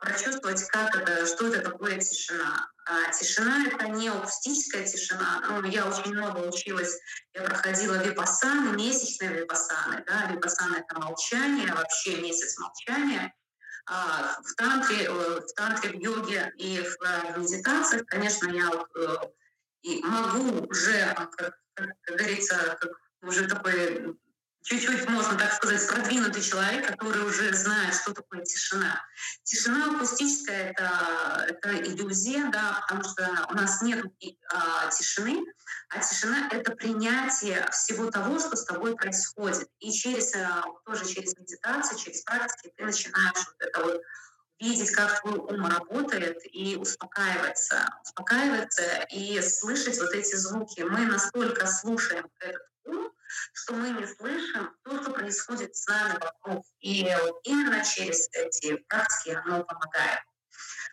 прочувствовать, 0.00 0.62
как 0.68 0.96
это, 0.96 1.26
что 1.26 1.46
это 1.46 1.70
такое 1.70 1.98
тишина. 1.98 2.68
А 2.86 3.10
тишина— 3.12 3.66
это 3.66 3.88
не 3.88 4.08
акустическая 4.08 4.84
тишина. 4.84 5.42
Ну, 5.48 5.64
я 5.64 5.86
очень 5.86 6.12
много 6.12 6.40
училась, 6.40 6.98
я 7.32 7.42
проходила 7.42 8.02
випассаны, 8.02 8.76
месячные 8.76 9.42
випассаны. 9.42 10.04
Да? 10.06 10.26
Випассаны— 10.30 10.76
это 10.78 11.00
молчание, 11.00 11.72
вообще 11.72 12.20
месяц 12.20 12.58
молчания. 12.58 13.34
А 13.86 14.40
в 14.42 14.54
тантре, 14.54 15.04
э, 15.04 15.40
в 15.40 15.54
тантре, 15.54 15.90
в 15.90 16.00
йоге 16.00 16.52
и 16.56 16.80
в, 16.80 17.02
э, 17.02 17.38
медитациях, 17.38 18.06
конечно, 18.06 18.50
я 18.50 18.70
э, 18.70 19.16
и 19.82 20.02
могу 20.02 20.66
уже, 20.66 21.14
как, 21.14 21.36
как 21.74 21.94
говорится, 22.06 22.78
как 22.80 22.90
уже 23.22 23.46
такой 23.46 24.16
чуть-чуть, 24.64 25.08
можно 25.08 25.36
так 25.36 25.52
сказать, 25.52 25.86
продвинутый 25.86 26.42
человек, 26.42 26.86
который 26.86 27.22
уже 27.22 27.52
знает, 27.54 27.94
что 27.94 28.12
такое 28.12 28.42
тишина. 28.42 29.00
Тишина 29.42 29.94
акустическая 29.94 30.70
это,— 30.70 31.46
это 31.48 31.76
иллюзия, 31.82 32.48
да, 32.50 32.80
потому 32.82 33.04
что 33.04 33.46
у 33.50 33.54
нас 33.54 33.82
нет 33.82 34.06
а, 34.52 34.90
тишины, 34.90 35.44
а 35.90 36.00
тишина— 36.00 36.48
это 36.50 36.72
принятие 36.72 37.68
всего 37.72 38.10
того, 38.10 38.38
что 38.38 38.56
с 38.56 38.64
тобой 38.64 38.96
происходит. 38.96 39.68
И 39.80 39.92
через, 39.92 40.34
а, 40.34 40.64
тоже 40.86 41.06
через 41.06 41.36
медитацию, 41.36 41.98
через 41.98 42.22
практики 42.22 42.72
ты 42.74 42.84
начинаешь 42.84 43.46
вот 43.46 43.56
это 43.60 43.82
вот 43.82 44.02
видеть, 44.60 44.92
как 44.92 45.20
твой 45.20 45.38
ум 45.38 45.66
работает 45.66 46.38
и 46.44 46.76
успокаиваться, 46.76 47.86
успокаиваться 48.02 49.06
и 49.10 49.42
слышать 49.42 49.98
вот 49.98 50.12
эти 50.12 50.36
звуки. 50.36 50.80
Мы 50.80 51.04
настолько 51.04 51.66
слушаем 51.66 52.30
этот 52.40 52.62
ум, 52.84 53.13
что 53.52 53.74
мы 53.74 53.90
не 53.90 54.06
слышим 54.06 54.70
то, 54.84 55.02
что 55.02 55.10
происходит 55.10 55.74
с 55.76 55.86
нами 55.86 56.18
вокруг. 56.18 56.64
И 56.80 57.08
именно 57.44 57.84
через 57.84 58.28
эти 58.32 58.76
практики 58.88 59.38
оно 59.44 59.64
помогает. 59.64 60.20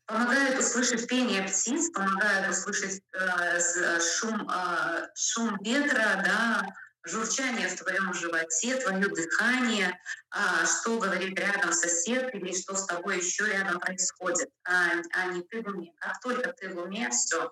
Помогает 0.05 0.59
услышать 0.59 1.07
пение 1.07 1.43
птиц, 1.43 1.91
помогает 1.91 2.49
услышать 2.49 3.01
э, 3.13 3.99
шум, 3.99 4.49
э, 4.49 5.07
шум 5.15 5.57
ветра, 5.61 6.21
да, 6.25 6.65
журчание 7.03 7.67
в 7.67 7.75
твоем 7.75 8.13
животе, 8.13 8.75
твое 8.77 9.07
дыхание, 9.07 9.99
а, 10.29 10.65
что 10.65 10.99
говорит 10.99 11.37
рядом 11.39 11.73
сосед 11.73 12.33
или 12.35 12.53
что 12.53 12.75
с 12.75 12.85
тобой 12.85 13.17
еще 13.17 13.47
рядом 13.47 13.79
происходит, 13.79 14.49
а, 14.65 14.91
а 15.13 15.25
не 15.27 15.41
ты 15.41 15.61
в 15.61 15.67
уме. 15.67 15.91
Как 15.97 16.19
только 16.21 16.53
ты 16.53 16.69
в 16.69 16.77
уме, 16.77 17.09
все, 17.09 17.51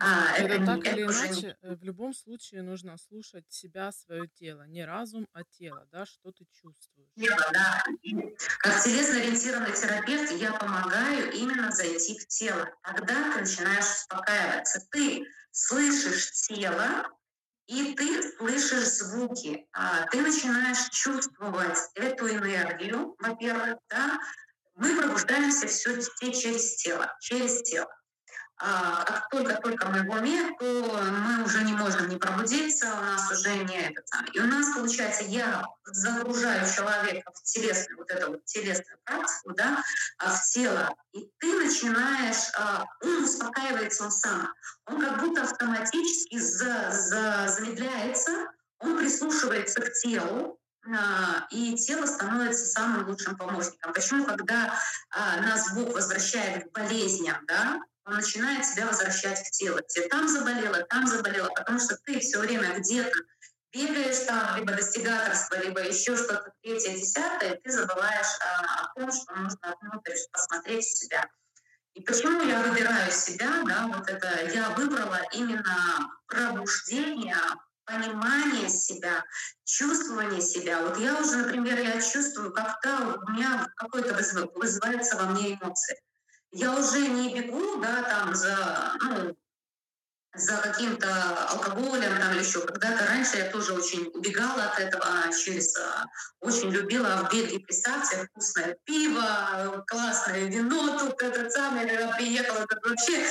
а, 0.00 0.34
это, 0.36 0.54
это 0.54 0.66
так 0.66 0.86
или 0.86 1.02
иначе, 1.02 1.56
не... 1.62 1.68
Э, 1.68 1.74
в 1.74 1.84
любом 1.84 2.14
случае 2.14 2.62
нужно 2.62 2.96
слушать 2.96 3.44
себя, 3.48 3.92
свое 3.92 4.28
тело. 4.28 4.66
Не 4.66 4.84
разум, 4.86 5.28
а 5.34 5.44
тело, 5.44 5.86
да, 5.92 6.06
что 6.06 6.32
ты 6.32 6.46
чувствуешь. 6.50 7.10
Тело, 7.16 7.36
да. 7.52 7.82
Как 8.60 8.82
телесно-ориентированный 8.82 9.72
терапевт 9.72 10.32
я 10.32 10.52
помогаю 10.54 11.30
именно 11.32 11.70
зайти 11.70 12.18
в 12.18 12.26
тело. 12.28 12.66
Тогда 12.82 13.34
ты 13.34 13.40
начинаешь 13.40 13.84
успокаиваться. 13.84 14.80
Ты 14.90 15.26
слышишь 15.50 16.30
тело, 16.48 17.06
и 17.66 17.94
ты 17.94 18.22
слышишь 18.36 18.88
звуки. 18.88 19.68
А, 19.72 20.06
ты 20.06 20.22
начинаешь 20.22 20.88
чувствовать 20.90 21.78
эту 21.94 22.28
энергию, 22.30 23.14
во-первых, 23.18 23.78
да. 23.90 24.18
Мы 24.76 24.96
пробуждаемся 24.96 25.66
все, 25.66 26.00
все 26.00 26.32
через 26.32 26.76
тело, 26.76 27.14
через 27.20 27.62
тело. 27.62 27.88
А 28.62 29.04
как 29.04 29.30
только-только 29.30 29.88
мы 29.88 30.04
уме, 30.18 30.54
то 30.58 31.02
мы 31.10 31.44
уже 31.44 31.64
не 31.64 31.72
можем 31.72 32.08
не 32.10 32.16
пробудиться, 32.16 32.92
у 32.92 33.02
нас 33.02 33.30
уже 33.30 33.56
не 33.56 33.96
самый. 34.04 34.30
И 34.34 34.40
у 34.40 34.44
нас, 34.44 34.74
получается, 34.74 35.24
я 35.24 35.66
загружаю 35.86 36.66
человека 36.70 37.32
в 37.32 37.42
телесную, 37.42 37.96
вот 37.96 38.10
эту 38.10 38.32
вот 38.32 38.44
телесную 38.44 38.98
практику, 39.04 39.54
да, 39.54 39.82
а, 40.18 40.34
в 40.34 40.50
тело, 40.50 40.94
и 41.12 41.30
ты 41.38 41.54
начинаешь, 41.54 42.52
а, 42.54 42.84
он 43.02 43.24
успокаивается 43.24 44.04
он 44.04 44.10
сам. 44.10 44.52
Он 44.84 45.00
как 45.00 45.20
будто 45.20 45.42
автоматически 45.42 46.38
за, 46.38 46.90
за, 46.90 47.48
замедляется, 47.48 48.50
он 48.78 48.98
прислушивается 48.98 49.80
к 49.80 49.92
телу, 49.94 50.58
и 51.50 51.76
тело 51.76 52.06
становится 52.06 52.64
самым 52.64 53.06
лучшим 53.06 53.36
помощником. 53.36 53.92
Почему, 53.92 54.24
когда 54.24 54.74
нас 55.12 55.74
Бог 55.74 55.92
возвращает 55.92 56.70
к 56.70 56.72
болезням, 56.72 57.36
да, 57.46 57.82
он 58.10 58.16
начинает 58.16 58.66
себя 58.66 58.86
возвращать 58.86 59.38
в 59.38 59.50
тело. 59.52 59.80
Тебе 59.82 60.08
там 60.08 60.28
заболело, 60.28 60.82
там 60.90 61.06
заболело, 61.06 61.48
потому 61.54 61.78
что 61.78 61.96
ты 62.04 62.18
все 62.18 62.40
время 62.40 62.78
где-то 62.78 63.16
бегаешь 63.72 64.26
там, 64.26 64.56
либо 64.56 64.72
достигаторство, 64.72 65.56
либо 65.60 65.80
еще 65.80 66.16
что-то 66.16 66.52
третье, 66.60 66.96
десятое, 66.96 67.60
ты 67.62 67.70
забываешь 67.70 68.38
а, 68.40 68.84
о 68.84 69.00
том, 69.00 69.12
что 69.12 69.32
нужно 69.34 69.76
внутрь 69.80 70.14
посмотреть 70.32 70.84
себя. 70.84 71.24
И 71.94 72.02
почему 72.02 72.42
я 72.42 72.60
выбираю 72.62 73.12
себя, 73.12 73.62
да, 73.64 73.86
вот 73.86 74.08
это 74.08 74.50
я 74.52 74.70
выбрала 74.70 75.20
именно 75.32 76.10
пробуждение, 76.26 77.36
понимание 77.84 78.68
себя, 78.68 79.24
чувствование 79.64 80.40
себя. 80.40 80.82
Вот 80.82 80.98
я 80.98 81.20
уже, 81.20 81.36
например, 81.36 81.78
я 81.78 82.00
чувствую, 82.00 82.52
когда 82.52 83.18
у 83.24 83.30
меня 83.30 83.68
какой-то 83.76 84.14
вызывается 84.54 85.16
во 85.16 85.26
мне 85.26 85.54
эмоции 85.54 85.96
я 86.52 86.76
уже 86.76 87.08
не 87.08 87.34
бегу, 87.34 87.80
да, 87.80 88.02
там 88.02 88.34
за, 88.34 88.92
ну, 89.02 89.36
за 90.34 90.56
каким-то 90.58 91.48
алкоголем 91.48 92.18
там 92.18 92.32
или 92.32 92.40
еще. 92.40 92.60
Когда-то 92.60 93.06
раньше 93.06 93.38
я 93.38 93.50
тоже 93.50 93.72
очень 93.72 94.10
убегала 94.14 94.64
от 94.64 94.78
этого, 94.78 95.04
а 95.04 95.32
через 95.32 95.76
а, 95.76 96.06
очень 96.40 96.70
любила 96.70 97.24
в 97.24 97.32
Бельгии, 97.32 97.58
представьте, 97.58 98.24
вкусное 98.26 98.76
пиво, 98.84 99.84
классное 99.88 100.46
вино, 100.46 100.98
тут 100.98 101.20
этот 101.20 101.50
самый, 101.52 101.88
когда 101.88 102.08
приехала, 102.12 102.64
это 102.64 102.88
вообще 102.88 103.26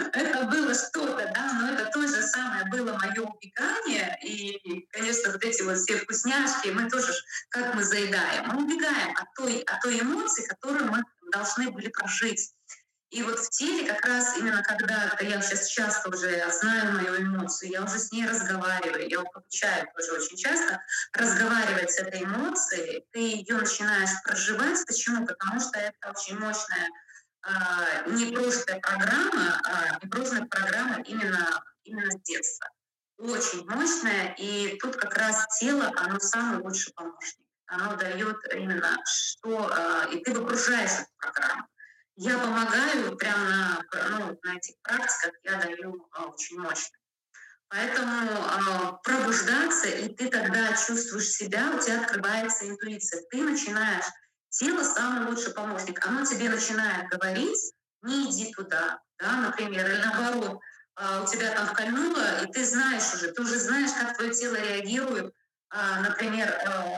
это 0.12 0.44
было 0.44 0.74
что-то, 0.74 1.30
да, 1.34 1.52
но 1.60 1.72
это 1.72 1.90
то 1.92 2.00
же 2.00 2.22
самое 2.22 2.64
было 2.70 2.98
мое 2.98 3.20
убегание, 3.20 4.18
и, 4.22 4.86
конечно, 4.90 5.32
вот 5.32 5.44
эти 5.44 5.62
вот 5.62 5.76
все 5.78 5.96
вкусняшки, 5.98 6.68
мы 6.68 6.88
тоже, 6.88 7.12
как 7.50 7.74
мы 7.74 7.84
заедаем, 7.84 8.48
мы 8.48 8.64
убегаем 8.64 9.14
от 9.16 9.34
той, 9.34 9.60
от 9.60 9.80
той 9.82 10.00
эмоции, 10.00 10.46
которую 10.46 10.90
мы 10.90 11.02
должны 11.32 11.70
были 11.70 11.88
прожить. 11.88 12.52
И 13.10 13.22
вот 13.22 13.38
в 13.38 13.50
теле 13.50 13.86
как 13.86 14.06
раз 14.06 14.38
именно 14.38 14.62
когда 14.62 15.18
я 15.20 15.42
сейчас 15.42 15.68
часто 15.68 16.08
уже 16.08 16.50
знаю 16.50 16.92
мою 16.92 17.22
эмоцию, 17.22 17.70
я 17.70 17.84
уже 17.84 17.98
с 17.98 18.10
ней 18.10 18.26
разговариваю, 18.26 19.06
я 19.06 19.20
получаю 19.20 19.86
тоже 19.94 20.12
очень 20.12 20.38
часто 20.38 20.80
разговаривать 21.12 21.90
с 21.90 21.98
этой 21.98 22.24
эмоцией, 22.24 23.04
ты 23.12 23.18
ее 23.18 23.56
начинаешь 23.56 24.10
проживать. 24.24 24.78
Почему? 24.86 25.26
Потому 25.26 25.60
что 25.60 25.78
это 25.78 26.10
очень 26.10 26.38
мощная 26.38 26.88
а, 27.42 28.08
не 28.08 28.32
просто 28.32 28.78
программа, 28.80 29.60
а 29.64 29.98
непростая 30.02 30.46
программа 30.46 31.02
именно, 31.02 31.62
именно 31.84 32.10
с 32.12 32.22
детства. 32.22 32.68
Очень 33.18 33.66
мощная, 33.68 34.34
и 34.38 34.78
тут 34.78 34.96
как 34.96 35.14
раз 35.18 35.46
тело, 35.58 35.92
оно 35.96 36.18
самый 36.18 36.62
лучший 36.62 36.94
помощник. 36.94 37.41
Оно 37.72 37.96
дает 37.96 38.36
именно 38.52 38.98
что, 39.06 39.70
а, 39.72 40.06
и 40.12 40.22
ты 40.22 40.34
выгружаешь 40.34 40.90
эту 40.90 41.10
программу. 41.16 41.66
Я 42.16 42.36
помогаю 42.36 43.16
прямо 43.16 43.44
на, 43.48 43.82
ну, 44.10 44.38
на 44.42 44.56
этих 44.56 44.74
практиках, 44.82 45.32
я 45.44 45.56
даю 45.56 46.06
а, 46.12 46.26
очень 46.26 46.60
мощно. 46.60 46.98
Поэтому 47.68 48.30
э, 48.30 48.92
пробуждаться, 49.02 49.88
и 49.88 50.14
ты 50.14 50.28
тогда 50.28 50.74
чувствуешь 50.74 51.30
себя, 51.30 51.72
у 51.74 51.78
тебя 51.78 52.02
открывается 52.02 52.68
интуиция. 52.68 53.22
Ты 53.30 53.42
начинаешь, 53.42 54.04
тело 54.50 54.84
самый 54.84 55.30
лучший 55.30 55.54
помощник, 55.54 56.06
оно 56.06 56.26
тебе 56.26 56.50
начинает 56.50 57.08
говорить, 57.08 57.72
не 58.02 58.30
иди 58.30 58.52
туда, 58.52 59.00
да, 59.18 59.36
например, 59.40 59.86
или 59.86 59.96
наоборот, 59.96 60.60
э, 61.00 61.22
у 61.22 61.26
тебя 61.26 61.54
там 61.54 61.68
вкольнуло, 61.68 62.44
и 62.44 62.52
ты 62.52 62.62
знаешь 62.66 63.14
уже, 63.14 63.32
ты 63.32 63.40
уже 63.40 63.58
знаешь, 63.58 63.92
как 63.98 64.18
твое 64.18 64.34
тело 64.34 64.56
реагирует, 64.56 65.32
э, 65.72 66.00
например, 66.02 66.48
э, 66.50 66.96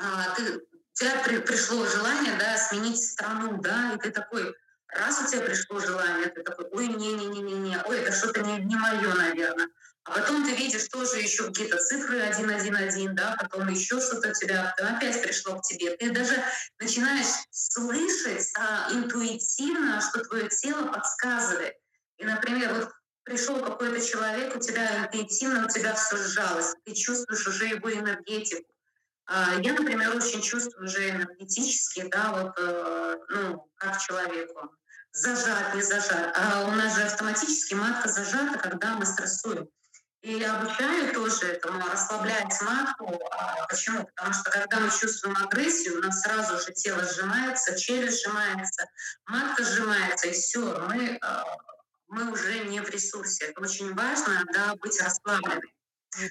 э, 0.00 0.04
ты 0.36 0.60
тебя 0.92 1.22
при, 1.24 1.38
пришло 1.38 1.86
желание, 1.86 2.36
да, 2.38 2.56
сменить 2.56 3.02
страну, 3.02 3.60
да, 3.60 3.94
и 3.94 3.98
ты 3.98 4.10
такой, 4.10 4.54
Раз 4.88 5.20
у 5.20 5.26
тебя 5.30 5.42
пришло 5.42 5.78
желание, 5.80 6.28
ты 6.28 6.42
такой, 6.42 6.64
ой, 6.72 6.88
не-не-не-не-не, 6.88 7.82
ой, 7.84 8.00
это 8.00 8.12
что-то 8.12 8.40
не, 8.40 8.56
не 8.64 8.74
мое, 8.74 9.14
наверное. 9.14 9.68
А 10.04 10.12
потом 10.12 10.46
ты 10.46 10.54
видишь 10.54 10.88
тоже 10.88 11.18
еще 11.18 11.48
какие-то 11.48 11.76
цифры 11.76 12.20
1-1-1, 12.20 13.12
да, 13.12 13.36
потом 13.38 13.68
еще 13.68 14.00
что-то 14.00 14.30
у 14.30 14.32
тебя 14.32 14.74
опять 14.78 15.22
пришло 15.22 15.58
к 15.58 15.62
тебе. 15.62 15.94
Ты 15.96 16.10
даже 16.10 16.42
начинаешь 16.80 17.26
слышать 17.50 18.50
а, 18.58 18.90
интуитивно, 18.94 20.00
что 20.00 20.24
твое 20.24 20.48
тело 20.48 20.86
подсказывает. 20.86 21.74
И, 22.16 22.24
например, 22.24 22.72
вот 22.72 22.90
пришел 23.24 23.62
какой-то 23.62 24.00
человек, 24.00 24.56
у 24.56 24.58
тебя 24.58 25.04
интуитивно, 25.04 25.66
у 25.66 25.68
тебя 25.68 25.94
все 25.94 26.16
сжалось, 26.16 26.74
ты 26.84 26.94
чувствуешь 26.94 27.46
уже 27.46 27.66
его 27.66 27.92
энергетику. 27.92 28.72
А, 29.30 29.60
я, 29.60 29.74
например, 29.74 30.16
очень 30.16 30.40
чувствую 30.40 30.86
уже 30.86 31.10
энергетически, 31.10 32.08
да, 32.08 32.32
вот, 32.32 32.54
э, 32.58 33.16
ну, 33.28 33.70
как 33.76 34.00
человеку. 34.00 34.74
Зажат, 35.12 35.74
не 35.74 35.82
зажат. 35.82 36.34
А 36.34 36.64
у 36.66 36.70
нас 36.70 36.96
же 36.96 37.02
автоматически 37.02 37.74
матка 37.74 38.08
зажата, 38.08 38.58
когда 38.58 38.94
мы 38.94 39.04
стрессуем. 39.04 39.68
И 40.22 40.32
я 40.32 40.56
обучаю 40.56 41.12
тоже 41.12 41.46
этому, 41.46 41.86
расслаблять 41.86 42.58
матку. 42.62 43.20
А 43.30 43.66
почему? 43.66 44.04
Потому 44.16 44.32
что 44.32 44.50
когда 44.50 44.80
мы 44.80 44.90
чувствуем 44.90 45.36
агрессию, 45.36 45.98
у 45.98 46.02
нас 46.02 46.22
сразу 46.22 46.58
же 46.64 46.72
тело 46.72 47.04
сжимается, 47.04 47.78
челюсть 47.78 48.22
сжимается, 48.22 48.86
матка 49.26 49.62
сжимается, 49.62 50.28
и 50.28 50.32
все, 50.32 50.60
мы, 50.88 51.18
а, 51.20 51.44
мы 52.08 52.32
уже 52.32 52.64
не 52.64 52.80
в 52.80 52.88
ресурсе. 52.88 53.46
Это 53.46 53.60
очень 53.60 53.94
важно, 53.94 54.42
да, 54.54 54.74
быть 54.76 55.00
расслабленными. 55.00 55.72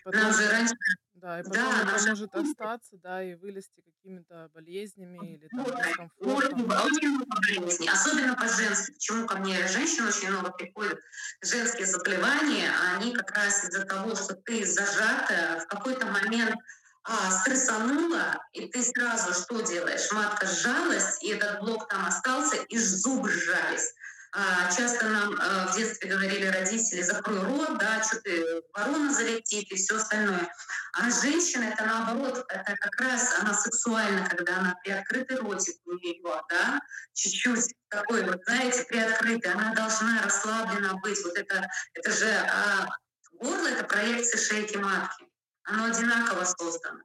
потом- 0.04 0.22
Нам 0.22 0.34
же 0.34 0.50
раньше 0.50 0.74
Да, 1.18 1.40
и 1.40 1.44
потом 1.44 1.64
Да, 1.64 1.78
это 1.82 1.86
наша- 1.92 2.10
может 2.10 2.36
остаться, 2.36 2.98
да, 2.98 3.24
и 3.24 3.34
вылезти 3.34 3.82
какими-то 3.82 4.50
болезнями 4.54 5.34
или 5.34 5.48
там 5.48 5.66
дискомфортом. 5.66 6.68
болезней, 6.68 7.90
особенно 7.90 8.36
по-женски. 8.36 8.92
Почему 8.94 9.26
ко 9.26 9.38
мне 9.38 9.68
женщин 9.68 10.08
очень 10.08 10.30
много 10.30 10.52
приходят? 10.52 11.00
Женские 11.42 11.88
заболевания, 11.88 12.72
они 12.96 13.14
как 13.16 13.32
раз 13.32 13.64
из-за 13.64 13.86
того, 13.86 14.16
что 14.16 14.36
ты 14.36 14.64
зажата, 14.64 15.64
в 15.64 15.68
какой-то 15.68 16.06
момент 16.06 16.56
а, 17.04 17.32
стрессанула, 17.32 18.38
и 18.52 18.68
ты 18.68 18.84
сразу 18.84 19.34
что 19.34 19.62
делаешь? 19.62 20.12
Матка 20.12 20.46
сжалась, 20.46 21.24
и 21.24 21.30
этот 21.30 21.62
блок 21.62 21.88
там 21.88 22.06
остался, 22.06 22.58
и 22.68 22.78
зубы 22.78 23.32
сжались. 23.32 23.94
А, 24.34 24.72
часто 24.72 25.08
нам 25.08 25.36
а, 25.40 25.68
в 25.68 25.76
детстве 25.76 26.10
говорили 26.10 26.46
родители, 26.46 27.02
закрой 27.02 27.40
рот, 27.42 27.78
да, 27.78 28.04
что 28.04 28.20
ты, 28.22 28.62
ворона 28.74 29.14
залетит 29.14 29.72
и 29.72 29.76
все 29.76 29.96
остальное. 29.96 30.52
А 30.94 31.10
женщина 31.10 31.64
это 31.64 31.86
наоборот, 31.86 32.46
это 32.50 32.76
как 32.76 33.02
раз 33.02 33.40
она 33.40 33.54
сексуальна, 33.54 34.28
когда 34.28 34.58
она 34.58 34.76
приоткрытый 34.84 35.38
ротик 35.38 35.76
у 35.86 35.94
нее, 35.94 36.42
да, 36.50 36.80
чуть-чуть 37.14 37.74
такой 37.90 38.24
вот, 38.26 38.42
знаете, 38.46 38.84
приоткрытый, 38.84 39.54
она 39.54 39.74
должна 39.74 40.22
расслаблена 40.24 40.96
быть. 40.96 41.24
Вот 41.24 41.38
это, 41.38 41.68
это 41.94 42.12
же 42.12 42.30
а, 42.30 42.88
горло, 43.32 43.68
это 43.68 43.84
проекция 43.86 44.40
шейки 44.40 44.78
матки. 44.78 45.26
Оно 45.64 45.86
одинаково 45.86 46.46
создано 46.46 47.02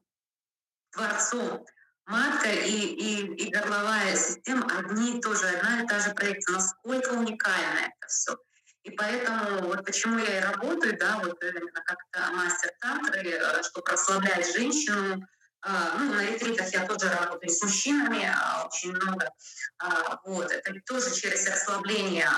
Творцом. 0.93 1.65
Матка 2.07 2.51
и, 2.51 2.71
и, 2.71 3.35
и 3.35 3.51
горловая 3.51 4.17
система 4.17 4.67
одни 4.79 5.19
и 5.19 5.21
тоже, 5.21 5.47
одна 5.47 5.83
и 5.83 5.87
та 5.87 6.01
же 6.01 6.15
проекция. 6.15 6.55
Насколько 6.55 7.11
уникально 7.11 7.81
это 7.81 8.09
все. 8.09 8.37
И 8.83 8.91
поэтому 8.91 9.69
вот 9.69 9.85
почему 9.85 10.19
я 10.19 10.39
и 10.39 10.43
работаю, 10.43 10.99
да, 10.99 11.21
вот 11.23 11.43
именно 11.43 11.83
как-то 11.85 12.33
мастер 12.33 12.73
тантры, 12.81 13.31
э, 13.31 13.63
чтобы 13.63 13.91
расслаблять 13.91 14.53
женщину. 14.53 15.25
А, 15.65 15.97
Ну, 15.97 16.15
на 16.15 16.27
ретритах 16.27 16.73
я 16.73 16.85
тоже 16.87 17.09
работаю 17.09 17.49
с 17.49 17.63
мужчинами 17.63 18.25
а, 18.25 18.67
очень 18.67 18.91
много. 18.93 19.31
А, 19.79 20.21
Вот, 20.25 20.51
это 20.51 20.75
тоже 20.85 21.15
через 21.15 21.47
расслабление 21.47 22.29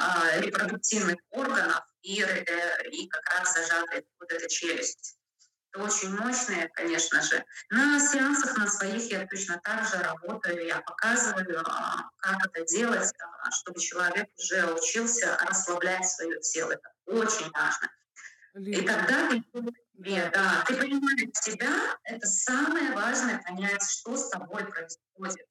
репродуктивных 0.41 1.17
органов 1.31 1.81
и, 2.03 2.23
э, 2.23 2.89
и 2.91 3.09
как 3.09 3.25
раз 3.33 3.55
зажатая 3.55 4.05
вот 4.21 4.31
эта 4.31 4.47
челюсть. 4.47 5.17
Очень 5.75 6.17
мощные, 6.17 6.69
конечно 6.69 7.21
же. 7.21 7.45
На 7.69 7.99
сеансах 7.99 8.57
на 8.57 8.69
своих 8.69 9.11
я 9.11 9.27
точно 9.27 9.61
так 9.65 9.85
же 9.89 9.97
работаю, 9.99 10.65
я 10.65 10.81
показываю, 10.81 11.63
а, 11.67 12.11
как 12.19 12.47
это 12.47 12.65
делать, 12.65 13.13
а, 13.19 13.51
чтобы 13.51 13.81
человек 13.81 14.29
уже 14.39 14.73
учился 14.73 15.37
расслаблять 15.43 16.09
свое 16.09 16.39
тело. 16.41 16.73
Это 16.73 16.93
очень 17.07 17.51
важно. 17.51 17.91
И 18.55 18.83
тогда 18.83 19.29
ты, 19.29 19.43
себе, 19.97 20.31
да, 20.33 20.65
ты 20.65 20.77
понимаешь 20.77 21.31
себя, 21.35 21.99
это 22.05 22.27
самое 22.27 22.93
важное 22.93 23.43
понять, 23.43 23.83
что 23.91 24.17
с 24.17 24.29
тобой 24.29 24.65
происходит. 24.67 25.47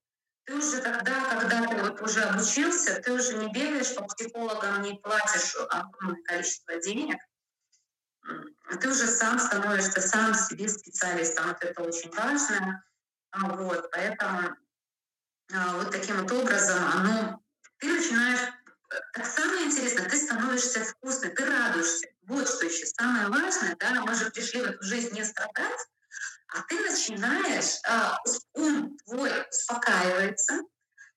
Ты 0.46 0.54
уже 0.54 0.80
тогда, 0.80 1.38
когда 1.38 1.66
ты 1.66 1.76
вот 1.82 2.00
уже 2.00 2.22
обучился, 2.22 3.00
ты 3.02 3.12
уже 3.12 3.34
не 3.34 3.52
бегаешь 3.52 3.94
по 3.94 4.04
психологам, 4.04 4.80
не 4.82 4.94
платишь 4.94 5.54
огромное 5.68 6.22
количество 6.22 6.80
денег, 6.80 7.18
ты 8.80 8.88
уже 8.88 9.06
сам 9.06 9.38
становишься 9.38 10.00
сам 10.00 10.34
себе 10.34 10.68
специалистом. 10.68 11.48
Вот 11.48 11.62
это 11.62 11.82
очень 11.82 12.10
важно. 12.10 12.84
А, 13.30 13.48
Вот, 13.56 13.90
поэтому 13.90 14.56
а, 15.52 15.76
вот 15.76 15.90
таким 15.90 16.16
вот 16.16 16.32
образом 16.32 16.82
оно, 16.94 17.42
ты 17.78 17.92
начинаешь, 17.92 18.40
э, 18.40 18.96
так 19.12 19.26
самое 19.26 19.66
интересное, 19.66 20.08
ты 20.08 20.16
становишься 20.16 20.84
вкусной, 20.84 21.30
ты 21.30 21.44
радуешься. 21.44 22.06
Вот 22.22 22.48
что 22.48 22.66
еще 22.66 22.86
самое 22.86 23.28
важное, 23.28 23.76
да, 23.78 24.02
мы 24.02 24.14
же 24.14 24.30
пришли 24.30 24.62
в 24.62 24.64
эту 24.64 24.82
жизнь 24.82 25.14
не 25.14 25.24
страдать, 25.24 25.88
а 26.48 26.62
ты 26.62 26.78
начинаешь, 26.80 27.80
а, 27.86 28.18
ум 28.54 28.96
твой 29.04 29.30
успокаивается, 29.50 30.60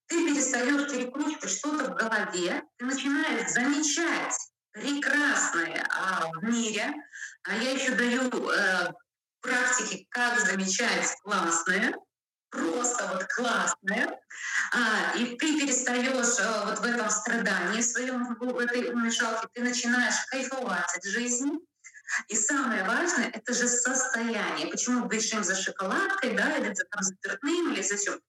ты 0.07 0.25
перестаешь 0.25 0.91
перекручивать 0.91 1.49
что-то 1.49 1.91
в 1.91 1.95
голове, 1.95 2.63
ты 2.77 2.85
начинаешь 2.85 3.51
замечать 3.51 4.35
прекрасное 4.79 5.85
а, 5.89 6.29
в 6.33 6.43
мире. 6.43 6.93
А 7.43 7.55
я 7.55 7.71
еще 7.71 7.91
даю 7.91 8.29
э, 8.49 8.91
практики, 9.41 10.05
как 10.09 10.39
замечать 10.39 11.15
классное, 11.23 11.95
просто 12.49 13.07
вот 13.13 13.25
классное. 13.25 14.19
А, 14.73 15.17
и 15.17 15.37
ты 15.37 15.59
перестаешь 15.59 16.39
э, 16.39 16.65
вот 16.65 16.79
в 16.79 16.83
этом 16.83 17.09
страдании 17.09 17.81
своем, 17.81 18.35
в 18.35 18.57
этой 18.57 18.91
умешалке, 18.91 19.47
ты 19.53 19.63
начинаешь 19.63 20.25
кайфовать 20.29 20.95
от 20.95 21.03
жизни. 21.03 21.51
И 22.29 22.35
самое 22.35 22.83
важное— 22.83 23.29
это 23.33 23.53
же 23.53 23.67
состояние. 23.67 24.67
Почему 24.67 25.01
мы 25.01 25.07
бежим 25.07 25.43
за 25.43 25.55
шоколадкой, 25.55 26.35
да, 26.35 26.55
или 26.57 26.73
за, 26.73 26.85
там, 26.85 27.03
за 27.03 27.13
спиртным, 27.15 27.73
или 27.73 27.81
за 27.81 27.97
чем? 27.97 28.19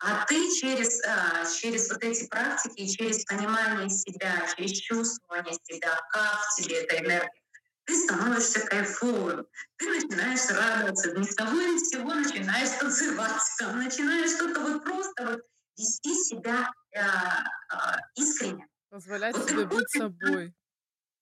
А 0.00 0.24
ты 0.26 0.48
через, 0.60 1.04
а, 1.04 1.44
через 1.60 1.90
вот 1.90 2.02
эти 2.04 2.26
практики, 2.28 2.86
через 2.86 3.24
понимание 3.24 3.88
себя, 3.88 4.46
через 4.56 4.78
чувствование 4.78 5.58
себя, 5.64 6.00
как 6.10 6.38
тебе 6.56 6.82
эта 6.82 6.98
энергия, 6.98 7.42
ты 7.84 7.96
становишься 8.04 8.60
кайфовым, 8.66 9.46
ты 9.76 9.88
начинаешь 9.88 10.48
радоваться, 10.50 11.12
ни 11.18 11.24
с 11.24 11.34
того 11.34 11.52
ни 11.52 11.78
с 11.78 11.88
сего 11.88 12.14
начинаешь 12.14 12.78
танцевать, 12.78 13.42
там, 13.58 13.82
начинаешь 13.82 14.30
что-то 14.32 14.60
вот 14.60 14.84
просто 14.84 15.26
вот 15.26 15.40
вести 15.76 16.14
себя 16.14 16.70
а, 16.96 17.44
а, 17.70 17.96
искренне. 18.14 18.66
Позволять 18.90 19.36
Вот 19.36 19.48
себе 19.48 19.66
быть 19.66 19.90
собой. 19.90 20.54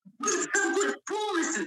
быть 0.19 0.51
собой 0.53 1.01
полностью. 1.07 1.67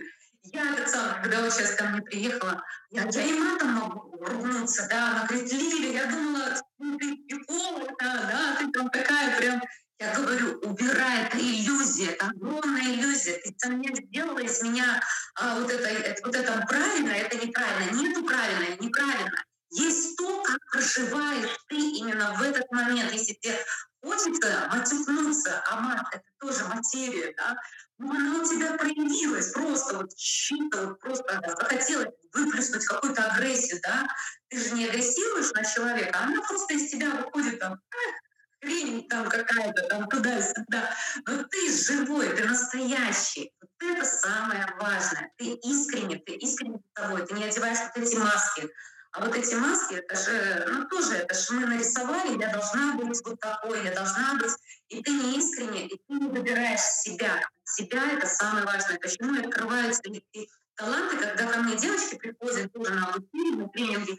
Я 0.52 0.74
этот 0.74 0.90
сам, 0.90 1.22
когда 1.22 1.42
вот 1.42 1.54
сейчас 1.54 1.76
ко 1.76 1.86
мне 1.86 2.02
приехала, 2.02 2.64
я, 2.90 3.08
я 3.10 3.24
и 3.24 3.34
матом 3.34 3.70
могу 3.74 4.18
ругнуться, 4.26 4.88
да, 4.90 5.12
она 5.12 5.26
говорит, 5.26 5.52
Лиля, 5.52 5.92
я 5.92 6.06
думала, 6.08 6.62
ну, 6.80 6.98
ты 6.98 7.16
психолог, 7.18 7.92
да, 8.00 8.56
ты 8.60 8.72
там 8.72 8.90
такая 8.90 9.38
прям, 9.38 9.62
я 10.00 10.16
говорю, 10.16 10.60
убирай, 10.62 11.26
это 11.26 11.38
иллюзия, 11.38 12.12
это 12.12 12.28
огромная 12.28 12.94
иллюзия. 12.94 13.38
Ты 13.44 13.54
сам 13.58 13.74
мне 13.74 13.94
сделала 13.94 14.40
из 14.40 14.62
меня 14.64 15.02
а, 15.36 15.60
вот, 15.60 15.70
это, 15.70 15.88
это, 15.90 16.22
вот 16.26 16.36
это 16.36 16.66
правильно, 16.70 17.12
это 17.12 17.36
неправильно. 17.36 17.92
Нету 17.92 18.24
правильно, 18.24 18.82
неправильно. 18.82 19.44
Есть 19.72 20.18
то, 20.18 20.42
как 20.44 20.58
проживаешь 20.72 21.58
ты 21.68 21.76
именно 21.76 22.34
в 22.34 22.42
этот 22.42 22.72
момент. 22.72 23.12
Если 23.12 23.34
тебе 23.34 23.60
хочется 24.02 24.70
матюкнуться, 24.72 25.64
а 25.70 25.80
мат— 25.82 26.06
это 26.12 26.24
тоже 26.40 26.66
материя, 26.66 27.34
да, 27.38 27.56
ну, 27.98 28.12
она 28.12 28.42
у 28.42 28.46
тебя 28.46 28.78
проявилась 28.78 29.52
просто 29.52 29.98
вот 29.98 30.16
чисто, 30.16 30.96
просто 30.96 31.42
захотелось 31.60 32.14
выплеснуть 32.34 32.86
какую-то 32.86 33.24
агрессию, 33.32 33.80
да, 33.84 34.08
ты 34.48 34.60
же 34.60 34.74
не 34.74 34.86
агрессируешь 34.86 35.52
на 35.52 35.64
человека, 35.64 36.18
а 36.20 36.24
она 36.26 36.42
просто 36.42 36.74
из 36.76 36.90
тебя 36.90 37.10
выходит 37.12 37.60
там, 37.60 37.74
«Эх, 37.74 38.16
хрень 38.62 39.08
там 39.08 39.28
какая-то, 39.30 39.84
там 39.84 40.08
туда-сюда. 40.08 40.96
Но 41.26 41.44
ты 41.44 41.72
живой, 41.72 42.36
ты 42.36 42.46
настоящий. 42.46 43.52
Вот 43.62 43.92
это 43.92 44.06
самое 44.06 44.66
важное. 44.80 45.32
Ты 45.38 45.54
искренне, 45.54 46.18
ты 46.18 46.34
искренне 46.34 46.78
с 46.78 47.02
тобой, 47.02 47.26
ты 47.26 47.34
не 47.36 47.46
одеваешь 47.46 47.80
вот 47.80 48.04
эти 48.04 48.16
маски. 48.16 48.70
А 49.12 49.26
вот 49.26 49.36
эти 49.36 49.56
маски, 49.56 49.96
это 49.96 50.16
же, 50.16 50.66
ну 50.72 50.88
тоже, 50.88 51.16
это 51.16 51.34
же 51.34 51.54
мы 51.54 51.66
нарисовали, 51.66 52.40
я 52.40 52.52
должна 52.52 52.94
быть 52.94 53.20
вот 53.26 53.40
такой, 53.40 53.84
я 53.84 53.94
должна 53.94 54.36
быть. 54.36 54.52
И 54.90 55.02
ты 55.02 55.12
не 55.12 55.38
искренне, 55.38 55.88
и 55.88 55.90
ты 55.90 56.14
не 56.14 56.28
выбираешь 56.28 56.80
себя. 56.80 57.42
Себя— 57.64 58.12
это 58.14 58.28
самое 58.28 58.66
важное. 58.66 59.00
Почему 59.00 59.40
открываются 59.40 60.02
эти 60.06 60.50
таланты, 60.76 61.18
когда 61.18 61.48
ко 61.48 61.60
мне 61.60 61.76
девочки 61.76 62.16
приходят 62.16 62.72
тоже 62.72 62.94
на 62.94 63.08
обучение, 63.08 63.56
на 63.56 63.70
тренинги, 63.70 64.18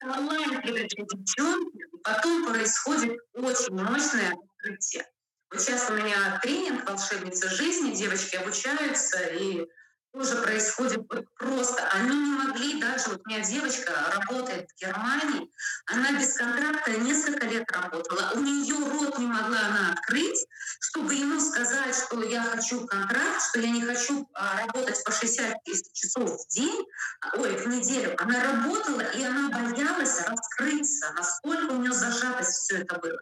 талантливые 0.00 0.88
девчонки, 0.88 1.76
и 1.76 1.98
потом 2.02 2.46
происходит 2.46 3.18
очень 3.34 3.74
мощное 3.74 4.32
открытие. 4.32 5.06
Вот 5.50 5.60
сейчас 5.60 5.88
у 5.90 5.94
меня 5.94 6.40
тренинг 6.42 6.88
«Волшебница 6.88 7.48
жизни», 7.48 7.94
девочки 7.94 8.36
обучаются, 8.36 9.20
и 9.26 9.66
тоже 10.14 10.36
происходит 10.36 11.02
просто. 11.36 11.88
Они 11.92 12.16
не 12.16 12.30
могли 12.30 12.80
даже, 12.80 13.10
вот 13.10 13.22
у 13.24 13.28
меня 13.28 13.40
девочка 13.40 13.92
работает 14.14 14.70
в 14.70 14.80
Германии, 14.80 15.50
она 15.86 16.12
без 16.12 16.34
контракта 16.34 16.92
несколько 16.92 17.46
лет 17.46 17.70
работала, 17.70 18.30
у 18.34 18.40
нее 18.40 18.76
рот 18.76 19.18
не 19.18 19.26
могла 19.26 19.58
она 19.58 19.92
открыть, 19.92 20.46
чтобы 20.80 21.14
ему 21.14 21.40
сказать, 21.40 21.94
что 21.96 22.22
я 22.22 22.42
хочу 22.42 22.86
контракт, 22.86 23.42
что 23.48 23.58
я 23.58 23.70
не 23.70 23.82
хочу 23.82 24.28
а, 24.34 24.60
работать 24.60 25.02
по 25.04 25.10
60 25.10 25.56
часов 25.92 26.30
в 26.30 26.48
день, 26.48 26.86
а, 27.20 27.36
ой, 27.36 27.56
в 27.56 27.66
неделю. 27.66 28.14
Она 28.18 28.40
работала, 28.40 29.00
и 29.00 29.24
она 29.24 29.48
боялась 29.48 30.22
раскрыться, 30.22 31.12
насколько 31.16 31.72
у 31.72 31.78
нее 31.78 31.92
зажатость 31.92 32.52
все 32.52 32.78
это 32.78 32.98
было 33.00 33.18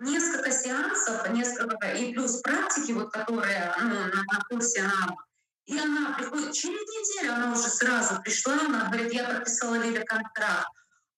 несколько 0.00 0.52
сеансов, 0.52 1.28
несколько 1.30 1.88
и 1.90 2.12
плюс 2.12 2.40
практики, 2.40 2.92
вот 2.92 3.12
которые 3.12 3.74
ну, 3.80 3.88
на, 3.88 4.22
на 4.32 4.44
курсе 4.48 4.82
она 4.82 5.16
и 5.68 5.78
она 5.78 6.16
приходит, 6.16 6.54
через 6.54 6.80
неделю 6.80 7.34
она 7.34 7.52
уже 7.52 7.68
сразу 7.68 8.22
пришла, 8.22 8.54
она 8.54 8.86
говорит, 8.86 9.12
я 9.12 9.24
подписала 9.24 9.74
Лиля 9.74 10.02
контракт, 10.02 10.66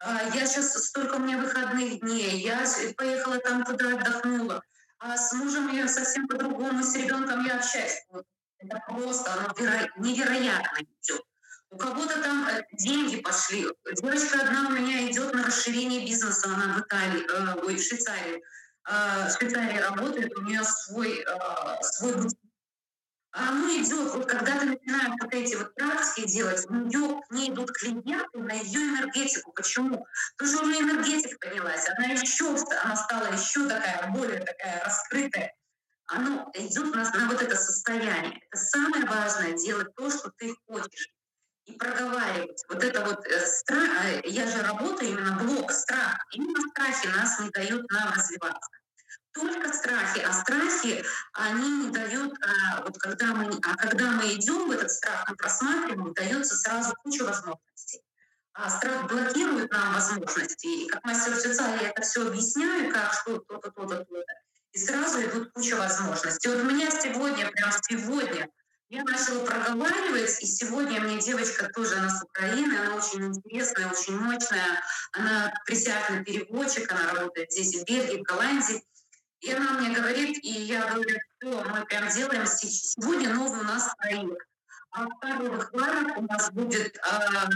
а, 0.00 0.22
я 0.34 0.44
сейчас 0.44 0.72
столько 0.86 1.14
у 1.14 1.18
меня 1.20 1.38
выходных 1.38 2.00
дней, 2.00 2.40
я 2.40 2.64
поехала 2.96 3.38
там 3.38 3.64
туда, 3.64 3.96
отдохнула, 3.96 4.60
а 4.98 5.16
с 5.16 5.32
мужем 5.34 5.72
я 5.72 5.86
совсем 5.86 6.26
по-другому, 6.26 6.82
с 6.82 6.96
ребенком 6.96 7.46
я 7.46 7.58
общаюсь. 7.58 8.02
Вот. 8.10 8.24
Это 8.58 8.82
просто 8.88 9.32
оно 9.34 9.54
веро... 9.56 9.88
невероятно 9.98 10.78
идет. 10.80 11.22
У 11.70 11.78
кого-то 11.78 12.20
там 12.20 12.48
э, 12.48 12.64
деньги 12.72 13.20
пошли. 13.20 13.68
Девочка 14.02 14.40
одна 14.40 14.68
у 14.68 14.72
меня 14.72 15.08
идет 15.08 15.32
на 15.32 15.44
расширение 15.44 16.04
бизнеса, 16.04 16.48
она 16.48 16.74
в 16.74 16.80
Италии, 16.80 17.22
э, 17.22 17.60
ой, 17.64 17.76
в 17.76 17.82
Швейцарии. 17.82 18.42
Э, 18.88 19.28
в 19.28 19.38
Швейцарии 19.38 19.78
работает, 19.78 20.36
у 20.36 20.42
нее 20.42 20.64
свой, 20.64 21.20
э, 21.20 21.82
свой 21.82 22.16
бутик 22.16 22.49
а 23.32 23.50
оно 23.50 23.68
идет, 23.68 24.12
вот 24.12 24.26
когда 24.26 24.58
ты 24.58 24.66
начинаешь 24.66 25.14
вот 25.20 25.32
эти 25.32 25.54
вот 25.54 25.72
практики 25.74 26.26
делать, 26.26 26.66
у 26.68 26.74
нее, 26.74 27.20
к 27.28 27.30
ней 27.30 27.50
идут 27.50 27.70
клиенты 27.70 28.38
на 28.38 28.52
ее 28.52 28.80
энергетику. 28.80 29.52
Почему? 29.52 30.06
Потому 30.36 30.56
что 30.56 30.66
уже 30.66 30.80
энергетика 30.80 31.38
поднялась, 31.38 31.88
она 31.96 32.08
еще, 32.08 32.56
она 32.82 32.96
стала 32.96 33.32
еще 33.32 33.68
такая, 33.68 34.10
более 34.10 34.40
такая 34.40 34.82
раскрытая. 34.84 35.54
Оно 36.06 36.50
идет 36.54 36.92
на, 36.92 37.08
на 37.08 37.28
вот 37.28 37.40
это 37.40 37.54
состояние. 37.54 38.40
Это 38.50 38.56
самое 38.56 39.04
важное, 39.04 39.52
делать 39.52 39.94
то, 39.94 40.10
что 40.10 40.32
ты 40.36 40.52
хочешь. 40.66 41.08
И 41.66 41.72
проговаривать. 41.74 42.64
Вот 42.68 42.82
это 42.82 43.04
вот 43.04 43.24
э, 43.26 43.46
страх, 43.46 44.06
э, 44.06 44.22
я 44.24 44.44
же 44.50 44.60
работаю 44.62 45.12
именно 45.12 45.38
блок 45.44 45.70
страх. 45.70 46.18
Именно 46.32 46.68
страхи 46.70 47.06
нас 47.06 47.38
не 47.38 47.50
дают 47.50 47.88
нам 47.92 48.12
развиваться 48.12 48.79
только 49.32 49.72
страхи, 49.72 50.20
а 50.20 50.32
страхи, 50.32 51.04
они 51.32 51.86
не 51.86 51.90
дают, 51.90 52.34
а, 52.42 52.82
вот 52.82 52.98
когда 52.98 53.26
мы, 53.26 53.58
а 53.62 53.76
когда 53.76 54.10
мы 54.10 54.34
идем 54.34 54.68
в 54.68 54.70
этот 54.72 54.90
страх, 54.90 55.24
мы 55.28 55.36
просматриваем, 55.36 56.12
дается 56.14 56.56
сразу 56.56 56.94
куча 57.02 57.22
возможностей. 57.24 58.02
А 58.52 58.68
страх 58.68 59.06
блокирует 59.06 59.70
нам 59.70 59.94
возможности. 59.94 60.66
И 60.66 60.88
как 60.88 61.04
мастер 61.04 61.34
жреца 61.34 61.74
я 61.76 61.90
это 61.90 62.02
все 62.02 62.26
объясняю, 62.26 62.92
как 62.92 63.12
что 63.14 63.38
то-то, 63.38 63.70
то-то, 63.70 64.04
то-то. 64.04 64.24
И 64.72 64.78
сразу 64.78 65.22
идут 65.22 65.52
куча 65.52 65.76
возможностей. 65.76 66.48
Вот 66.48 66.60
у 66.60 66.64
меня 66.64 66.90
сегодня, 66.90 67.50
прям 67.50 67.70
сегодня, 67.88 68.48
я 68.90 69.04
начала 69.04 69.46
проговаривать, 69.46 70.42
и 70.42 70.46
сегодня 70.46 71.00
мне 71.00 71.20
девочка 71.20 71.70
тоже, 71.72 71.94
она 71.94 72.10
с 72.10 72.24
Украины, 72.24 72.76
она 72.76 72.96
очень 72.96 73.24
интересная, 73.24 73.88
очень 73.88 74.18
мощная, 74.18 74.82
она 75.12 75.54
присяжный 75.64 76.24
переводчик, 76.24 76.90
она 76.90 77.12
работает 77.12 77.52
здесь, 77.52 77.80
в 77.80 77.84
Бельгии, 77.84 78.18
в 78.18 78.22
Голландии. 78.22 78.82
И 79.40 79.52
она 79.52 79.72
мне 79.72 79.94
говорит, 79.94 80.38
и 80.44 80.50
я 80.50 80.86
говорю, 80.92 81.18
что 81.38 81.64
мы 81.64 81.84
прям 81.86 82.08
делаем 82.10 82.46
сегодня 82.46 83.34
новый 83.34 83.60
у 83.60 83.64
нас 83.64 83.94
проект. 83.98 84.46
А 84.92 85.06
в 85.06 85.18
Карловых 85.20 85.72
Варах 85.72 86.18
у 86.18 86.22
нас 86.22 86.50
будет 86.50 86.98
а, 87.02 87.48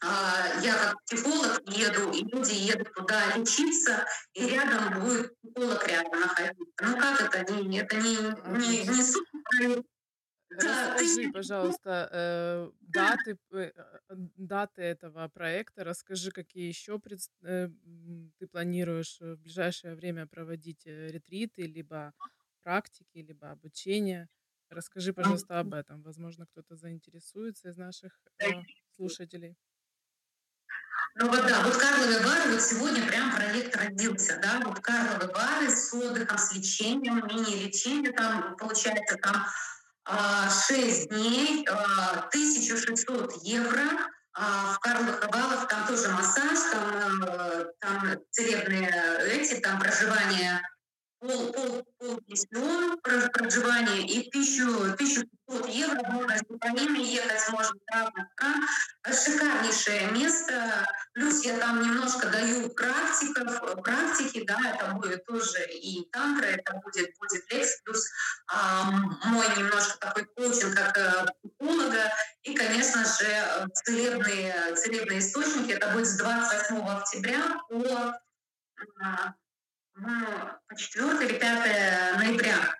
а, 0.00 0.60
я 0.62 0.74
как 0.74 1.04
психолог 1.04 1.60
еду, 1.66 2.10
и 2.12 2.24
люди 2.24 2.54
едут 2.54 2.94
туда 2.94 3.36
лечиться, 3.36 4.06
и 4.32 4.46
рядом 4.46 5.00
будет 5.00 5.34
психолог 5.40 5.86
рядом 5.88 6.20
находиться. 6.20 6.64
Ну 6.80 6.96
как 6.96 7.34
это? 7.34 7.54
Не, 7.54 7.80
это 7.80 7.96
не, 7.96 8.16
не, 8.58 8.84
не 8.84 9.02
супер 9.02 9.28
да, 9.58 9.82
расскажи, 10.62 11.32
пожалуйста, 11.32 12.08
э, 12.12 12.70
даты, 12.80 13.38
э, 13.52 13.72
даты 14.36 14.82
этого 14.82 15.28
проекта. 15.28 15.84
Расскажи, 15.84 16.30
какие 16.30 16.68
еще 16.68 17.00
э, 17.42 17.68
ты 18.38 18.46
планируешь 18.46 19.18
в 19.20 19.36
ближайшее 19.36 19.94
время 19.94 20.26
проводить 20.26 20.86
ретриты, 20.86 21.62
либо 21.62 22.12
практики, 22.62 23.18
либо 23.18 23.50
обучение. 23.50 24.28
Расскажи, 24.70 25.12
пожалуйста, 25.12 25.60
об 25.60 25.72
этом. 25.74 26.02
Возможно, 26.02 26.46
кто-то 26.46 26.76
заинтересуется 26.76 27.70
из 27.70 27.76
наших 27.76 28.12
слушателей. 28.96 29.56
Ну 31.20 31.26
вот 31.28 31.48
да, 31.48 31.64
вот 31.64 31.76
Карловы 31.76 32.20
Вары, 32.20 32.52
вот 32.52 32.62
сегодня 32.62 33.04
прям 33.04 33.34
проект 33.34 33.74
родился, 33.74 34.38
да, 34.40 34.60
вот 34.64 34.78
Карловы 34.78 35.32
Вары 35.32 35.68
с 35.68 35.92
отдыхом, 35.92 36.38
с 36.38 36.54
лечением, 36.54 37.26
мини-лечение, 37.26 38.12
там 38.12 38.56
получается 38.56 39.16
там 39.16 39.44
6 40.08 41.08
дней, 41.10 41.66
1600 41.68 43.42
евро. 43.42 43.82
А 44.34 44.72
в 44.72 44.78
Карловых 44.78 45.20
Валах 45.32 45.66
там 45.68 45.86
тоже 45.86 46.08
массаж, 46.10 46.58
там, 46.70 47.24
э, 47.24 47.64
там 47.80 48.20
целебные 48.30 48.88
эти, 49.26 49.54
там 49.60 49.80
проживание 49.80 50.60
пол, 51.20 51.52
пол, 51.52 51.84
пол 51.98 52.20
пенсион 52.26 52.98
проживание 53.00 54.06
и 54.06 54.30
тысячу, 54.30 54.68
1500 54.92 55.68
евро 55.68 56.02
можно 56.10 56.36
с 56.36 56.72
ними 56.72 56.98
ехать, 56.98 57.48
можно 57.50 57.74
стран. 57.82 58.66
Шикарнейшее 59.06 60.10
место. 60.12 60.86
Плюс 61.14 61.44
я 61.44 61.58
там 61.58 61.82
немножко 61.82 62.28
даю 62.28 62.68
практиков, 62.70 63.82
практики, 63.82 64.44
да, 64.46 64.58
это 64.74 64.94
будет 64.94 65.24
тоже 65.24 65.66
и 65.72 66.08
тантра, 66.10 66.46
это 66.46 66.74
будет 66.84 67.10
будет 67.18 67.52
лекс, 67.52 67.80
плюс 67.82 68.06
а, 68.52 68.90
мой 69.24 69.46
немножко 69.56 69.98
такой 69.98 70.24
коучинг 70.36 70.74
как 70.74 70.96
э, 70.98 71.26
психолога. 71.42 72.12
И, 72.42 72.54
конечно 72.54 73.04
же, 73.04 73.68
целебные, 73.84 74.74
целебные 74.76 75.18
источники. 75.20 75.72
Это 75.72 75.90
будет 75.90 76.06
с 76.06 76.16
28 76.18 76.86
октября 76.86 77.60
по 77.68 78.14
по 80.68 80.76
4 80.76 81.26
или 81.26 81.38
5 81.38 82.18
ноября. 82.18 82.74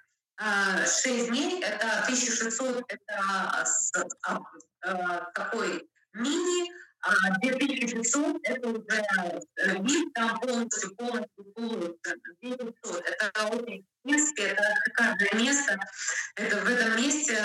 6 0.87 1.29
дней, 1.29 1.63
это 1.63 2.03
1600, 2.05 2.85
это 2.87 3.15
а, 3.19 3.65
а, 4.83 5.25
такой 5.35 5.89
мини, 6.13 6.73
а 7.01 7.39
2500 7.41 8.37
это 8.45 8.69
уже 8.69 9.81
вид 9.81 10.13
там 10.15 10.39
полностью, 10.39 10.95
полностью, 10.95 11.45
полностью 11.55 12.21
2500. 12.41 13.05
Это 13.05 13.47
очень, 13.49 13.83
в 13.83 14.09
принципе, 14.09 14.43
это 14.45 14.63
шикарное 14.85 15.35
место. 15.35 15.81
Это 16.37 16.57
в 16.57 16.69
этом 16.69 16.97
месте, 16.97 17.37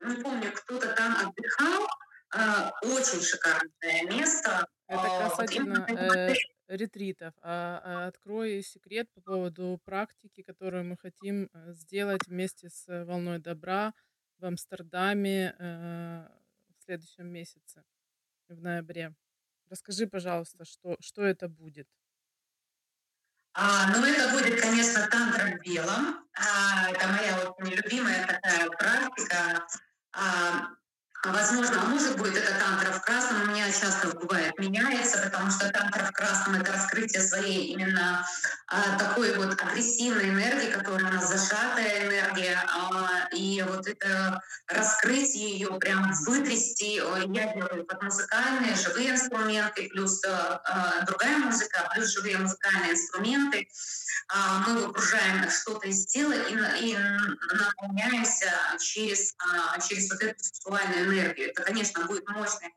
не 0.00 0.16
помню, 0.22 0.52
кто-то 0.52 0.88
там 0.94 1.16
отдыхал, 1.16 1.88
очень 2.82 3.22
шикарное 3.22 4.04
место. 4.04 4.66
Это 4.86 5.28
касательно 5.28 5.84
э, 5.88 6.34
ретритов. 6.68 7.34
А, 7.42 7.80
а 7.84 8.06
открой 8.06 8.62
секрет 8.62 9.08
по 9.14 9.20
поводу 9.20 9.80
практики, 9.84 10.42
которую 10.42 10.84
мы 10.84 10.96
хотим 10.96 11.48
э, 11.52 11.72
сделать 11.72 12.26
вместе 12.26 12.68
с 12.68 13.04
«Волной 13.04 13.38
добра» 13.38 13.94
в 14.38 14.44
Амстердаме 14.44 15.56
э, 15.58 16.28
в 16.78 16.84
следующем 16.84 17.26
месяце, 17.26 17.84
в 18.48 18.60
ноябре. 18.60 19.14
Расскажи, 19.68 20.06
пожалуйста, 20.06 20.64
что, 20.64 20.96
что 21.00 21.22
это 21.24 21.48
будет? 21.48 21.88
А, 23.54 23.90
ну, 23.90 24.04
это 24.04 24.30
будет, 24.32 24.60
конечно, 24.60 25.08
тантра 25.10 25.56
в 25.56 25.60
белом. 25.62 26.24
А, 26.34 26.90
это 26.90 27.08
моя 27.08 27.44
вот 27.44 27.58
нелюбимая 27.60 28.26
такая 28.26 28.68
практика. 28.70 29.66
А, 30.12 30.68
Возможно, 31.24 31.80
может 31.80 32.16
быть, 32.16 32.36
это 32.36 32.54
тантра 32.60 32.92
в 32.92 33.02
красном. 33.02 33.42
У 33.42 33.46
меня 33.46 33.66
часто 33.72 34.08
бывает 34.08 34.56
меняется, 34.56 35.18
потому 35.18 35.50
что 35.50 35.68
тантра 35.70 36.04
в 36.04 36.12
красном— 36.12 36.54
это 36.60 36.72
раскрытие 36.72 37.22
своей 37.22 37.72
именно 37.72 38.24
а, 38.68 38.96
такой 38.98 39.34
вот 39.34 39.60
агрессивной 39.60 40.30
энергии, 40.30 40.70
которая 40.70 41.10
у 41.10 41.14
нас 41.14 41.28
зажатая 41.28 42.06
энергия. 42.06 42.62
А, 42.68 43.28
и 43.32 43.64
вот 43.66 43.88
это 43.88 44.40
раскрытие 44.68 45.58
ее, 45.58 45.76
прям 45.80 46.12
вытрясти. 46.24 46.94
Я 46.94 47.52
делаю 47.52 47.84
под 47.84 48.00
музыкальные, 48.00 48.76
живые 48.76 49.10
инструменты, 49.10 49.88
плюс 49.88 50.22
а, 50.24 50.60
а 50.64 51.04
другая 51.04 51.38
музыка, 51.38 51.90
плюс 51.94 52.12
живые 52.12 52.38
музыкальные 52.38 52.92
инструменты. 52.92 53.66
А, 54.30 54.58
мы 54.66 54.86
выгружаем 54.86 55.48
что-то 55.50 55.88
из 55.88 56.06
тела 56.06 56.32
и, 56.32 56.52
и 56.84 56.96
наполняемся 57.54 58.52
через, 58.78 59.34
а, 59.38 59.80
через 59.80 60.10
вот 60.10 60.22
эту 60.22 60.44
сексуальную 60.44 61.07
энергию. 61.12 61.50
Это, 61.50 61.62
конечно, 61.62 62.04
будет 62.06 62.28
мощно. 62.28 62.68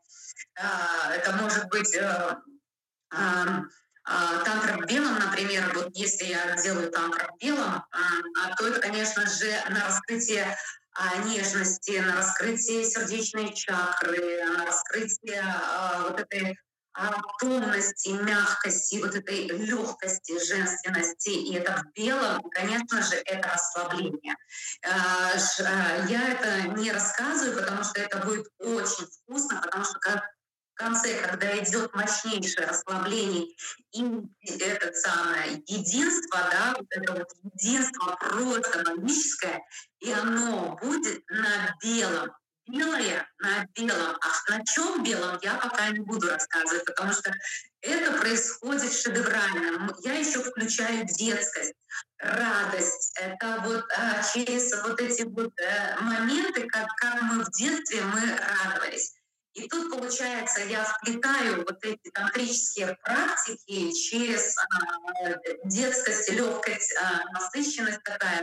А, 0.56 1.14
это 1.14 1.32
может 1.32 1.68
быть 1.68 1.96
а, 1.96 2.42
тантра 4.44 4.78
в 4.78 4.86
белом, 4.86 5.14
например, 5.18 5.70
вот 5.74 5.90
если 5.94 6.24
я 6.24 6.56
делаю 6.56 6.90
тантра 6.90 7.28
а, 7.94 8.56
то 8.56 8.66
это, 8.66 8.80
конечно 8.80 9.26
же, 9.26 9.50
на 9.70 9.84
раскрытие 9.86 10.56
а, 10.94 11.18
нежности, 11.18 11.98
на 11.98 12.16
раскрытие 12.16 12.84
сердечной 12.84 13.54
чакры, 13.54 14.44
на 14.44 14.66
раскрытие 14.66 15.44
вот 16.02 16.20
этой 16.20 16.58
томности, 17.40 18.10
мягкости, 18.10 18.96
вот 18.96 19.14
этой 19.14 19.48
легкости, 19.48 20.44
женственности. 20.44 21.30
И 21.30 21.54
это 21.54 21.76
в 21.76 21.92
белом, 21.94 22.42
конечно 22.50 23.02
же, 23.02 23.16
это 23.24 23.48
расслабление. 23.48 24.36
Я 26.08 26.28
это 26.32 26.68
не 26.78 26.92
рассказываю, 26.92 27.56
потому 27.56 27.82
что 27.84 28.00
это 28.00 28.18
будет 28.18 28.46
очень 28.58 29.06
вкусно, 29.06 29.60
потому 29.62 29.84
что 29.84 29.98
в 29.98 30.74
конце, 30.74 31.20
когда 31.20 31.58
идет 31.58 31.94
мощнейшее 31.94 32.66
расслабление 32.66 33.46
и 33.92 34.04
это 34.58 34.92
самое 34.94 35.62
единство, 35.66 36.38
да, 36.50 36.74
вот 36.76 36.86
это 36.90 37.12
вот 37.12 37.28
единство 37.54 38.16
просто 38.18 38.82
магическое, 38.90 39.62
и 40.00 40.10
оно 40.10 40.76
будет 40.82 41.22
на 41.28 41.76
белом, 41.82 42.32
белое 42.66 43.26
на 43.38 43.66
белом. 43.74 44.16
А 44.20 44.50
на 44.50 44.64
чем 44.64 45.02
белом, 45.02 45.38
я 45.42 45.54
пока 45.54 45.88
не 45.90 46.00
буду 46.00 46.28
рассказывать, 46.28 46.84
потому 46.84 47.12
что 47.12 47.32
это 47.80 48.12
происходит 48.18 48.92
шедеврально. 48.92 49.94
Я 50.04 50.14
еще 50.14 50.40
включаю 50.42 51.04
детскость, 51.06 51.74
радость. 52.18 53.12
Это 53.20 53.62
вот 53.66 53.84
а, 53.96 54.22
через 54.32 54.72
вот 54.82 55.00
эти 55.00 55.22
вот 55.22 55.52
а, 55.60 56.00
моменты, 56.00 56.66
как, 56.68 56.86
как 56.96 57.22
мы 57.22 57.44
в 57.44 57.50
детстве 57.50 58.02
мы 58.02 58.20
радовались. 58.36 59.14
И 59.54 59.68
тут, 59.68 59.90
получается, 59.90 60.62
я 60.62 60.82
вплетаю 60.82 61.64
вот 61.66 61.84
эти 61.84 62.10
тантрические 62.10 62.96
практики 63.04 63.92
через 63.92 64.56
э, 64.56 65.34
детскость, 65.64 66.30
легкость, 66.30 66.92
э, 66.92 67.24
насыщенность 67.32 68.02
такая. 68.02 68.42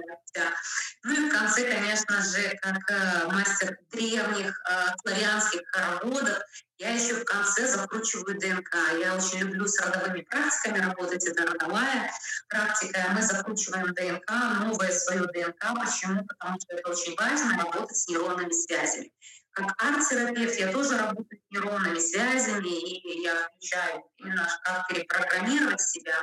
Ну 1.03 1.13
и 1.13 1.29
в 1.29 1.33
конце, 1.33 1.73
конечно 1.73 2.21
же, 2.21 2.55
как 2.61 2.91
э, 2.91 3.27
мастер 3.27 3.79
древних 3.91 4.61
э, 4.69 4.85
славянских 5.01 5.61
хороводов, 5.71 6.43
я 6.77 6.91
еще 6.91 7.15
в 7.15 7.25
конце 7.25 7.67
закручиваю 7.67 8.39
ДНК. 8.39 8.77
Я 8.99 9.15
очень 9.15 9.39
люблю 9.39 9.67
с 9.67 9.81
родовыми 9.81 10.21
практиками 10.21 10.77
работать. 10.77 11.25
Это 11.25 11.47
родовая 11.47 12.11
практика. 12.47 12.99
Мы 13.15 13.21
закручиваем 13.23 13.93
ДНК, 13.95 14.31
новое 14.59 14.91
свое 14.91 15.23
ДНК. 15.23 15.73
Почему? 15.83 16.23
Потому 16.25 16.57
что 16.61 16.75
это 16.75 16.89
очень 16.89 17.15
важно 17.17 17.63
работать 17.63 17.97
с 17.97 18.07
нейронными 18.07 18.53
связями 18.53 19.11
как 19.51 19.83
арт-терапевт 19.83 20.55
я 20.55 20.71
тоже 20.71 20.97
работаю 20.97 21.39
с 21.39 21.51
нейронными 21.51 21.99
связями, 21.99 22.67
и 22.67 23.21
я 23.21 23.35
включаю 23.47 24.03
именно 24.17 24.47
как 24.63 24.87
перепрограммировать 24.87 25.81
себя. 25.81 26.15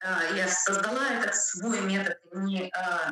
А, 0.00 0.22
я 0.34 0.48
создала 0.48 1.08
этот 1.08 1.34
свой 1.34 1.80
метод 1.80 2.18
не 2.32 2.70
а, 2.70 3.10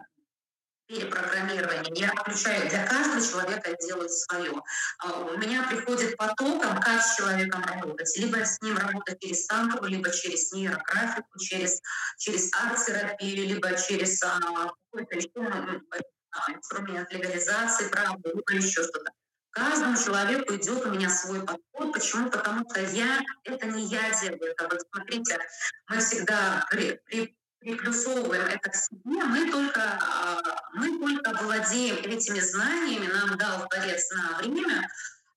перепрограммирования. 0.87 1.93
Я 1.95 2.09
включаю 2.13 2.69
для 2.71 2.87
каждого 2.87 3.21
человека 3.21 3.71
я 3.71 3.77
делаю 3.87 4.09
свое. 4.09 4.53
А, 4.99 5.21
у 5.21 5.37
меня 5.37 5.65
приходит 5.65 6.17
потоком, 6.17 6.81
как 6.81 7.03
с 7.03 7.17
человеком 7.17 7.63
работать. 7.65 8.17
Либо 8.17 8.45
с 8.45 8.61
ним 8.63 8.79
работать 8.79 9.21
через 9.21 9.47
танковую, 9.47 9.91
либо 9.91 10.11
через 10.11 10.53
нейрографику, 10.53 11.39
через, 11.41 11.81
через 12.19 12.53
арт-терапию, 12.55 13.49
либо 13.49 13.77
через 13.77 14.21
какой-то 14.21 15.17
еще 15.17 15.83
инструмент 16.49 17.11
легализации, 17.13 17.89
правда, 17.89 18.31
либо 18.33 18.53
еще 18.53 18.83
что-то 18.83 19.11
каждому 19.57 19.97
человеку 19.97 20.55
идет 20.55 20.85
у 20.85 20.91
меня 20.91 21.09
свой 21.09 21.41
подход. 21.41 21.93
Почему? 21.93 22.31
Потому 22.31 22.69
что 22.71 22.81
я, 22.81 23.21
это 23.45 23.67
не 23.67 23.85
я 23.87 24.11
делаю. 24.21 24.51
Это 24.53 24.69
вот 24.69 24.81
смотрите, 24.93 25.39
мы 25.89 25.99
всегда 25.99 26.67
при, 26.71 27.01
при, 27.07 27.35
приплюсовываем 27.61 28.47
это 28.47 28.71
к 28.71 28.75
себе, 28.75 29.25
мы 29.25 29.51
только, 29.51 29.81
а, 29.81 30.41
мы 30.75 30.99
только 30.99 31.43
владеем 31.43 31.97
этими 31.97 32.41
знаниями, 32.41 33.07
нам 33.07 33.39
дал 33.39 33.67
Творец 33.69 34.11
на 34.13 34.39
время, 34.39 34.89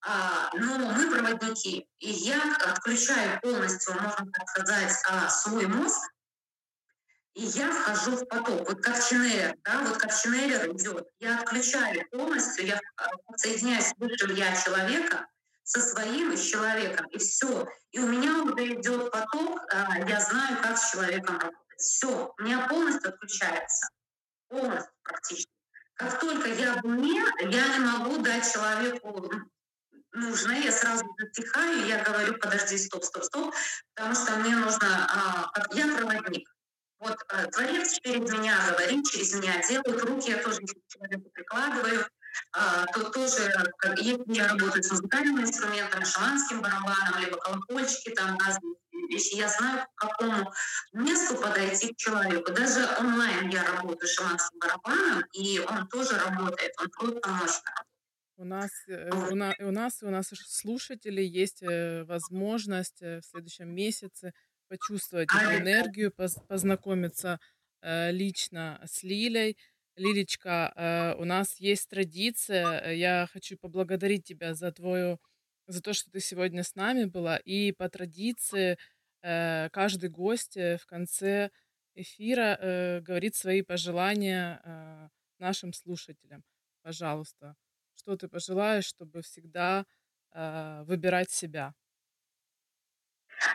а, 0.01 0.49
но 0.53 0.77
мы 0.77 1.09
проводники. 1.09 1.87
И 1.99 2.09
я 2.09 2.41
отключаю 2.67 3.39
полностью, 3.39 3.93
можно 3.93 4.27
сказать, 4.47 4.93
а, 5.07 5.29
свой 5.29 5.65
мозг, 5.67 5.97
и 7.33 7.43
я 7.43 7.71
вхожу 7.71 8.17
в 8.17 8.25
поток. 8.27 8.67
Вот 8.67 8.81
как 8.81 8.95
ченнелер, 9.07 9.55
да, 9.63 9.81
вот 9.83 9.97
как 9.97 10.13
ченнелер 10.13 10.71
идет. 10.71 11.07
Я 11.19 11.39
отключаю 11.39 12.07
полностью, 12.09 12.67
я 12.67 12.79
соединяюсь 13.37 13.87
с 13.87 13.93
высшим 13.97 14.35
я 14.35 14.55
человека, 14.55 15.27
со 15.63 15.81
своим 15.81 16.31
и 16.31 16.37
с 16.37 16.49
человеком, 16.49 17.05
и 17.07 17.17
все. 17.19 17.67
И 17.91 17.99
у 17.99 18.07
меня 18.07 18.43
уже 18.43 18.73
идет 18.73 19.11
поток, 19.11 19.61
а, 19.71 19.99
я 19.99 20.19
знаю, 20.19 20.57
как 20.63 20.77
с 20.77 20.91
человеком 20.91 21.37
работать. 21.37 21.59
Все, 21.77 22.33
у 22.37 22.43
меня 22.43 22.67
полностью 22.67 23.09
отключается. 23.09 23.89
Полностью 24.49 24.91
практически. 25.03 25.51
Как 25.93 26.19
только 26.19 26.49
я 26.49 26.81
в 26.81 26.85
уме, 26.85 27.23
я 27.41 27.67
не 27.67 27.79
могу 27.79 28.17
дать 28.17 28.51
человеку 28.51 29.31
нужное, 30.11 30.59
я 30.59 30.71
сразу 30.71 31.05
затихаю, 31.19 31.85
я 31.85 32.03
говорю, 32.03 32.37
подожди, 32.39 32.77
стоп, 32.77 33.03
стоп, 33.03 33.23
стоп, 33.23 33.53
потому 33.93 34.15
что 34.15 34.35
мне 34.37 34.55
нужно, 34.55 34.87
а, 35.07 35.51
я 35.73 35.95
проводник, 35.95 36.49
вот 36.99 37.17
э, 37.29 37.47
творец 37.47 37.99
через 38.01 38.31
меня 38.31 38.57
говорит, 38.71 39.05
через 39.09 39.33
меня 39.33 39.61
делает, 39.67 40.03
руки 40.03 40.31
я 40.31 40.37
тоже 40.43 40.59
человеку 40.87 41.29
прикладываю. 41.31 42.05
А, 42.51 42.85
то 42.87 43.09
тоже, 43.09 43.51
как, 43.77 43.99
если 43.99 44.33
я 44.33 44.49
работаю 44.49 44.83
с 44.83 44.91
музыкальным 44.91 45.41
инструментом, 45.41 46.05
шаманским 46.05 46.61
барабаном, 46.61 47.19
либо 47.19 47.37
колокольчики, 47.37 48.13
там 48.13 48.37
разные 48.37 48.75
вещи, 49.09 49.35
я 49.35 49.47
знаю, 49.49 49.85
к 49.95 49.99
какому 49.99 50.51
месту 50.93 51.35
подойти 51.35 51.93
к 51.93 51.97
человеку. 51.97 52.51
Даже 52.51 52.87
онлайн 52.99 53.49
я 53.49 53.63
работаю 53.63 54.07
шаманским 54.07 54.59
барабаном, 54.59 55.23
и 55.33 55.59
он 55.59 55.87
тоже 55.87 56.17
работает, 56.17 56.73
он 56.79 56.89
просто 56.89 57.29
мощно 57.29 57.71
у 58.39 58.45
нас, 58.45 58.71
э, 58.87 59.09
у, 59.31 59.35
на, 59.35 59.53
у 59.59 59.71
нас 59.71 60.01
и 60.01 60.05
у 60.05 60.09
нас 60.09 60.29
слушателей 60.47 61.27
есть 61.27 61.61
э, 61.61 62.05
возможность 62.05 63.01
в 63.01 63.21
следующем 63.21 63.67
месяце 63.69 64.33
почувствовать 64.69 65.29
эту 65.35 65.61
энергию, 65.61 66.13
познакомиться 66.47 67.39
э, 67.81 68.11
лично 68.11 68.79
с 68.85 69.03
Лилей. 69.03 69.57
Лилечка, 69.95 70.71
э, 70.75 71.15
у 71.21 71.25
нас 71.25 71.59
есть 71.59 71.89
традиция. 71.89 72.79
Э, 72.81 72.95
я 72.95 73.27
хочу 73.33 73.57
поблагодарить 73.57 74.23
тебя 74.23 74.53
за 74.53 74.71
твою, 74.71 75.19
за 75.67 75.81
то, 75.81 75.93
что 75.93 76.11
ты 76.11 76.19
сегодня 76.21 76.63
с 76.63 76.75
нами 76.75 77.05
была. 77.05 77.37
И 77.37 77.71
по 77.73 77.89
традиции 77.89 78.77
каждый 79.21 80.09
гость 80.09 80.55
в 80.55 80.85
конце 80.85 81.49
эфира 81.93 83.01
говорит 83.05 83.35
свои 83.35 83.61
пожелания 83.61 85.11
нашим 85.39 85.73
слушателям. 85.73 86.41
Пожалуйста, 86.83 87.55
что 87.95 88.15
ты 88.15 88.29
пожелаешь, 88.29 88.85
чтобы 88.85 89.21
всегда 89.21 89.85
выбирать 90.31 91.31
себя? 91.31 91.73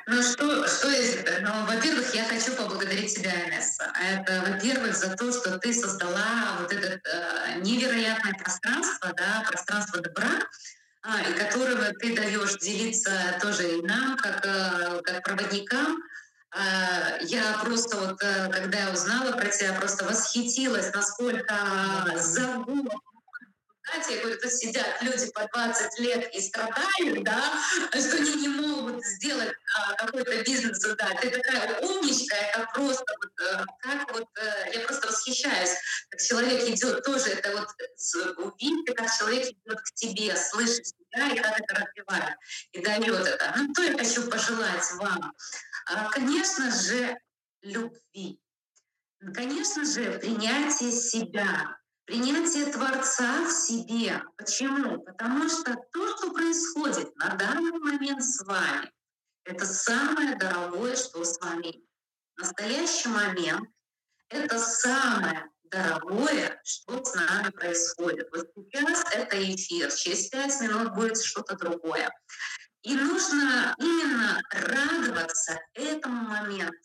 Ну 0.06 0.22
что, 0.22 0.66
что 0.66 0.88
есть? 0.88 1.24
Ну, 1.40 1.66
во-первых, 1.66 2.14
я 2.14 2.24
хочу 2.24 2.52
поблагодарить 2.52 3.14
тебя, 3.14 3.32
Инесса. 3.46 3.92
Это, 4.02 4.44
во-первых, 4.48 4.96
за 4.96 5.16
то, 5.16 5.32
что 5.32 5.58
ты 5.58 5.72
создала 5.72 6.58
вот 6.60 6.72
это 6.72 7.00
э, 7.04 7.60
невероятное 7.60 8.34
пространство, 8.34 9.12
да, 9.16 9.44
пространство 9.48 10.00
добра, 10.00 10.40
э, 11.04 11.30
и 11.30 11.34
которого 11.34 11.92
ты 12.00 12.14
даешь 12.14 12.58
делиться 12.58 13.10
тоже 13.40 13.78
и 13.78 13.82
нам, 13.82 14.16
как, 14.16 14.44
э, 14.44 15.00
как 15.04 15.22
проводникам. 15.24 16.02
Э, 16.54 17.18
я 17.22 17.58
просто 17.62 17.96
вот, 17.96 18.22
э, 18.22 18.50
когда 18.50 18.78
я 18.78 18.90
узнала 18.90 19.32
про 19.32 19.48
тебя, 19.48 19.74
просто 19.74 20.04
восхитилась, 20.04 20.92
насколько 20.94 21.54
загуб 22.16 22.88
я 24.08 24.20
говорю, 24.20 24.38
тут 24.40 24.52
сидят 24.52 25.02
люди 25.02 25.30
по 25.32 25.46
20 25.52 25.98
лет 26.00 26.34
и 26.34 26.40
страдают, 26.40 27.24
да, 27.24 27.40
что 27.90 28.16
они 28.16 28.34
не 28.34 28.48
могут 28.48 29.04
сделать 29.04 29.52
а, 29.76 29.94
какой-то 29.94 30.42
бизнес 30.42 30.78
да. 30.80 31.08
Ты 31.20 31.30
такая 31.30 31.80
умничка, 31.80 32.36
это 32.36 32.68
просто 32.74 33.04
вот, 33.22 33.46
э, 33.46 33.64
как 33.80 34.12
вот, 34.12 34.28
э, 34.38 34.72
я 34.74 34.80
просто 34.80 35.08
восхищаюсь, 35.08 35.70
как 36.10 36.20
человек 36.20 36.68
идет 36.68 37.02
тоже, 37.04 37.30
это 37.30 37.52
вот 37.56 37.68
увидеть, 38.38 38.96
как 38.96 39.10
человек 39.16 39.46
идет 39.46 39.80
к 39.80 39.94
тебе, 39.94 40.36
слышит 40.36 40.84
тебя 40.84 41.28
и 41.32 41.38
как 41.38 41.60
это 41.60 41.74
развивает, 41.74 42.36
и 42.72 42.80
дает 42.80 43.26
это. 43.26 43.54
Ну, 43.56 43.72
что 43.72 43.82
я 43.82 43.98
хочу 43.98 44.30
пожелать 44.30 44.92
вам? 44.94 45.32
А, 45.86 46.10
конечно 46.10 46.70
же, 46.70 47.16
любви. 47.62 48.40
Конечно 49.32 49.84
же, 49.84 50.18
принятие 50.18 50.92
себя, 50.92 51.78
принятие 52.04 52.66
Творца 52.66 53.44
в 53.44 53.50
себе. 53.50 54.22
Почему? 54.36 55.02
Потому 55.02 55.48
что 55.48 55.76
то, 55.92 56.16
что 56.16 56.32
происходит 56.32 57.14
на 57.16 57.34
данный 57.36 57.78
момент 57.78 58.22
с 58.22 58.44
вами, 58.44 58.90
это 59.44 59.66
самое 59.66 60.36
дорогое, 60.36 60.96
что 60.96 61.24
с 61.24 61.38
вами. 61.40 61.80
Настоящий 62.36 63.08
момент 63.08 63.68
это 64.28 64.58
самое 64.58 65.48
дорогое, 65.64 66.60
что 66.64 67.04
с 67.04 67.14
нами 67.14 67.50
происходит. 67.50 68.28
Вот 68.32 68.48
сейчас 68.54 69.04
это 69.12 69.36
эфир, 69.54 69.92
через 69.92 70.28
пять 70.28 70.60
минут 70.60 70.94
будет 70.94 71.22
что-то 71.22 71.56
другое. 71.56 72.10
И 72.82 72.94
нужно 72.94 73.74
именно 73.78 74.42
радоваться 74.50 75.58
этому 75.74 76.28
моменту. 76.28 76.83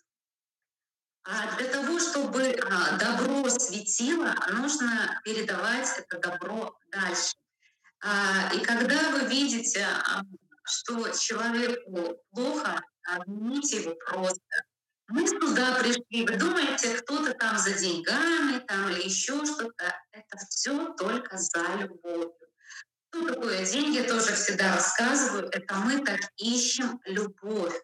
А 1.32 1.56
для 1.58 1.68
того, 1.68 2.00
чтобы 2.00 2.58
а, 2.72 2.98
добро 2.98 3.48
светило, 3.50 4.34
нужно 4.52 5.22
передавать 5.24 5.88
это 6.00 6.18
добро 6.18 6.76
дальше. 6.92 7.36
А, 8.02 8.52
И 8.52 8.60
когда 8.62 9.12
вы 9.12 9.26
видите, 9.26 9.86
что 10.64 11.08
человеку 11.10 12.18
плохо, 12.32 12.82
обнимите 13.04 13.84
его 13.84 13.94
просто. 14.08 14.42
Мы 15.08 15.28
сюда 15.28 15.76
пришли, 15.76 16.26
вы 16.26 16.36
думаете, 16.36 16.98
кто-то 16.98 17.34
там 17.36 17.60
за 17.60 17.74
деньгами 17.74 18.60
там, 18.68 18.90
или 18.90 19.04
еще 19.04 19.46
что-то. 19.46 19.96
Это 20.12 20.38
все 20.50 20.94
только 20.94 21.38
за 21.38 21.64
любовью. 21.80 22.34
Что 23.12 23.34
такое 23.34 23.66
деньги, 23.66 24.02
тоже 24.02 24.34
всегда 24.34 24.76
рассказываю. 24.76 25.48
Это 25.52 25.76
мы 25.76 26.04
так 26.04 26.20
ищем 26.38 27.00
любовь. 27.06 27.80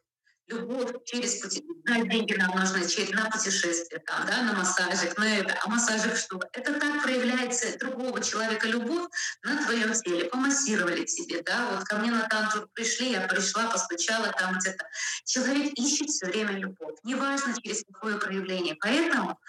Любовь 0.47 0.91
через 1.05 1.41
пути... 1.41 1.63
Да, 1.85 2.01
деньги 2.01 2.33
нам 2.33 2.55
нужны 2.55 2.87
через, 2.87 3.11
на 3.11 3.29
путешествие, 3.29 3.99
там, 4.05 4.25
да, 4.27 4.43
на 4.43 4.53
массажик, 4.53 5.17
на 5.17 5.37
это. 5.39 5.57
А 5.63 5.69
массажик 5.69 6.15
что? 6.15 6.39
Это 6.53 6.79
так 6.79 7.03
проявляется 7.03 7.77
другого 7.79 8.21
человека 8.21 8.67
любовь 8.67 9.07
на 9.43 9.63
твоем 9.65 9.93
теле. 9.93 10.25
Помассировали 10.25 11.03
тебе, 11.05 11.41
да, 11.41 11.71
вот 11.71 11.85
ко 11.85 11.97
мне 11.97 12.11
на 12.11 12.27
танцу 12.27 12.67
пришли, 12.73 13.11
я 13.11 13.21
пришла, 13.21 13.69
постучала 13.69 14.31
там 14.33 14.57
где-то. 14.57 14.87
Человек 15.25 15.73
ищет 15.73 16.09
все 16.09 16.27
время 16.27 16.53
любовь, 16.59 16.95
неважно 17.03 17.53
через 17.61 17.83
какое 17.91 18.17
проявление. 18.17 18.75
Поэтому 18.79 19.39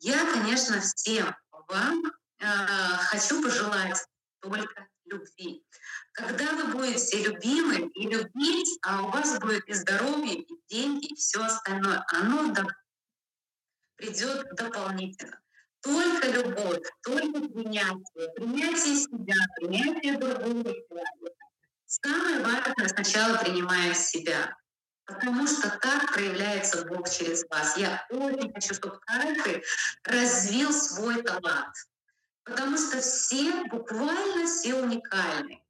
я, 0.00 0.24
конечно, 0.32 0.80
всем 0.80 1.34
вам 1.68 2.12
э, 2.38 2.46
хочу 3.10 3.42
пожелать 3.42 4.04
только 4.40 4.86
любви. 5.06 5.64
Когда 6.12 6.52
вы 6.52 6.72
будете 6.72 7.22
любимы 7.22 7.90
и 7.94 8.08
любить, 8.08 8.78
а 8.82 9.02
у 9.02 9.10
вас 9.10 9.38
будет 9.38 9.66
и 9.68 9.72
здоровье, 9.72 10.42
и 10.42 10.54
деньги, 10.68 11.06
и 11.06 11.14
все 11.14 11.42
остальное, 11.42 12.04
оно 12.08 12.54
придет 13.96 14.46
дополнительно. 14.54 15.40
Только 15.80 16.28
любовь, 16.28 16.80
только 17.02 17.40
принятие, 17.40 18.32
принятие 18.36 18.96
себя, 18.96 19.34
принятие 19.56 20.18
другого 20.18 20.64
человека. 20.64 21.44
Самое 21.86 22.40
важное 22.40 22.88
сначала 22.88 23.36
принимаем 23.36 23.94
себя, 23.94 24.56
потому 25.04 25.46
что 25.46 25.68
так 25.80 26.12
проявляется 26.12 26.86
Бог 26.86 27.08
через 27.10 27.44
вас. 27.50 27.76
Я 27.76 28.04
очень 28.10 28.52
хочу, 28.52 28.74
чтобы 28.74 28.98
каждый 29.00 29.62
развил 30.04 30.72
свой 30.72 31.22
талант, 31.22 31.74
потому 32.44 32.76
что 32.76 33.00
все, 33.00 33.64
буквально 33.64 34.46
все 34.46 34.74
уникальны. 34.74 35.62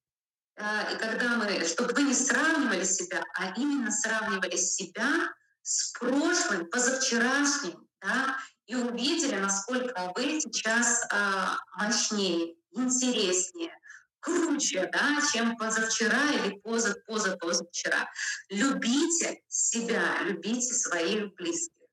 А, 0.57 0.93
И 0.93 0.99
когда 0.99 1.37
мы, 1.37 1.65
чтобы 1.65 1.93
вы 1.95 2.03
не 2.03 2.15
сравнивали 2.15 2.85
себя, 2.85 3.25
а 3.35 3.55
именно 3.57 3.91
сравнивали 3.91 4.57
себя 4.57 5.33
с 5.63 5.93
прошлым, 5.93 6.69
позавчерашним, 6.71 7.89
да, 8.01 8.37
и 8.67 8.75
увидели, 8.75 9.37
насколько 9.37 10.13
вы 10.17 10.41
сейчас 10.41 11.07
а, 11.11 11.57
мощнее, 11.77 12.55
интереснее, 12.73 13.73
круче, 14.21 14.89
да, 14.93 15.19
чем 15.33 15.57
позавчера 15.57 16.33
или 16.33 16.59
поза, 16.61 16.95
поза, 17.07 17.37
позавчера. 17.37 18.09
Любите 18.49 19.43
себя, 19.49 20.23
любите 20.23 20.73
своих 20.75 21.35
близких. 21.35 21.84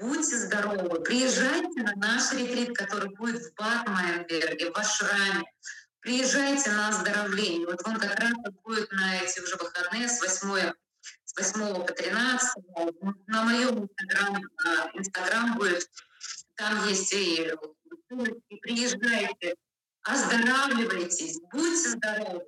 Будьте 0.00 0.36
здоровы. 0.36 1.00
Приезжайте 1.02 1.82
на 1.82 1.92
наш 1.96 2.32
ретрит, 2.32 2.76
который 2.76 3.10
будет 3.16 3.42
в 3.42 3.54
Бад-Майенберге, 3.54 4.70
в 4.70 4.76
Ашраме. 4.76 5.44
Приезжайте 6.00 6.70
на 6.70 6.88
оздоровление. 6.88 7.66
Вот 7.66 7.80
он 7.84 7.98
как 7.98 8.14
раз 8.20 8.32
будет 8.62 8.92
на 8.92 9.16
эти 9.20 9.40
уже 9.40 9.56
выходные 9.56 10.08
с 10.08 10.20
8, 10.20 10.72
с 11.24 11.36
8 11.36 11.84
по 11.84 11.92
13. 11.92 12.64
На 13.26 13.42
моем 13.42 13.84
инстаграм, 13.84 14.40
а, 14.64 14.90
инстаграм 14.94 15.58
будет. 15.58 15.90
Там 16.54 16.86
есть 16.86 17.12
и, 17.12 17.52
и 18.48 18.56
приезжайте, 18.60 19.56
оздоравливайтесь, 20.02 21.40
будьте 21.52 21.90
здоровы, 21.90 22.44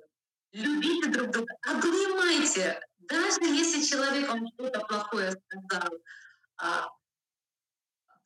любите 0.53 1.09
друг 1.09 1.31
друга, 1.31 1.53
обнимайте. 1.67 2.81
Даже 2.99 3.43
если 3.43 3.83
человек 3.83 4.29
вам 4.29 4.47
что-то 4.53 4.79
плохое 4.81 5.33
сказал, 5.47 5.91
а, 6.57 6.89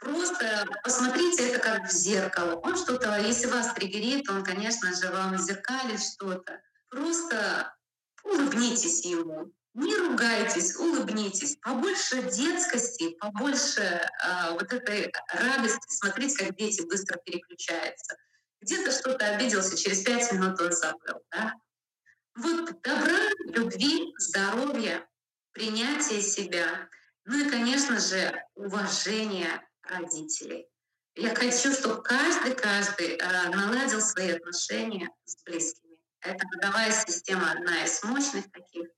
Просто 0.06 0.68
посмотрите 0.84 1.50
это 1.50 1.58
как 1.60 1.88
в 1.88 1.92
зеркало. 1.92 2.58
Он 2.58 2.78
что-то, 2.78 3.18
если 3.18 3.48
вас 3.48 3.74
триггерит, 3.74 4.30
он, 4.30 4.44
конечно 4.44 4.94
же, 4.94 5.10
вам 5.10 5.36
зеркалит 5.36 6.00
что-то. 6.00 6.62
Просто 6.90 7.76
улыбнитесь 8.24 9.04
ему. 9.04 9.52
Не 9.74 9.96
ругайтесь, 9.98 10.76
улыбнитесь. 10.76 11.56
Побольше 11.56 12.22
детскости, 12.22 13.16
побольше 13.16 13.82
э, 13.82 14.52
вот 14.52 14.72
этой 14.72 15.12
радости. 15.34 15.88
Смотрите, 15.88 16.46
как 16.46 16.56
дети 16.56 16.84
быстро 16.84 17.18
переключаются. 17.26 18.16
Где-то 18.62 18.92
что-то 18.92 19.26
обиделся, 19.26 19.76
через 19.76 20.04
пять 20.04 20.32
минут 20.32 20.62
он 20.62 20.72
забыл. 20.72 21.20
Да? 21.32 21.56
Вот 22.36 22.80
добра, 22.84 23.32
любви, 23.48 24.14
здоровья, 24.20 25.04
принятия 25.52 26.22
себя. 26.22 26.90
Ну 27.26 27.44
и, 27.44 27.50
конечно 27.50 28.00
же, 28.00 28.40
уважение 28.54 29.65
родителей. 29.90 30.68
Я 31.16 31.34
хочу, 31.34 31.72
чтобы 31.72 32.04
каждый, 32.04 32.56
каждый 32.56 33.18
э, 33.18 33.50
наладил 33.50 34.02
свои 34.02 34.32
отношения 34.32 35.10
с 35.24 35.42
близкими. 35.44 35.98
Это 36.22 36.46
родовая 36.56 36.92
система 36.92 37.52
одна 37.52 37.86
из 37.86 38.04
мощных 38.04 38.52
таких. 38.52 38.90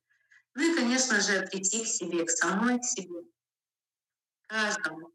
Ну 0.55 0.72
и, 0.72 0.76
конечно 0.76 1.22
же, 1.22 1.45
прийти 1.47 1.84
к 1.84 1.88
себе, 1.88 2.26
к 2.26 2.30
самой 2.31 2.80
к 2.80 2.84
себе. 2.84 3.22
Каждому. 4.47 5.11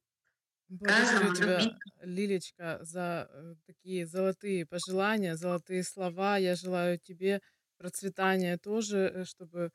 Благодарю 0.69 1.11
Каждому 1.11 1.35
тебя, 1.35 1.59
любить. 1.59 1.79
Лилечка, 2.01 2.79
за 2.83 3.29
э, 3.31 3.55
такие 3.67 4.07
золотые 4.07 4.65
пожелания, 4.65 5.37
золотые 5.37 5.83
слова. 5.83 6.37
Я 6.37 6.55
желаю 6.55 6.99
тебе 6.99 7.41
процветания 7.77 8.57
тоже, 8.59 8.99
э, 8.99 9.25
чтобы 9.25 9.71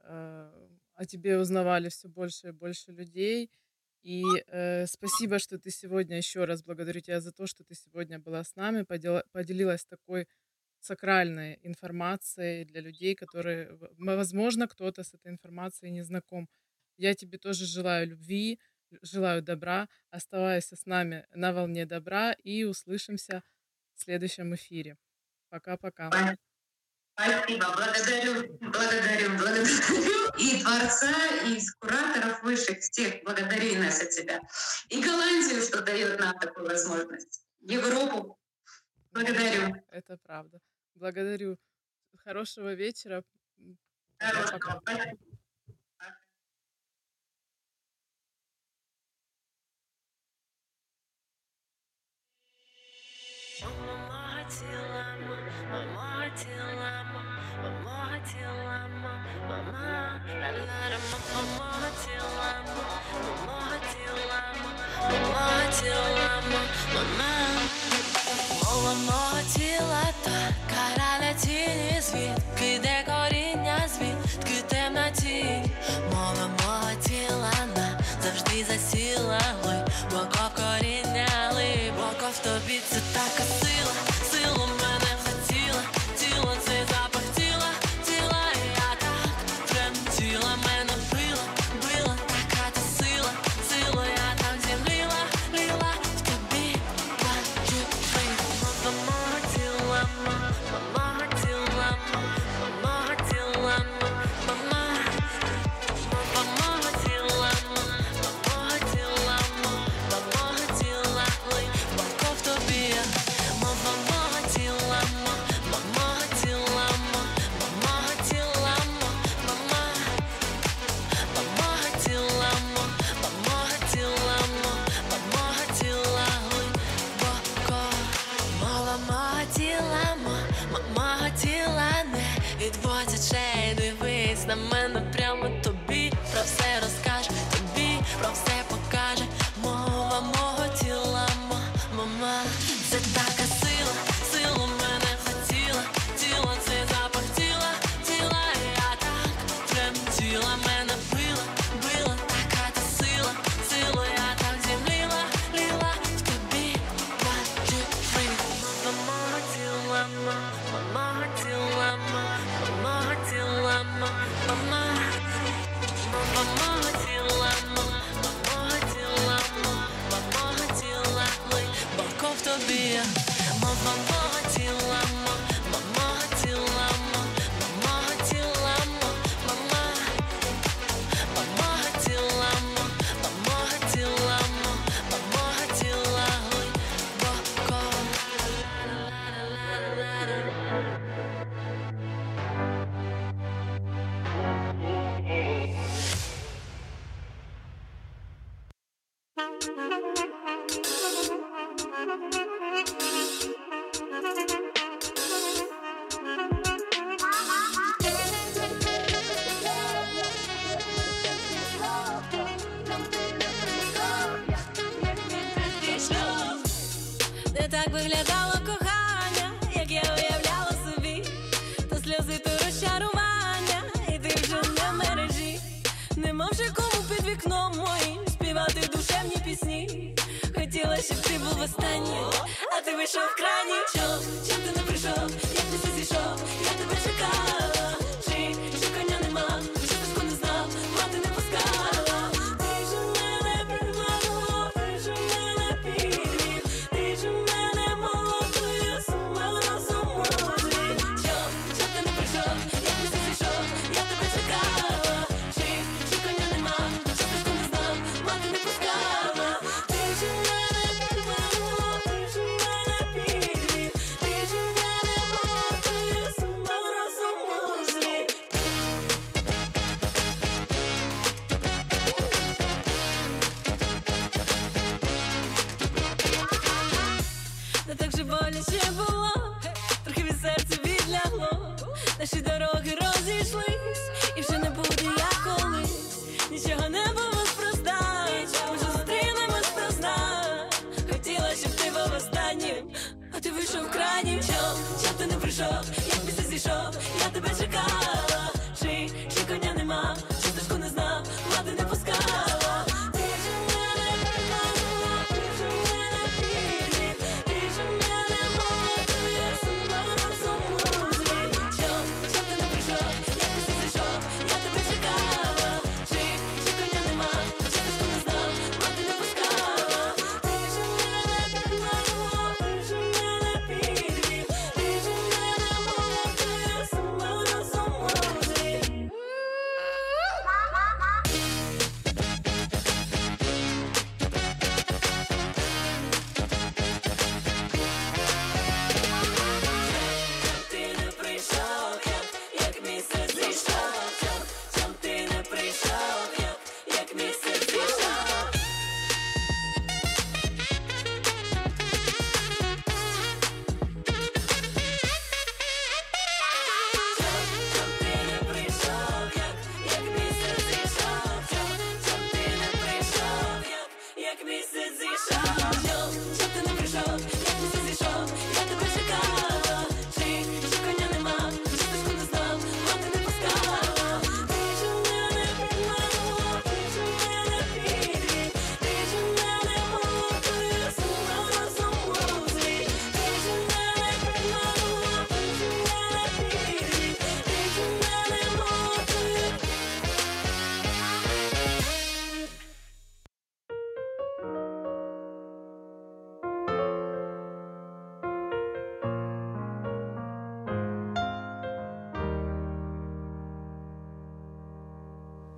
э, 0.00 0.68
о 0.94 1.04
тебе 1.04 1.38
узнавали 1.38 1.88
все 1.88 2.08
больше 2.08 2.48
и 2.48 2.52
больше 2.52 2.92
людей. 2.92 3.50
И 4.02 4.22
э, 4.46 4.86
спасибо, 4.86 5.38
что 5.38 5.58
ты 5.58 5.70
сегодня, 5.70 6.16
еще 6.16 6.44
раз 6.44 6.62
благодарю 6.62 7.00
тебя 7.00 7.20
за 7.20 7.32
то, 7.32 7.46
что 7.46 7.64
ты 7.64 7.74
сегодня 7.74 8.18
была 8.18 8.44
с 8.44 8.54
нами, 8.56 8.82
подела- 8.82 9.24
поделилась 9.32 9.84
такой 9.84 10.28
сакральной 10.80 11.58
информацией 11.62 12.64
для 12.64 12.80
людей, 12.80 13.14
которые, 13.16 13.76
возможно, 13.98 14.68
кто-то 14.68 15.02
с 15.02 15.14
этой 15.14 15.32
информацией 15.32 15.92
не 15.92 16.02
знаком. 16.02 16.48
Я 16.98 17.14
тебе 17.14 17.38
тоже 17.38 17.66
желаю 17.66 18.08
любви, 18.08 18.60
желаю 19.02 19.42
добра. 19.42 19.88
Оставайся 20.10 20.76
с 20.76 20.86
нами 20.86 21.26
на 21.34 21.52
волне 21.52 21.86
добра 21.86 22.32
и 22.44 22.64
услышимся 22.64 23.42
в 23.94 24.02
следующем 24.02 24.54
эфире. 24.54 24.96
Пока-пока. 25.50 26.36
Спасибо, 27.18 27.72
благодарю, 27.74 28.58
благодарю, 28.60 29.38
благодарю 29.38 30.26
и 30.38 30.62
Творца, 30.62 31.14
и 31.46 31.58
кураторов 31.80 32.42
высших 32.42 32.80
всех. 32.80 33.22
Благодарю, 33.24 33.74
Инесса, 33.74 34.04
тебя. 34.04 34.42
И 34.90 35.02
Голландию, 35.02 35.62
что 35.62 35.80
дает 35.80 36.20
нам 36.20 36.38
такую 36.38 36.66
возможность. 36.66 37.42
Европу. 37.60 38.38
Благодарю. 39.12 39.82
Это 39.90 40.18
правда. 40.18 40.58
Благодарю. 40.94 41.56
Хорошего 42.22 42.74
вечера. 42.74 43.22
Хорошего. 44.18 44.82
Мама 53.62 54.44
хотела, 54.44 55.16
мама 55.70 56.05
тіла, 56.38 56.92
мого 57.84 58.08
тіла, 58.28 58.78
мама, 59.02 60.20
мого 61.44 61.88
тіла, 62.02 62.50
мого 63.46 63.70
тіла, 63.92 64.40
мого 65.10 65.60
тіла, 65.82 66.42
мама, 66.92 67.30
мова 68.62 68.94
мого 68.94 69.40
коріння, 73.06 73.78
звідки 73.88 74.62
темна 74.68 75.10
тінь, 75.10 75.70
засіла 78.68 79.40
глибоко 79.62 80.50
коріння, 80.56 81.28
глибоко 81.50 82.26
в 82.32 82.38
тобі 82.38 82.80
це 82.90 83.00
така 83.12 83.42
сила. 83.42 84.05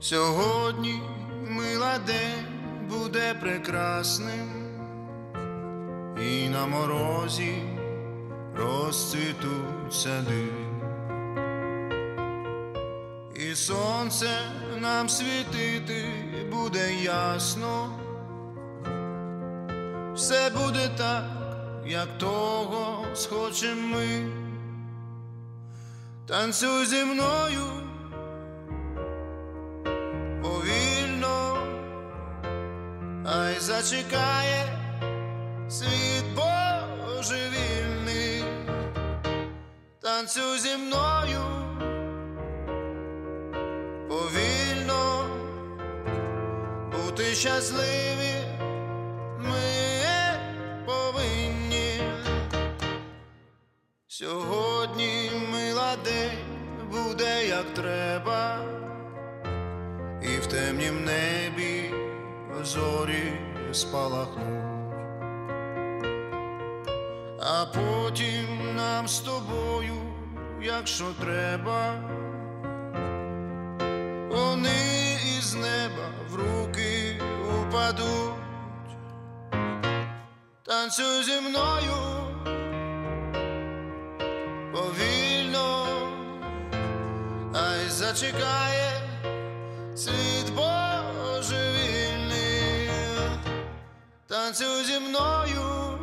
Сьогодні 0.08 1.02
мила 1.48 1.98
день 2.06 2.46
буде 2.88 3.34
прекрасним, 3.34 4.48
і 6.20 6.48
на 6.48 6.66
морозі 6.66 7.62
розцвітуть 8.56 9.92
сади, 9.92 10.48
і 13.34 13.54
сонце 13.54 14.30
нам 14.80 15.08
світити 15.08 16.04
буде 16.50 16.94
ясно, 17.02 17.98
все 20.14 20.50
буде 20.50 20.90
так, 20.96 21.24
як 21.86 22.18
того 22.18 23.06
схочем 23.14 23.90
ми, 23.90 24.26
танцюй 26.26 26.86
зі 26.86 27.04
мною. 27.04 27.87
Зачекає 33.80 34.64
світ 35.68 36.24
божевільний, 36.36 38.44
танцюй 40.02 40.58
зі 40.58 40.76
мною 40.76 41.40
повільно, 44.08 45.24
бути 46.92 47.24
щасливі 47.24 48.34
ми 49.38 49.70
повинні. 50.86 52.02
Сьогодні 54.06 55.30
мила 55.52 55.96
день 56.04 56.38
буде 56.90 57.48
як 57.48 57.74
треба, 57.74 58.58
і 60.22 60.36
в 60.36 60.46
темнім 60.46 61.04
небі 61.04 61.90
зорі 62.62 63.47
спалахнуть, 63.74 64.94
а 67.40 67.66
потім 67.66 68.76
нам 68.76 69.08
з 69.08 69.18
тобою, 69.18 69.94
якщо 70.62 71.04
треба, 71.20 71.94
вони 74.30 75.18
із 75.38 75.54
неба 75.54 76.08
в 76.30 76.34
руки 76.36 77.20
упадуть, 77.60 78.34
танцюй 80.62 81.22
зі 81.24 81.40
мною 81.40 82.18
повільно, 84.72 85.86
ай 87.54 87.88
зачекає 87.88 88.90
світ 89.96 90.52
божевільний, 90.56 91.77
танцюй 94.27 94.85
зі 94.85 94.99
мною 94.99 95.99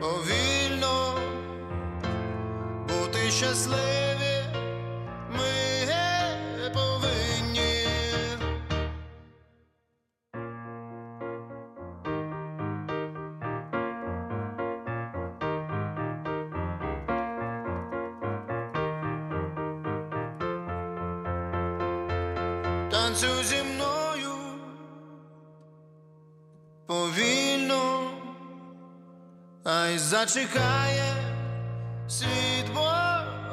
повільно, 0.00 1.18
бути 2.88 3.30
щасливі 3.30 4.15
Зачекає 30.07 31.13
світ 32.07 32.65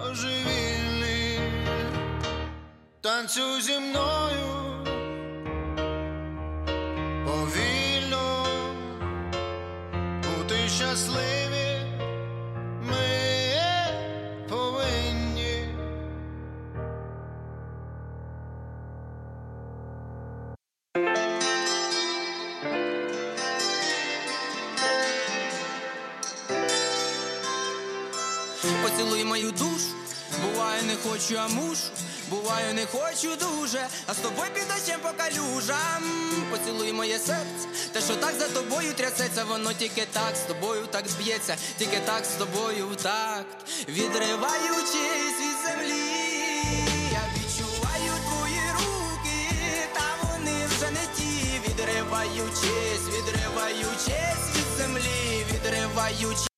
божевільний, 0.02 1.40
танцюй 3.00 3.62
зі 3.62 3.78
мною 3.78 4.84
повільно, 7.26 8.46
бути 10.22 10.68
щасливі 10.68 11.53
хочу, 31.24 31.40
а 31.40 31.48
мушу. 31.48 31.90
Буваю, 32.30 32.74
не 32.74 32.86
хочу 32.86 33.36
дуже, 33.36 33.86
а 34.06 34.14
з 34.14 34.16
тобою 34.16 34.50
під 34.54 34.68
дощем 34.68 35.00
по 35.00 35.08
калюжам. 35.08 36.02
Поцілуй 36.50 36.92
моє 36.92 37.18
серце, 37.18 37.68
те, 37.92 38.00
що 38.00 38.16
так 38.16 38.34
за 38.38 38.48
тобою 38.48 38.94
трясеться, 38.94 39.44
воно 39.44 39.72
тільки 39.72 40.06
так 40.12 40.36
з 40.36 40.40
тобою 40.40 40.86
так 40.90 41.04
б'ється, 41.18 41.56
тільки 41.78 41.98
так 42.04 42.24
з 42.24 42.28
тобою 42.28 42.88
в 42.88 42.96
такт, 42.96 43.56
відриваючись 43.88 45.40
від 45.40 45.56
землі, 45.66 46.10
я 47.12 47.22
відчуваю 47.34 48.12
твої 48.28 48.60
руки, 48.72 49.88
та 49.94 50.28
вони 50.28 50.66
вже 50.66 50.90
не 50.90 51.06
ті, 51.16 51.60
відриваючись, 51.68 53.06
відриваючись 53.08 54.56
від 54.56 54.78
землі, 54.78 55.46
відриваючись. 55.52 56.53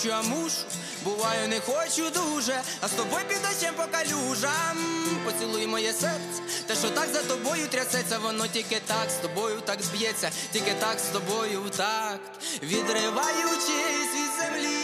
Хочу, 0.00 0.14
а 0.14 0.22
мушу. 0.22 0.64
Буваю, 1.04 1.48
не 1.48 1.60
хочу 1.60 2.10
дуже, 2.10 2.60
а 2.80 2.88
з 2.88 2.90
тобою 2.90 3.24
під 3.28 3.38
дощем 3.42 3.74
по 3.76 3.82
калюжам. 3.82 4.78
Поцілуй 5.24 5.66
моє 5.66 5.92
серце, 5.92 6.42
те, 6.66 6.74
що 6.74 6.90
так 6.90 7.08
за 7.12 7.22
тобою 7.22 7.68
трясеться, 7.68 8.18
воно 8.18 8.46
тільки 8.46 8.80
так 8.86 9.10
з 9.10 9.14
тобою 9.14 9.60
так 9.64 9.82
зб'ється, 9.82 10.30
тільки 10.52 10.72
так 10.80 10.98
з 10.98 11.12
тобою 11.12 11.62
в 11.62 11.70
такт, 11.70 12.30
відриваючись 12.62 14.12
від 14.14 14.30
землі, 14.40 14.80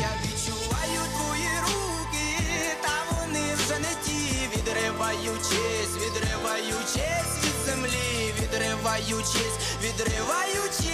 я 0.00 0.10
відчуваю 0.22 1.00
твої 1.16 1.50
руки, 1.62 2.76
та 2.82 2.92
вони 3.10 3.54
вже 3.54 3.78
не 3.78 3.94
ті, 4.04 4.48
відриваючись, 4.56 5.94
відриваючись 5.96 7.34
від 7.44 7.66
землі, 7.66 8.34
відриваючись, 8.40 9.58
відриваючись, 9.82 10.84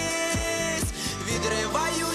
відриваючись 1.27 2.10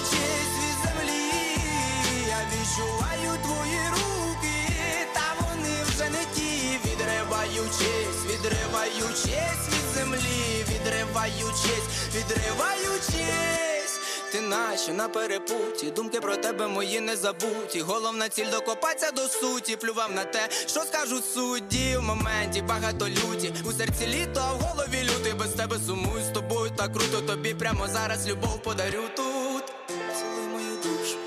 відриваючись, 11.27 12.15
відриваючись. 12.15 13.99
Ти 14.31 14.41
наче 14.41 14.93
на 14.93 15.09
перепуті, 15.09 15.91
думки 15.91 16.21
про 16.21 16.37
тебе 16.37 16.67
мої 16.67 16.99
не 16.99 17.15
забуті. 17.15 17.81
Головна 17.81 18.29
ціль 18.29 18.49
докопатися 18.51 19.11
до 19.11 19.21
суті, 19.21 19.75
плював 19.75 20.11
на 20.11 20.23
те, 20.23 20.49
що 20.67 20.79
скажуть 20.79 21.25
судді 21.33 21.97
в 21.97 22.01
моменті 22.01 22.61
багато 22.61 23.09
люті. 23.09 23.53
У 23.65 23.71
серці 23.71 24.07
літо, 24.07 24.41
а 24.49 24.53
в 24.53 24.59
голові 24.59 25.03
лютий 25.03 25.33
без 25.33 25.49
тебе 25.49 25.77
сумую 25.87 26.23
з 26.23 26.33
тобою 26.33 26.71
так 26.75 26.93
круто. 26.93 27.21
Тобі 27.21 27.53
прямо 27.53 27.87
зараз 27.87 28.27
любов 28.27 28.63
подарю 28.63 29.03
тут. 29.15 29.63
Цілуй 29.87 30.47
мою 30.53 30.75
душу, 30.83 31.17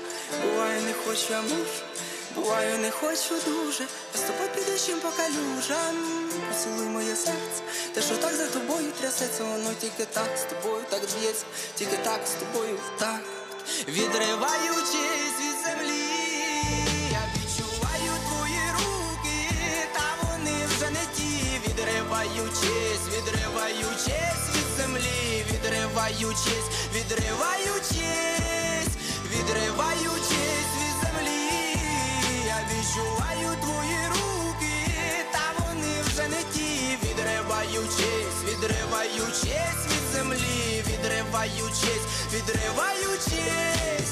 буває 0.43 0.81
не 0.81 0.93
хочу, 0.93 1.33
а 1.33 1.41
мушу. 1.41 1.90
Буваю, 2.35 2.77
не 2.77 2.91
хочу 2.91 3.35
дуже, 3.45 3.85
тобою 4.27 4.49
під 4.55 4.65
дощем 4.65 4.99
по 4.99 5.09
калюжам. 5.09 5.95
Поцілуй 6.47 6.87
моє 6.89 7.15
серце, 7.15 7.61
те, 7.93 8.01
що 8.01 8.17
так 8.17 8.35
за 8.35 8.47
тобою 8.47 8.91
трясеться, 8.99 9.43
воно 9.43 9.69
тільки 9.81 10.05
так 10.05 10.29
з 10.37 10.43
тобою 10.53 10.83
так 10.89 11.01
б'ється, 11.01 11.45
тільки 11.75 11.97
так 11.97 12.21
з 12.27 12.31
тобою 12.31 12.75
в 12.75 12.99
такт, 12.99 13.25
відриваючись 13.87 15.37
від 15.41 15.55
землі, 15.65 16.07
я 17.11 17.23
відчуваю 17.35 18.11
твої 18.27 18.63
руки, 18.77 19.39
та 19.93 20.05
вони 20.23 20.57
вже 20.65 20.89
не 20.89 21.05
ті, 21.17 21.61
відриваючись, 21.67 23.05
відриваючись 23.13 24.45
від 24.55 24.67
землі, 24.77 25.45
відриваючись, 25.51 26.67
відриваючись, 26.95 28.93
відриваючись 29.31 30.10
відриваючись, 42.47 44.11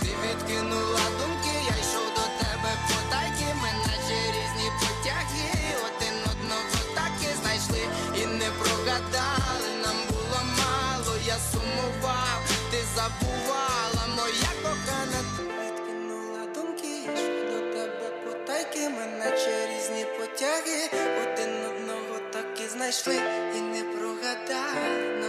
ти 0.00 0.08
відкинула 0.24 1.04
думки, 1.18 1.54
я 1.66 1.76
йшов 1.82 2.06
до 2.16 2.22
тебе 2.40 2.72
потайки, 2.88 3.54
ми 3.62 3.70
наче 3.86 4.18
різні 4.28 4.70
потяги, 4.80 5.50
один 5.86 6.16
одного 6.32 6.94
так 6.94 7.12
і 7.22 7.42
знайшли 7.42 7.82
і 8.16 8.26
не 8.26 8.50
прогадали, 8.62 9.68
нам 9.82 9.96
було 10.08 10.40
мало, 10.58 11.16
я 11.26 11.36
сумував, 11.52 12.40
ти 12.70 12.78
забувала, 12.96 14.06
моя 14.16 14.52
кохана, 14.62 15.20
ти 15.36 15.42
відкинула 15.42 16.46
думки, 16.54 16.88
я 17.06 17.50
до 17.50 17.58
тебе 17.74 18.10
потайки, 18.24 18.88
ми 18.88 19.06
наче 19.18 19.68
різні 19.70 20.06
потяги, 20.18 20.80
один 21.22 21.50
одного 21.70 22.18
так 22.32 22.60
і 22.64 22.68
знайшли 22.68 23.14
і 23.56 23.60
не 23.60 23.82
прогадали, 23.82 25.21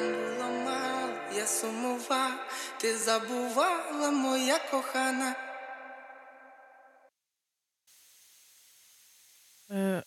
я 1.36 1.48
сумував, 1.48 2.32
ти 2.78 2.98
забувала, 2.98 4.12
моя 4.12 4.60
кохана. 4.72 5.36
Е, 9.72 10.04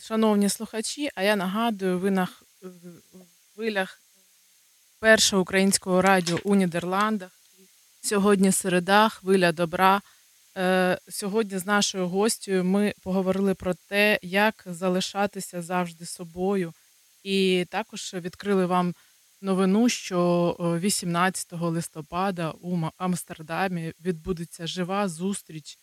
Шановні 0.00 0.48
слухачі, 0.48 1.10
а 1.14 1.22
я 1.22 1.36
нагадую, 1.36 1.98
ви 1.98 2.10
на 2.10 2.28
хвилях 3.54 4.02
першого 5.00 5.42
українського 5.42 6.02
радіо 6.02 6.38
у 6.44 6.54
Нідерландах. 6.54 7.30
Сьогодні 8.02 8.52
середа, 8.52 9.08
хвиля 9.08 9.52
добра. 9.52 10.00
Е, 10.56 10.98
Сьогодні 11.08 11.58
з 11.58 11.66
нашою 11.66 12.08
гостю 12.08 12.50
ми 12.52 12.94
поговорили 13.02 13.54
про 13.54 13.74
те, 13.74 14.18
як 14.22 14.62
залишатися 14.66 15.62
завжди 15.62 16.06
собою. 16.06 16.74
І 17.22 17.66
також 17.70 18.14
відкрили 18.14 18.66
вам 18.66 18.94
новину, 19.42 19.88
що 19.88 20.56
е, 20.60 20.78
18 20.78 21.52
листопада 21.52 22.50
у 22.60 22.88
Амстердамі 22.96 23.92
відбудеться 24.04 24.66
жива 24.66 25.08
зустріч 25.08 25.78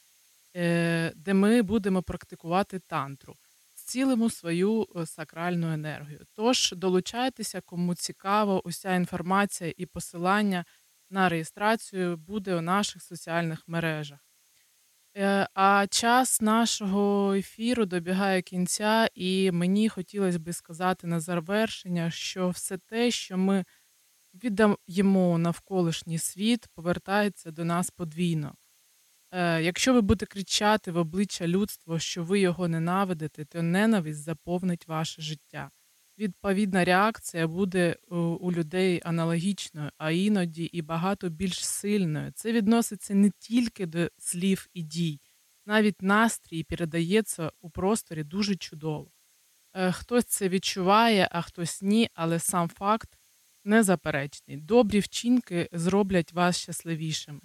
е, 0.56 1.14
де 1.16 1.34
ми 1.34 1.62
будемо 1.62 2.02
практикувати 2.02 2.80
тантру, 2.80 3.36
зцілимо 3.76 4.30
свою 4.30 4.88
е, 4.96 5.06
сакральну 5.06 5.74
енергію. 5.74 6.26
Тож 6.36 6.74
долучайтеся, 6.78 7.62
кому 7.62 7.96
цікаво, 7.96 8.68
уся 8.68 8.96
інформація 8.96 9.74
і 9.78 9.86
посилання 9.86 10.66
на 11.10 11.30
реєстрацію 11.30 12.18
буде 12.18 12.56
у 12.56 12.62
наших 12.62 13.04
соціальних 13.04 13.68
мережах. 13.68 14.29
Е, 15.18 15.48
А 15.54 15.88
час 15.92 16.42
нашого 16.42 17.34
ефіру 17.34 17.86
добігає 17.86 18.42
кінця, 18.42 19.10
і 19.16 19.52
мені 19.52 19.90
хотілося 19.90 20.40
би 20.40 20.54
сказати 20.54 21.08
на 21.08 21.20
завершення, 21.20 22.12
що 22.12 22.50
все 22.50 22.78
те, 22.78 23.12
що 23.12 23.38
ми 23.38 23.66
віддаємо 24.34 25.38
навколишній 25.38 26.20
світ, 26.20 26.68
повертається 26.76 27.52
до 27.52 27.66
нас 27.66 27.90
подвійно. 27.90 28.56
Е, 29.32 29.62
Якщо 29.64 29.94
ви 29.94 30.02
будете 30.02 30.26
кричати 30.26 30.92
в 30.92 30.98
обличчя 30.98 31.48
людства, 31.48 32.00
що 32.00 32.24
ви 32.24 32.40
його 32.40 32.68
ненавидите, 32.68 33.46
то 33.46 33.64
ненависть 33.64 34.24
заповнить 34.24 34.88
ваше 34.88 35.22
життя. 35.22 35.72
Відповідна 36.20 36.86
реакція 36.86 37.48
буде 37.48 37.96
у, 38.08 38.16
у 38.18 38.52
людей 38.52 39.02
аналогічною, 39.04 39.92
а 39.98 40.12
іноді 40.12 40.64
і 40.64 40.82
багато 40.82 41.30
більш 41.30 41.66
сильною. 41.66 42.32
Це 42.32 42.52
відноситься 42.52 43.16
не 43.16 43.32
тільки 43.40 43.86
до 43.86 44.10
слів 44.18 44.68
і 44.74 44.84
дій, 44.84 45.20
навіть 45.66 46.02
настрій 46.02 46.64
передається 46.64 47.52
у 47.62 47.70
просторі 47.70 48.24
дуже 48.24 48.56
чудово. 48.56 49.12
Е, 49.74 49.92
Хтось 49.92 50.26
це 50.26 50.50
відчуває, 50.50 51.30
а 51.32 51.42
хтось 51.42 51.82
ні, 51.82 52.10
але 52.14 52.40
сам 52.40 52.70
факт 52.70 53.10
незаперечний. 53.64 54.58
Добрі 54.58 55.00
вчинки 55.00 55.70
зроблять 55.72 56.34
вас 56.34 56.58
щасливішими 56.58 57.42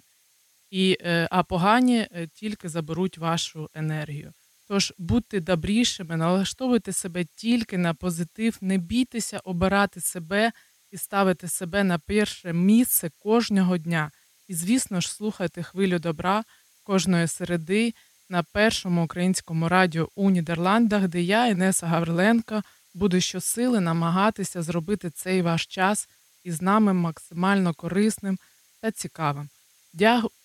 і, 0.69 0.97
е, 1.01 1.27
а 1.31 1.43
погані 1.43 2.07
е, 2.11 2.27
тільки 2.27 2.69
заберуть 2.69 3.17
вашу 3.17 3.69
енергію. 3.73 4.33
Тож 4.67 4.93
будьте 4.97 5.39
добрішими, 5.39 6.17
налаштовуйте 6.17 6.93
себе 6.93 7.25
тільки 7.25 7.77
на 7.77 7.93
позитив, 7.93 8.57
не 8.61 8.77
бійтеся 8.77 9.39
обирати 9.43 10.01
себе 10.01 10.51
і 10.91 10.97
ставити 10.97 11.47
себе 11.47 11.83
на 11.83 11.99
перше 11.99 12.53
місце 12.53 13.11
кожного 13.19 13.77
дня. 13.77 14.11
І, 14.47 14.53
звісно 14.53 15.01
ж, 15.01 15.11
слухайте 15.11 15.63
хвилю 15.63 15.99
добра 15.99 16.43
кожної 16.83 17.27
середи 17.27 17.93
на 18.29 18.43
першому 18.43 19.03
українському 19.03 19.69
радіо 19.69 20.09
у 20.15 20.29
Нідерландах, 20.29 21.07
де 21.07 21.21
я, 21.21 21.47
Інеса 21.47 21.87
Гавриленко, 21.87 22.63
буду 22.93 23.21
щосили 23.21 23.79
намагатися 23.79 24.61
зробити 24.61 25.09
цей 25.09 25.41
ваш 25.41 25.65
час 25.65 26.09
із 26.43 26.61
нами 26.61 26.93
максимально 26.93 27.73
корисним 27.73 28.39
та 28.81 28.91
цікавим. 28.91 29.49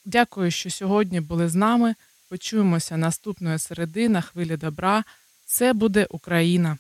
Дякую, 0.05 0.51
що 0.51 0.71
сьогодні 0.71 1.21
були 1.21 1.49
з 1.49 1.55
нами. 1.55 1.95
Почуємося 2.31 2.97
наступної 2.97 3.59
середи 3.59 4.09
на 4.09 4.21
хвилі 4.21 4.57
добра. 4.57 5.05
Це 5.47 5.73
буде 5.73 6.07
Україна. 6.11 6.79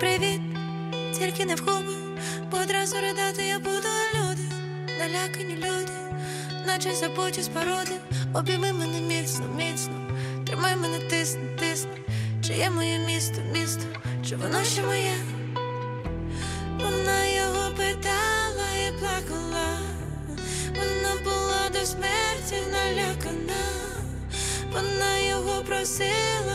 Привіт, 0.00 0.40
тільки 1.18 1.44
не 1.44 1.54
в 1.54 1.58
губи, 1.60 1.94
бо 2.50 2.56
одразу 2.56 2.96
ридати 2.96 3.42
я 3.46 3.58
буду 3.58 3.88
люди, 4.14 4.42
налякані 4.98 5.56
люди, 5.56 5.92
наче 6.66 6.94
забуті 6.94 7.42
з 7.42 7.48
породи, 7.48 8.00
обійми 8.34 8.72
мене 8.72 9.00
міцно, 9.00 9.48
міцно, 9.56 10.10
тримай 10.46 10.76
мене 10.76 10.98
тисни, 10.98 11.56
тисни, 11.58 11.90
чи 12.46 12.54
є 12.54 12.70
моє 12.70 12.98
місто, 12.98 13.40
місто, 13.52 13.82
чи 14.28 14.36
воно 14.36 14.64
ще 14.64 14.82
моє? 14.82 15.14
Вона 16.80 17.26
його 17.26 17.70
питала 17.76 18.68
і 18.88 19.00
плакала, 19.00 19.78
вона 20.68 21.22
була 21.24 21.68
до 21.72 21.86
смерті 21.86 22.62
налякана, 22.72 23.64
вона 24.72 25.18
його 25.18 25.62
просила, 25.62 26.45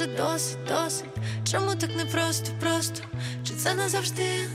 вже 0.00 0.16
досить, 0.16 0.58
досить. 0.68 1.04
Чому 1.44 1.74
так 1.74 1.96
непросто, 1.96 2.52
просто? 2.60 3.02
Чи 3.44 3.54
це 3.54 3.74
назавжди? 3.74 4.48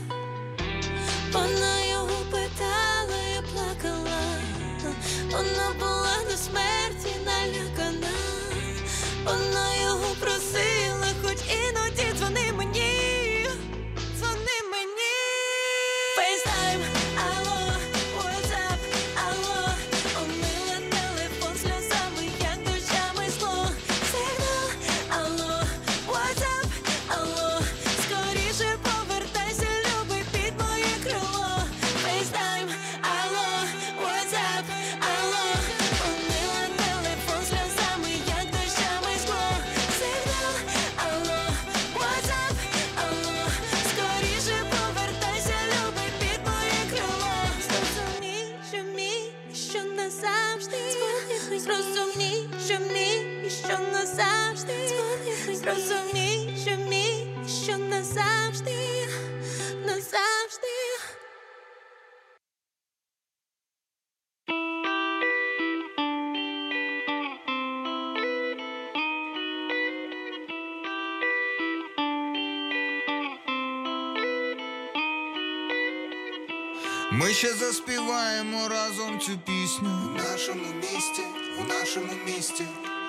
Ми 77.18 77.34
ще 77.34 77.54
заспіваємо 77.54 78.68
разом 78.68 79.20
цю 79.20 79.38
пісню 79.38 79.90
У 80.14 80.18
нашому 80.18 80.64
місті, 80.80 81.22
у 81.60 81.64
нашому 81.64 82.12
місті, 82.26 82.64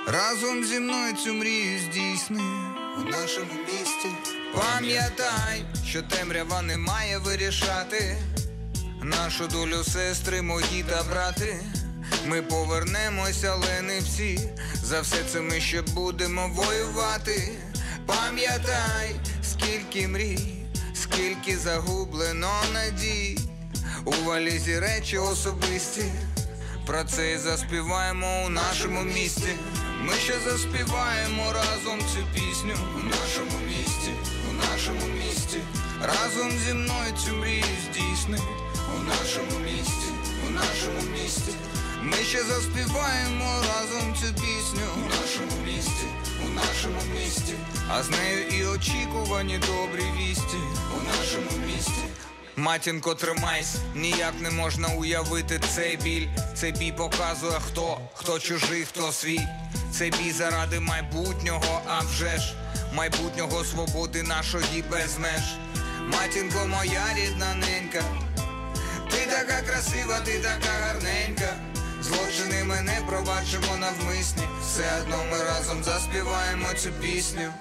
Разом 0.07 0.63
зі 0.65 0.79
мною 0.79 1.13
цю 1.15 1.33
мрію 1.33 1.79
здійсни 1.79 2.43
у 2.97 3.03
нашому 3.03 3.51
місті. 3.65 4.09
Пам'ятай, 4.53 5.65
що 5.85 6.01
темрява 6.01 6.61
не 6.61 6.77
має 6.77 7.17
вирішати 7.17 8.17
нашу 9.01 9.47
долю 9.47 9.83
сестри, 9.83 10.41
мої 10.41 10.85
та 10.89 11.03
брати. 11.03 11.59
Ми 12.25 12.41
повернемося, 12.41 13.51
але 13.53 13.81
не 13.81 13.99
всі. 13.99 14.39
За 14.83 15.01
все 15.01 15.23
це 15.31 15.41
ми 15.41 15.61
ще 15.61 15.81
будемо 15.81 16.47
воювати. 16.47 17.51
Пам'ятай, 18.05 19.15
скільки 19.43 20.07
мрій, 20.07 20.65
скільки 20.93 21.57
загублено 21.57 22.51
надій. 22.73 23.37
У 24.07 24.11
валізі 24.25 24.79
речі 24.79 25.17
особисті. 25.17 26.05
Про 26.85 27.03
це 27.03 27.33
і 27.33 27.37
заспіваємо 27.37 28.43
у 28.45 28.49
нашому 28.49 29.01
місті. 29.01 29.51
Ми 30.01 30.13
ще 30.13 30.33
заспіваємо 30.39 31.43
разом 31.53 31.99
цю 31.99 32.21
пісню 32.33 32.75
у 32.95 32.99
нашому 33.03 33.57
місті, 33.67 34.11
у 34.49 34.53
нашому 34.53 35.13
місті. 35.17 35.57
Разом 36.01 36.51
зі 36.51 36.73
мною 36.73 37.13
цю 37.25 37.35
мрію 37.35 37.63
здійсни 37.85 38.39
у 38.95 39.03
нашому 39.03 39.59
місті, 39.65 40.09
у 40.47 40.49
нашому 40.49 41.01
місті. 41.21 41.51
Ми 42.01 42.17
ще 42.17 42.43
заспіваємо 42.43 43.61
разом 43.67 44.15
цю 44.15 44.33
пісню 44.33 44.87
у 44.97 45.01
нашому 45.09 45.65
місті, 45.65 46.07
у 46.45 46.49
нашому 46.49 47.01
місті. 47.19 47.53
А 47.89 48.03
з 48.03 48.09
нею 48.09 48.47
і 48.47 48.65
очікувані 48.65 49.57
добрі 49.57 50.05
вісті 50.19 50.57
у 50.95 50.97
нашому 51.07 51.65
місті. 51.67 52.06
Матінко, 52.59 53.15
тримайсь, 53.15 53.75
ніяк 53.95 54.33
не 54.41 54.49
можна 54.49 54.87
уявити 54.87 55.61
цей 55.75 55.97
біль. 55.97 56.27
Цей 56.55 56.71
бій 56.71 56.91
показує 56.91 57.59
хто, 57.59 57.99
хто 58.13 58.39
чужий, 58.39 58.85
хто 58.85 59.11
свій. 59.11 59.39
Цей 59.91 60.11
бій 60.11 60.31
заради 60.31 60.79
майбутнього, 60.79 61.81
а 61.87 61.99
вже 61.99 62.37
ж 62.37 62.55
майбутнього 62.93 63.63
свободи 63.63 64.23
нашої 64.23 64.83
без 64.91 65.17
меж. 65.17 65.43
Матінко, 66.01 66.67
моя 66.67 67.05
рідна 67.15 67.55
ненька, 67.55 68.03
ти 69.11 69.17
така 69.29 69.61
красива, 69.61 70.19
ти 70.19 70.39
така 70.39 70.71
гарненька. 70.81 71.55
Злочини 72.01 72.63
ми 72.63 72.81
не 72.81 73.01
пробачимо 73.07 73.77
навмисні. 73.79 74.43
Все 74.61 75.01
одно 75.01 75.17
ми 75.31 75.43
разом 75.43 75.83
заспіваємо 75.83 76.73
цю 76.73 76.91
пісню. 76.91 77.53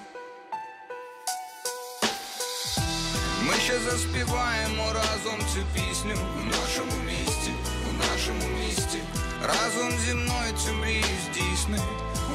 Ми 3.47 3.53
ще 3.53 3.79
заспіваємо 3.79 4.83
разом 4.93 5.39
цю 5.53 5.61
пісню 5.73 6.15
у 6.39 6.45
нашому 6.45 6.91
місті, 7.05 7.51
у 7.89 7.91
нашому 8.03 8.43
місті. 8.59 8.99
Разом 9.41 9.91
зі 10.05 10.13
мною 10.13 10.53
цю 10.65 10.73
мрію 10.73 11.05
здійсни 11.25 11.79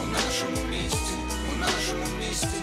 у 0.03 0.07
нашому 0.07 0.69
місті, 0.71 1.15
у 1.53 1.59
нашому 1.59 2.07
місті. 2.19 2.59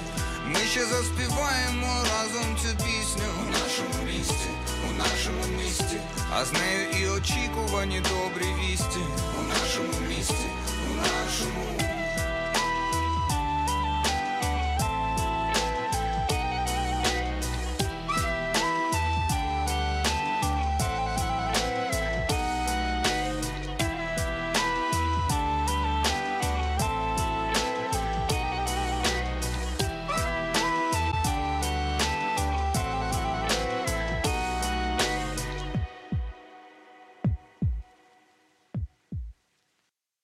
Ми 0.45 0.59
ще 0.71 0.85
заспіваємо 0.85 1.87
разом 2.11 2.57
цю 2.61 2.85
пісню 2.85 3.27
у 3.41 3.51
нашому 3.51 4.05
місті, 4.05 4.49
у 4.89 4.97
нашому 4.97 5.63
місті. 5.63 5.97
А 6.33 6.45
з 6.45 6.53
нею 6.53 6.87
і 7.01 7.09
очікувані 7.09 8.01
добрі 8.01 8.47
вісті 8.61 9.03
у 9.39 9.41
нашому 9.49 9.93